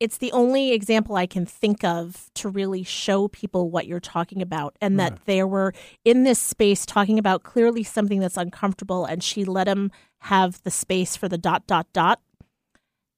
it's 0.00 0.18
the 0.18 0.32
only 0.32 0.72
example 0.72 1.14
I 1.16 1.26
can 1.26 1.46
think 1.46 1.84
of 1.84 2.28
to 2.34 2.48
really 2.48 2.82
show 2.82 3.28
people 3.28 3.70
what 3.70 3.86
you're 3.86 4.00
talking 4.00 4.42
about 4.42 4.76
and 4.80 4.98
that 4.98 5.12
Right. 5.12 5.24
they 5.26 5.42
were 5.44 5.72
in 6.04 6.24
this 6.24 6.40
space 6.40 6.84
talking 6.84 7.18
about 7.18 7.44
clearly 7.44 7.84
something 7.84 8.18
that's 8.20 8.36
uncomfortable 8.36 9.04
and 9.04 9.22
she 9.22 9.44
let 9.44 9.68
him 9.68 9.90
have 10.22 10.60
the 10.64 10.70
space 10.72 11.16
for 11.16 11.28
the 11.28 11.38
dot 11.38 11.66
dot 11.68 11.86
dot. 11.92 12.20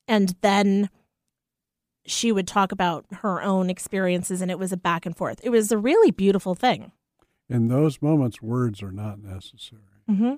And 0.06 0.34
then 0.42 0.90
she 2.06 2.32
would 2.32 2.46
talk 2.46 2.72
about 2.72 3.04
her 3.12 3.42
own 3.42 3.68
experiences 3.70 4.40
and 4.40 4.50
it 4.50 4.58
was 4.58 4.72
a 4.72 4.76
back 4.76 5.06
and 5.06 5.16
forth. 5.16 5.40
It 5.42 5.50
was 5.50 5.70
a 5.72 5.78
really 5.78 6.10
beautiful 6.10 6.54
thing. 6.54 6.92
In 7.48 7.68
those 7.68 8.02
moments, 8.02 8.42
words 8.42 8.82
are 8.82 8.92
not 8.92 9.22
necessary. 9.22 9.82
hmm 10.08 10.34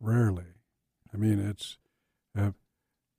Rarely. 0.00 0.44
I 1.12 1.16
mean, 1.16 1.38
it's 1.38 1.78
uh, 2.38 2.50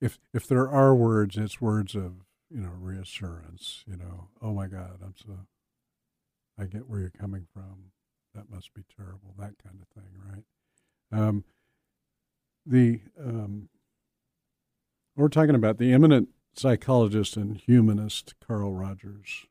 if 0.01 0.19
if 0.33 0.47
there 0.47 0.69
are 0.69 0.93
words, 0.93 1.37
it's 1.37 1.59
words 1.61 1.95
of 1.95 2.13
you 2.49 2.61
know 2.61 2.71
reassurance. 2.77 3.83
You 3.87 3.95
know, 3.97 4.27
oh 4.41 4.53
my 4.53 4.67
God, 4.67 4.99
I'm 5.03 5.15
so. 5.17 5.47
I 6.59 6.65
get 6.65 6.87
where 6.89 6.99
you're 6.99 7.09
coming 7.09 7.47
from. 7.53 7.91
That 8.33 8.49
must 8.49 8.73
be 8.73 8.83
terrible. 8.95 9.33
That 9.37 9.55
kind 9.63 9.79
of 9.81 9.87
thing, 9.89 10.11
right? 10.29 10.43
Um, 11.19 11.43
the 12.65 12.99
um, 13.19 13.69
we're 15.15 15.29
talking 15.29 15.55
about 15.55 15.77
the 15.77 15.93
eminent 15.93 16.29
psychologist 16.57 17.35
and 17.37 17.57
humanist 17.57 18.35
Carl 18.45 18.73
Rogers. 18.73 19.45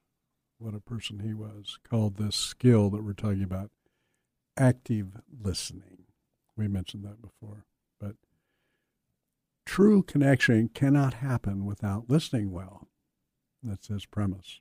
What 0.58 0.74
a 0.74 0.80
person 0.80 1.20
he 1.20 1.34
was! 1.34 1.78
Called 1.88 2.16
this 2.16 2.36
skill 2.36 2.90
that 2.90 3.04
we're 3.04 3.12
talking 3.12 3.42
about 3.42 3.70
active 4.56 5.20
listening. 5.42 6.04
We 6.56 6.68
mentioned 6.68 7.04
that 7.04 7.20
before, 7.20 7.64
but 8.00 8.14
true 9.66 10.02
connection 10.02 10.68
cannot 10.68 11.14
happen 11.14 11.64
without 11.64 12.08
listening 12.08 12.52
well. 12.52 12.88
That's 13.62 13.88
his 13.88 14.06
premise. 14.06 14.60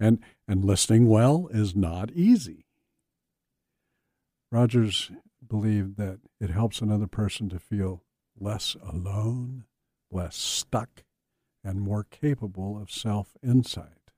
And 0.00 0.18
and 0.48 0.64
listening 0.64 1.06
well 1.08 1.48
is 1.52 1.76
not 1.76 2.10
easy. 2.12 2.66
Rogers 4.50 5.10
believed 5.46 5.96
that 5.98 6.20
it 6.40 6.50
helps 6.50 6.80
another 6.80 7.06
person 7.06 7.48
to 7.50 7.58
feel 7.58 8.02
less 8.38 8.76
alone, 8.82 9.64
less 10.10 10.36
stuck, 10.36 11.04
and 11.64 11.80
more 11.80 12.04
capable 12.04 12.80
of 12.80 12.90
self 12.90 13.36
insight. 13.42 14.10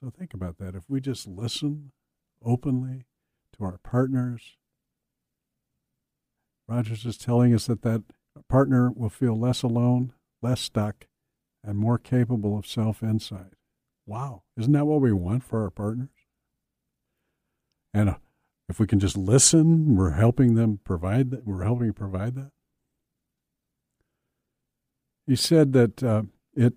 So 0.00 0.10
think 0.10 0.34
about 0.34 0.58
that. 0.58 0.74
If 0.74 0.90
we 0.90 1.00
just 1.00 1.28
listen 1.28 1.92
openly 2.44 3.06
to 3.56 3.64
our 3.64 3.78
partners, 3.78 4.56
Rogers 6.68 7.06
is 7.06 7.16
telling 7.16 7.54
us 7.54 7.66
that 7.66 7.82
that 7.82 8.02
partner 8.48 8.90
will 8.90 9.10
feel 9.10 9.38
less 9.38 9.62
alone, 9.62 10.12
less 10.40 10.60
stuck, 10.60 11.06
and 11.62 11.78
more 11.78 11.98
capable 11.98 12.58
of 12.58 12.66
self 12.66 13.02
insight. 13.02 13.54
Wow, 14.06 14.42
isn't 14.56 14.72
that 14.72 14.86
what 14.86 15.00
we 15.00 15.12
want 15.12 15.44
for 15.44 15.62
our 15.62 15.70
partners? 15.70 16.08
And 17.94 18.16
if 18.68 18.80
we 18.80 18.86
can 18.86 18.98
just 18.98 19.16
listen, 19.16 19.96
we're 19.96 20.12
helping 20.12 20.54
them 20.54 20.80
provide 20.82 21.30
that. 21.30 21.46
We're 21.46 21.62
helping 21.62 21.92
provide 21.92 22.34
that. 22.36 22.50
He 25.26 25.36
said 25.36 25.72
that 25.72 26.02
uh, 26.02 26.22
it 26.54 26.74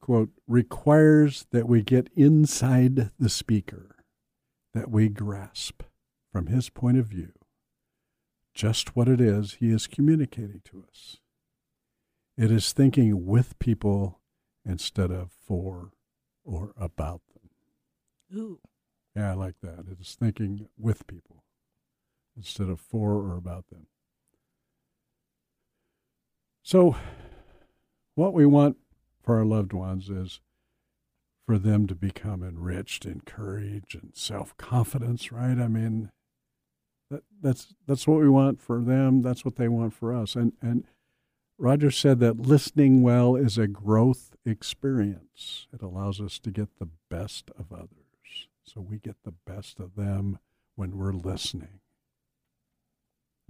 quote 0.00 0.30
requires 0.46 1.46
that 1.52 1.68
we 1.68 1.82
get 1.82 2.08
inside 2.14 3.10
the 3.18 3.28
speaker, 3.28 3.96
that 4.74 4.90
we 4.90 5.08
grasp 5.08 5.82
from 6.32 6.46
his 6.46 6.70
point 6.70 6.98
of 6.98 7.06
view 7.06 7.32
just 8.54 8.96
what 8.96 9.08
it 9.08 9.20
is 9.20 9.54
he 9.54 9.70
is 9.70 9.86
communicating 9.86 10.60
to 10.64 10.84
us. 10.90 11.18
It 12.36 12.50
is 12.50 12.72
thinking 12.72 13.26
with 13.26 13.58
people 13.58 14.20
instead 14.64 15.10
of 15.10 15.30
for 15.32 15.92
or 16.44 16.72
about 16.76 17.22
them. 17.32 18.38
Ooh. 18.38 18.60
Yeah, 19.16 19.30
I 19.30 19.34
like 19.34 19.56
that. 19.62 19.86
It 19.90 20.00
is 20.00 20.16
thinking 20.18 20.68
with 20.78 21.06
people 21.06 21.44
instead 22.36 22.68
of 22.68 22.80
for 22.80 23.12
or 23.14 23.36
about 23.36 23.68
them. 23.68 23.86
So, 26.62 26.96
what 28.14 28.32
we 28.34 28.46
want 28.46 28.76
for 29.22 29.38
our 29.38 29.44
loved 29.44 29.72
ones 29.72 30.08
is 30.08 30.40
for 31.46 31.58
them 31.58 31.86
to 31.86 31.94
become 31.94 32.42
enriched 32.42 33.04
in 33.04 33.22
courage 33.22 33.94
and 33.94 34.12
self 34.14 34.56
confidence, 34.56 35.32
right? 35.32 35.58
I 35.58 35.68
mean, 35.68 36.10
that, 37.10 37.22
that's 37.42 37.74
that's 37.86 38.06
what 38.06 38.20
we 38.20 38.28
want 38.28 38.60
for 38.60 38.80
them. 38.80 39.22
That's 39.22 39.44
what 39.44 39.56
they 39.56 39.68
want 39.68 39.94
for 39.94 40.14
us. 40.14 40.36
And 40.36 40.52
and 40.62 40.84
Roger 41.58 41.90
said 41.90 42.20
that 42.20 42.40
listening 42.40 43.02
well 43.02 43.36
is 43.36 43.58
a 43.58 43.66
growth 43.66 44.36
experience. 44.46 45.66
It 45.72 45.82
allows 45.82 46.20
us 46.20 46.38
to 46.38 46.50
get 46.50 46.78
the 46.78 46.88
best 47.10 47.50
of 47.58 47.72
others. 47.72 48.48
So 48.62 48.80
we 48.80 48.98
get 48.98 49.16
the 49.24 49.34
best 49.46 49.78
of 49.80 49.94
them 49.96 50.38
when 50.76 50.96
we're 50.96 51.12
listening. 51.12 51.80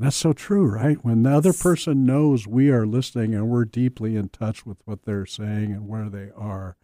That's 0.01 0.16
so 0.16 0.32
true, 0.32 0.64
right? 0.66 0.96
When 1.05 1.24
the 1.24 1.36
other 1.36 1.53
person 1.53 2.07
knows 2.07 2.46
we 2.46 2.70
are 2.70 2.86
listening 2.86 3.34
and 3.34 3.48
we're 3.51 3.66
deeply 3.66 4.16
in 4.16 4.30
touch 4.30 4.64
with 4.64 4.78
what 4.86 5.05
they're 5.05 5.26
saying 5.26 5.72
and 5.72 5.86
where 5.86 6.09
they 6.09 6.30
are, 6.34 6.78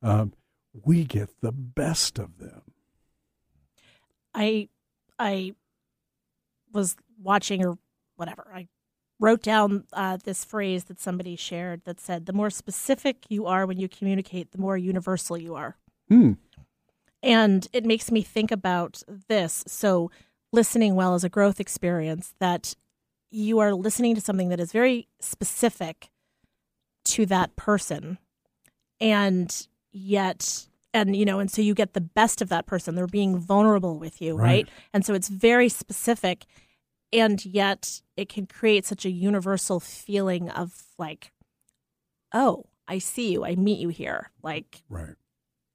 um, 0.00 0.32
we 0.72 1.04
get 1.04 1.40
the 1.40 1.50
best 1.50 2.20
of 2.20 2.38
them. 2.38 2.62
I 4.32 4.68
I 5.18 5.54
was 6.72 6.94
watching 7.20 7.64
or 7.64 7.78
whatever. 8.14 8.48
I 8.54 8.68
wrote 9.18 9.42
down 9.42 9.84
uh, 9.92 10.18
this 10.22 10.44
phrase 10.44 10.84
that 10.84 11.00
somebody 11.00 11.34
shared 11.34 11.84
that 11.84 11.98
said, 11.98 12.26
"The 12.26 12.32
more 12.32 12.48
specific 12.48 13.24
you 13.28 13.46
are 13.46 13.66
when 13.66 13.78
you 13.78 13.88
communicate, 13.88 14.52
the 14.52 14.58
more 14.58 14.76
universal 14.76 15.36
you 15.36 15.56
are." 15.56 15.76
Hmm. 16.08 16.34
And 17.24 17.66
it 17.72 17.84
makes 17.84 18.12
me 18.12 18.22
think 18.22 18.52
about 18.52 19.02
this. 19.26 19.64
So, 19.66 20.12
listening 20.52 20.94
well 20.94 21.14
is 21.14 21.24
a 21.24 21.28
growth 21.28 21.60
experience 21.60 22.34
that 22.38 22.74
you 23.30 23.58
are 23.58 23.72
listening 23.74 24.14
to 24.14 24.20
something 24.20 24.50
that 24.50 24.60
is 24.60 24.72
very 24.72 25.08
specific 25.20 26.10
to 27.04 27.24
that 27.26 27.56
person. 27.56 28.18
And 29.00 29.66
yet, 29.92 30.66
and 30.94 31.16
you 31.16 31.24
know, 31.24 31.38
and 31.40 31.50
so 31.50 31.62
you 31.62 31.74
get 31.74 31.94
the 31.94 32.00
best 32.00 32.42
of 32.42 32.48
that 32.50 32.66
person. 32.66 32.94
They're 32.94 33.06
being 33.06 33.38
vulnerable 33.38 33.98
with 33.98 34.20
you, 34.20 34.36
right? 34.36 34.66
Right. 34.66 34.68
And 34.92 35.04
so 35.04 35.14
it's 35.14 35.28
very 35.28 35.68
specific. 35.68 36.44
and 37.14 37.44
yet 37.44 38.00
it 38.16 38.28
can 38.30 38.46
create 38.46 38.86
such 38.86 39.04
a 39.04 39.10
universal 39.10 39.80
feeling 39.80 40.48
of 40.48 40.84
like, 40.98 41.30
oh, 42.32 42.64
I 42.88 42.98
see 42.98 43.32
you, 43.32 43.44
I 43.44 43.54
meet 43.54 43.78
you 43.80 43.90
here. 43.90 44.30
Like, 44.42 44.82
Right. 44.88 45.14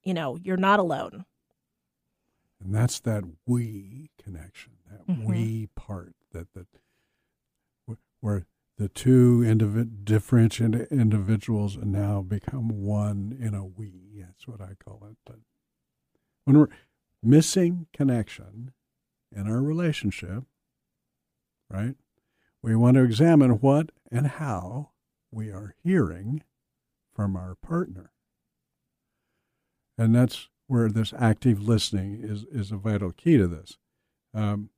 you 0.03 0.15
know, 0.15 0.36
you're 0.38 0.57
not 0.57 0.80
alone. 0.80 1.25
And 2.60 2.74
that's 2.74 2.99
that 3.01 3.24
we 3.45 4.10
connection, 4.18 4.74
that 4.89 5.05
Mhm. 5.08 5.26
we 5.26 5.68
part 5.76 6.16
that 6.32 6.53
that 6.53 6.68
where 8.20 8.47
the 8.78 8.89
two 8.89 9.39
indivi- 9.45 10.03
differentiated 10.03 10.88
individuals 10.91 11.78
now 11.78 12.22
become 12.22 12.70
one 12.84 13.32
in 13.39 13.53
a 13.53 13.64
we. 13.66 14.22
That's 14.26 14.47
what 14.47 14.60
I 14.60 14.74
call 14.76 15.05
it. 15.05 15.18
But 15.26 15.39
when 16.45 16.58
we're 16.58 16.68
missing 17.22 17.88
connection 17.93 18.74
in 19.32 19.47
our 19.47 19.62
relationship, 19.62 20.45
right? 21.70 21.95
We 22.62 22.76
want 22.76 22.95
to 22.95 23.03
examine 23.03 23.60
what 23.60 23.91
and 24.12 24.28
how 24.28 24.91
we 25.32 25.51
are 25.51 25.76
hearing 25.84 26.43
from 27.14 27.36
our 27.36 27.55
partner. 27.55 28.12
And 29.97 30.14
that's 30.16 30.49
where 30.68 30.89
this 30.89 31.13
active 31.18 31.61
listening 31.61 32.20
is, 32.22 32.43
is 32.51 32.72
a 32.72 32.78
vital 32.78 33.11
key 33.11 33.38
to 33.38 33.47
this. 33.47 33.78
Um, 34.34 34.70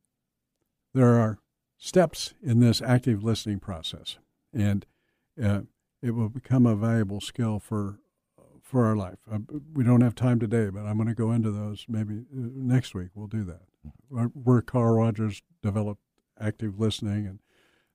there 0.94 1.16
are 1.20 1.40
steps 1.78 2.34
in 2.42 2.60
this 2.60 2.82
active 2.82 3.24
listening 3.24 3.60
process, 3.60 4.18
and 4.54 4.86
uh, 5.42 5.62
it 6.02 6.12
will 6.12 6.30
become 6.30 6.66
a 6.66 6.76
valuable 6.76 7.22
skill 7.22 7.60
for 7.60 8.00
for 8.62 8.86
our 8.86 8.96
life. 8.96 9.18
Uh, 9.32 9.40
we 9.74 9.84
don't 9.84 10.02
have 10.02 10.14
time 10.14 10.40
today, 10.40 10.70
but 10.70 10.86
I'm 10.86 10.96
going 10.98 11.08
to 11.08 11.16
go 11.16 11.32
into 11.32 11.50
those 11.50 11.86
maybe 11.90 12.18
uh, 12.20 12.50
next 12.54 12.94
week. 12.94 13.10
We'll 13.16 13.26
do 13.26 13.44
that. 13.46 13.62
Where- 14.10 14.26
Where 14.28 14.62
Carl 14.62 14.94
Rogers 14.94 15.42
developed 15.64 16.04
active 16.40 16.80
listening, 16.80 17.26
and 17.26 17.40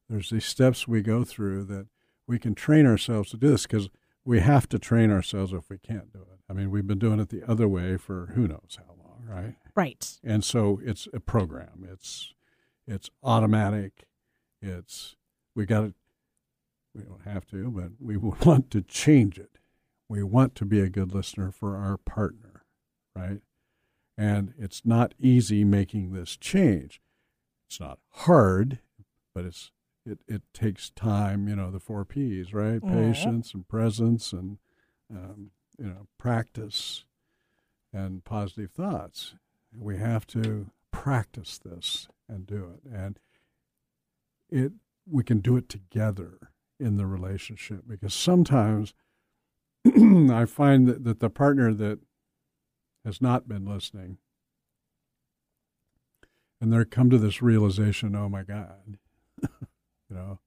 there's 0.08 0.30
these 0.30 0.44
steps 0.46 0.88
we 0.88 1.00
go 1.00 1.22
through 1.22 1.64
that 1.66 1.86
we 2.26 2.40
can 2.40 2.56
train 2.56 2.86
ourselves 2.86 3.30
to 3.30 3.36
do 3.36 3.50
this 3.50 3.68
because 3.68 3.88
we 4.24 4.40
have 4.40 4.68
to 4.70 4.78
train 4.80 5.12
ourselves 5.12 5.52
if 5.52 5.70
we 5.70 5.78
can't 5.78 6.12
do 6.12 6.22
it. 6.22 6.33
I 6.48 6.52
mean, 6.52 6.70
we've 6.70 6.86
been 6.86 6.98
doing 6.98 7.20
it 7.20 7.30
the 7.30 7.42
other 7.50 7.66
way 7.68 7.96
for 7.96 8.26
who 8.34 8.46
knows 8.46 8.78
how 8.78 8.94
long, 9.02 9.24
right? 9.26 9.54
Right. 9.76 10.18
and 10.22 10.44
so 10.44 10.80
it's 10.84 11.08
a 11.12 11.18
program 11.18 11.84
it's 11.90 12.32
it's 12.86 13.10
automatic 13.24 14.06
it's 14.62 15.16
we 15.56 15.66
got 15.66 15.80
to 15.80 15.94
we 16.94 17.02
don't 17.02 17.22
have 17.24 17.44
to 17.48 17.70
but 17.72 17.90
we 18.00 18.16
want 18.46 18.70
to 18.70 18.82
change 18.82 19.36
it 19.38 19.58
we 20.08 20.22
want 20.22 20.54
to 20.56 20.64
be 20.64 20.78
a 20.80 20.88
good 20.88 21.12
listener 21.12 21.50
for 21.50 21.76
our 21.76 21.96
partner 21.96 22.62
right 23.16 23.40
and 24.16 24.54
it's 24.56 24.82
not 24.84 25.12
easy 25.18 25.64
making 25.64 26.12
this 26.12 26.36
change 26.36 27.00
it's 27.66 27.80
not 27.80 27.98
hard 28.10 28.78
but 29.34 29.44
it's 29.44 29.72
it, 30.06 30.20
it 30.28 30.42
takes 30.52 30.90
time 30.90 31.48
you 31.48 31.56
know 31.56 31.72
the 31.72 31.80
four 31.80 32.04
p's 32.04 32.54
right 32.54 32.80
Mhm. 32.80 32.92
patience 32.92 33.54
and 33.54 33.66
presence 33.66 34.32
and 34.32 34.58
um, 35.10 35.50
you 35.78 35.86
know 35.86 36.06
practice 36.18 37.04
and 37.92 38.24
positive 38.24 38.72
thoughts. 38.72 39.34
We 39.76 39.98
have 39.98 40.26
to 40.28 40.70
practice 40.90 41.58
this 41.58 42.08
and 42.28 42.46
do 42.46 42.72
it. 42.74 42.90
And 42.92 43.18
it 44.50 44.72
we 45.10 45.22
can 45.22 45.40
do 45.40 45.56
it 45.56 45.68
together 45.68 46.38
in 46.80 46.96
the 46.96 47.06
relationship 47.06 47.82
because 47.86 48.14
sometimes 48.14 48.94
i 49.86 50.44
find 50.44 50.88
that, 50.88 51.04
that 51.04 51.20
the 51.20 51.30
partner 51.30 51.74
that 51.74 51.98
has 53.04 53.20
not 53.20 53.46
been 53.46 53.66
listening 53.66 54.18
and 56.60 56.72
they're 56.72 56.84
come 56.84 57.10
to 57.10 57.18
this 57.18 57.42
realization 57.42 58.16
oh 58.16 58.28
my 58.28 58.42
god 58.42 58.98
you 59.42 60.16
know 60.16 60.38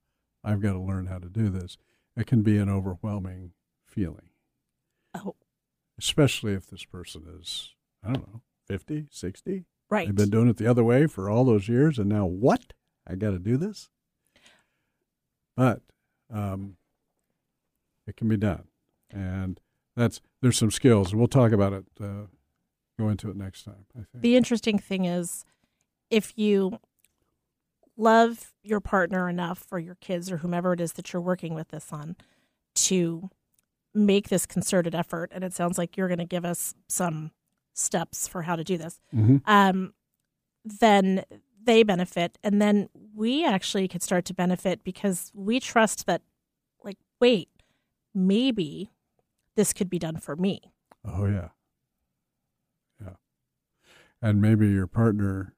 i've 0.44 0.62
got 0.62 0.74
to 0.74 0.80
learn 0.80 1.06
how 1.08 1.20
to 1.20 1.30
do 1.30 1.50
this. 1.50 1.78
It 2.16 2.26
can 2.26 2.42
be 2.42 2.58
an 2.58 2.68
overwhelming 2.70 3.52
feeling 3.86 4.30
Oh, 5.16 5.36
especially 5.98 6.54
if 6.54 6.68
this 6.68 6.86
person 6.86 7.24
is 7.40 7.74
i 8.04 8.12
don't 8.12 8.28
know 8.28 8.42
50 8.68 9.08
60 9.10 9.66
right. 9.90 10.08
they've 10.08 10.16
been 10.16 10.30
doing 10.30 10.50
it 10.50 10.58
the 10.58 10.68
other 10.68 10.84
way 10.84 11.08
for 11.08 11.30
all 11.30 11.46
those 11.46 11.68
years 11.68 11.98
and 11.98 12.10
now 12.10 12.26
what? 12.26 12.74
I 13.08 13.16
got 13.16 13.32
to 13.32 13.40
do 13.40 13.58
this? 13.58 13.90
But 15.56 15.82
um, 16.32 16.76
it 18.06 18.18
can 18.18 18.28
be 18.28 18.38
done. 18.38 18.66
And 19.10 19.60
that's 19.96 20.22
there's 20.42 20.58
some 20.58 20.70
skills 20.70 21.16
we'll 21.16 21.28
talk 21.28 21.52
about 21.52 21.74
it 21.74 21.86
uh, 22.00 22.28
go 23.00 23.10
into 23.10 23.30
it 23.32 23.36
next 23.36 23.64
time 23.64 23.86
i 23.96 24.00
think. 24.00 24.22
The 24.22 24.36
interesting 24.36 24.78
thing 24.78 25.06
is 25.06 25.46
if 26.12 26.38
you 26.38 26.80
love 27.96 28.54
your 28.62 28.80
partner 28.80 29.28
enough 29.28 29.66
or 29.72 29.80
your 29.80 29.96
kids 29.96 30.32
or 30.32 30.38
whomever 30.38 30.74
it 30.74 30.82
is 30.82 30.94
that 30.94 31.14
you're 31.14 31.22
working 31.22 31.56
with 31.56 31.70
this 31.70 31.92
on 31.92 32.16
to 32.76 33.32
make 33.94 34.30
this 34.30 34.46
concerted 34.46 34.94
effort 34.94 35.32
and 35.34 35.44
it 35.44 35.54
sounds 35.54 35.78
like 35.78 35.98
you're 35.98 36.08
going 36.08 36.18
to 36.20 36.26
give 36.26 36.46
us 36.46 36.76
some 36.88 37.32
steps 37.74 38.28
for 38.28 38.44
how 38.44 38.56
to 38.56 38.64
do 38.64 38.78
this. 38.78 39.00
Mhm. 39.14 39.42
um, 39.46 39.94
then 40.64 41.24
they 41.64 41.84
benefit 41.84 42.38
and 42.44 42.62
then 42.62 42.90
we 43.14 43.46
actually 43.46 43.88
could 43.88 44.02
start 44.04 44.26
to 44.26 44.34
benefit 44.34 44.84
because 44.84 45.32
we 45.34 45.60
trust 45.60 46.06
that 46.06 46.22
like 46.84 46.98
wait 47.20 47.50
maybe 48.14 48.90
this 49.56 49.74
could 49.74 49.90
be 49.90 50.00
done 50.00 50.18
for 50.18 50.36
me. 50.36 50.62
Oh 51.06 51.26
yeah. 51.26 51.50
Yeah. 53.02 53.14
And 54.22 54.42
maybe 54.42 54.70
your 54.70 54.88
partner 54.88 55.56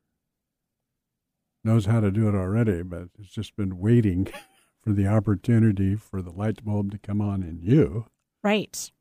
knows 1.64 1.86
how 1.86 2.00
to 2.00 2.12
do 2.12 2.28
it 2.30 2.36
already 2.36 2.82
but 2.84 3.10
it's 3.20 3.30
just 3.32 3.56
been 3.56 3.80
waiting 3.80 4.28
for 4.84 4.92
the 4.94 5.08
opportunity 5.08 5.96
for 5.96 6.22
the 6.22 6.32
light 6.32 6.64
bulb 6.64 6.92
to 6.92 6.98
come 6.98 7.22
on 7.22 7.44
in 7.44 7.60
you 7.62 8.06
right 8.44 8.92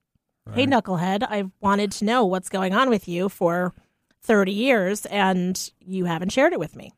Hey, 0.55 0.67
knucklehead, 0.67 1.27
I've 1.29 1.51
wanted 1.61 1.93
to 1.93 2.05
know 2.05 2.25
what's 2.25 2.49
going 2.49 2.73
on 2.73 2.89
with 2.89 3.07
you 3.07 3.29
for 3.29 3.75
30 4.23 4.53
years 4.53 5.07
and 5.07 5.71
you 5.81 6.07
haven't 6.07 6.33
shared 6.33 6.53
it 6.53 6.59
with 6.59 6.75
me. 6.75 6.93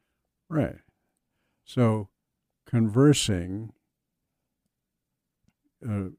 Right. 0.48 0.76
So 1.64 2.08
conversing, 2.66 3.72
uh, 5.84 6.10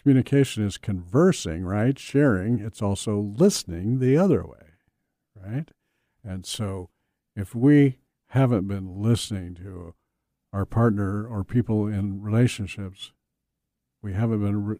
communication 0.00 0.64
is 0.64 0.78
conversing, 0.78 1.64
right? 1.64 1.98
Sharing. 1.98 2.58
It's 2.58 2.82
also 2.82 3.18
listening 3.18 3.98
the 3.98 4.16
other 4.16 4.44
way, 4.44 4.66
right? 5.34 5.70
And 6.24 6.44
so 6.44 6.90
if 7.36 7.54
we 7.54 7.98
haven't 8.28 8.66
been 8.66 9.00
listening 9.00 9.54
to 9.56 9.94
our 10.52 10.64
partner 10.64 11.26
or 11.26 11.44
people 11.44 11.86
in 11.86 12.20
relationships, 12.20 13.12
we 14.02 14.12
haven't 14.12 14.42
been 14.42 14.64
re- 14.64 14.78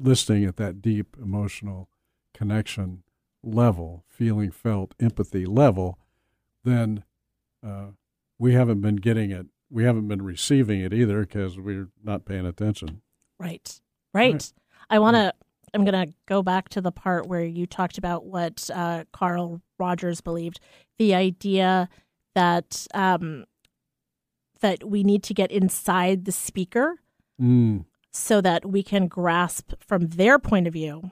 listening 0.00 0.44
at 0.44 0.56
that 0.56 0.80
deep 0.80 1.16
emotional 1.20 1.88
connection 2.34 3.02
level, 3.42 4.04
feeling, 4.08 4.50
felt, 4.50 4.94
empathy 5.00 5.46
level, 5.46 5.98
then 6.64 7.04
uh, 7.66 7.86
we 8.38 8.54
haven't 8.54 8.80
been 8.80 8.96
getting 8.96 9.30
it. 9.30 9.46
We 9.70 9.84
haven't 9.84 10.08
been 10.08 10.22
receiving 10.22 10.80
it 10.80 10.92
either 10.92 11.20
because 11.20 11.58
we're 11.58 11.88
not 12.02 12.24
paying 12.24 12.46
attention. 12.46 13.02
Right. 13.38 13.80
Right. 14.12 14.32
Right. 14.32 14.52
I 14.88 14.98
want 14.98 15.14
to, 15.16 15.32
I'm 15.72 15.84
going 15.84 16.08
to 16.08 16.12
go 16.26 16.42
back 16.42 16.68
to 16.70 16.80
the 16.80 16.90
part 16.90 17.26
where 17.26 17.44
you 17.44 17.66
talked 17.66 17.96
about 17.96 18.24
what 18.24 18.68
uh, 18.74 19.04
Carl 19.12 19.60
Rogers 19.78 20.20
believed 20.20 20.60
the 20.98 21.14
idea 21.14 21.88
that, 22.34 22.86
um, 22.92 23.44
that 24.60 24.84
we 24.84 25.04
need 25.04 25.22
to 25.24 25.34
get 25.34 25.52
inside 25.52 26.24
the 26.24 26.32
speaker 26.32 26.96
Mm, 27.40 27.86
so 28.12 28.40
that 28.40 28.66
we 28.66 28.82
can 28.82 29.06
grasp 29.06 29.72
from 29.78 30.08
their 30.08 30.38
point 30.38 30.66
of 30.66 30.72
view 30.72 31.10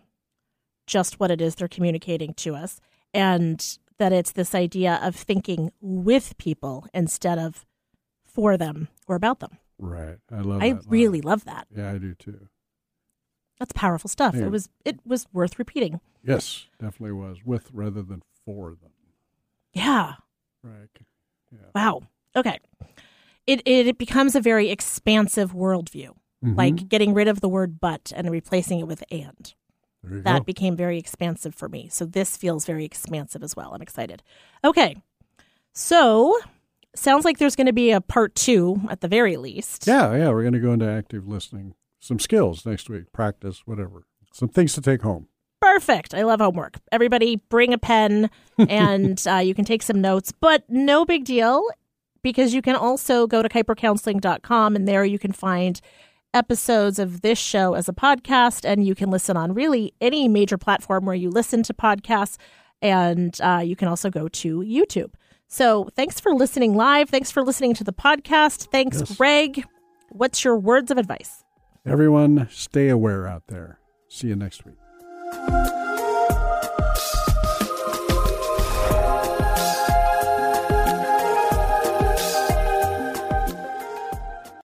just 0.86 1.20
what 1.20 1.30
it 1.30 1.40
is 1.40 1.54
they're 1.54 1.68
communicating 1.68 2.34
to 2.34 2.54
us 2.54 2.80
and 3.14 3.78
that 3.98 4.12
it's 4.12 4.32
this 4.32 4.54
idea 4.54 4.98
of 5.02 5.14
thinking 5.14 5.70
with 5.80 6.36
people 6.38 6.86
instead 6.94 7.38
of 7.38 7.66
for 8.24 8.56
them 8.56 8.88
or 9.06 9.16
about 9.16 9.40
them. 9.40 9.58
right. 9.78 10.18
I 10.32 10.40
love. 10.40 10.62
I 10.62 10.78
really 10.86 11.20
love 11.20 11.44
that. 11.44 11.66
Yeah, 11.76 11.90
I 11.90 11.98
do 11.98 12.14
too. 12.14 12.48
That's 13.58 13.72
powerful 13.72 14.08
stuff. 14.08 14.34
Yeah. 14.36 14.44
It 14.44 14.50
was 14.50 14.68
it 14.84 15.00
was 15.04 15.26
worth 15.32 15.58
repeating. 15.58 16.00
Yes, 16.22 16.66
definitely 16.80 17.12
was 17.12 17.38
with 17.44 17.70
rather 17.72 18.02
than 18.02 18.22
for 18.44 18.70
them. 18.70 18.92
Yeah. 19.72 20.14
Right. 20.62 20.88
Yeah. 21.50 21.68
Wow. 21.74 22.02
Okay. 22.36 22.58
It 23.46 23.60
it, 23.66 23.88
it 23.88 23.98
becomes 23.98 24.36
a 24.36 24.40
very 24.40 24.70
expansive 24.70 25.52
worldview. 25.52 26.14
Mhm. 26.44 26.56
Like 26.56 26.88
getting 26.88 27.14
rid 27.14 27.28
of 27.28 27.40
the 27.40 27.48
word 27.48 27.80
but 27.80 28.12
and 28.14 28.30
replacing 28.30 28.78
it 28.80 28.86
with 28.86 29.02
and. 29.10 29.54
that 30.04 30.38
go. 30.40 30.44
became 30.44 30.76
very 30.76 30.96
expansive 30.98 31.54
for 31.54 31.68
me. 31.68 31.88
So 31.90 32.04
this 32.04 32.36
feels 32.36 32.64
very 32.64 32.84
expansive 32.84 33.42
as 33.42 33.56
well. 33.56 33.72
I'm 33.74 33.82
excited. 33.82 34.22
Okay. 34.64 34.96
So 35.74 36.38
sounds 36.94 37.24
like 37.24 37.38
there's 37.38 37.56
going 37.56 37.66
to 37.66 37.72
be 37.72 37.90
a 37.90 38.00
part 38.00 38.34
two 38.34 38.80
at 38.90 39.00
the 39.00 39.08
very 39.08 39.36
least. 39.36 39.86
yeah, 39.86 40.14
yeah. 40.16 40.28
We're 40.30 40.42
going 40.42 40.54
to 40.54 40.60
go 40.60 40.72
into 40.72 40.88
active 40.88 41.26
listening. 41.28 41.74
Some 42.00 42.18
skills 42.20 42.64
next 42.64 42.88
week. 42.88 43.12
Practice, 43.12 43.62
whatever. 43.66 44.04
Some 44.32 44.48
things 44.48 44.72
to 44.74 44.80
take 44.80 45.02
home. 45.02 45.26
Perfect. 45.60 46.14
I 46.14 46.22
love 46.22 46.40
homework. 46.40 46.76
Everybody 46.92 47.36
bring 47.48 47.72
a 47.74 47.78
pen 47.78 48.30
and 48.68 49.20
uh, 49.28 49.36
you 49.38 49.54
can 49.54 49.64
take 49.64 49.82
some 49.82 50.00
notes, 50.00 50.30
but 50.32 50.62
no 50.68 51.04
big 51.04 51.24
deal. 51.24 51.64
because 52.22 52.52
you 52.54 52.62
can 52.62 52.76
also 52.76 53.26
go 53.26 53.42
to 53.42 53.48
kipercounseling.com 53.48 54.76
and 54.76 54.86
there 54.88 55.04
you 55.04 55.18
can 55.18 55.32
find 55.32 55.80
episodes 56.34 56.98
of 56.98 57.20
this 57.22 57.38
show 57.38 57.74
as 57.74 57.88
a 57.88 57.92
podcast 57.92 58.64
and 58.68 58.86
you 58.86 58.94
can 58.94 59.10
listen 59.10 59.36
on 59.36 59.52
really 59.54 59.92
any 60.00 60.28
major 60.28 60.58
platform 60.58 61.04
where 61.06 61.14
you 61.14 61.30
listen 61.30 61.62
to 61.62 61.72
podcasts 61.74 62.36
and 62.82 63.40
uh, 63.40 63.62
you 63.64 63.74
can 63.74 63.88
also 63.88 64.10
go 64.10 64.28
to 64.28 64.58
youtube 64.60 65.12
so 65.48 65.88
thanks 65.96 66.20
for 66.20 66.32
listening 66.34 66.74
live 66.74 67.08
thanks 67.08 67.30
for 67.30 67.42
listening 67.42 67.72
to 67.74 67.82
the 67.82 67.92
podcast 67.92 68.70
thanks 68.70 68.98
Yes. 69.00 69.16
greg 69.16 69.64
what's 70.10 70.44
your 70.44 70.56
words 70.58 70.90
of 70.90 70.98
advice 70.98 71.44
Everyone, 71.86 72.46
stay 72.50 72.90
aware 72.90 73.26
out 73.26 73.44
there. 73.46 73.78
See 74.08 74.28
you 74.28 74.36
next 74.36 74.62
week. 74.66 75.77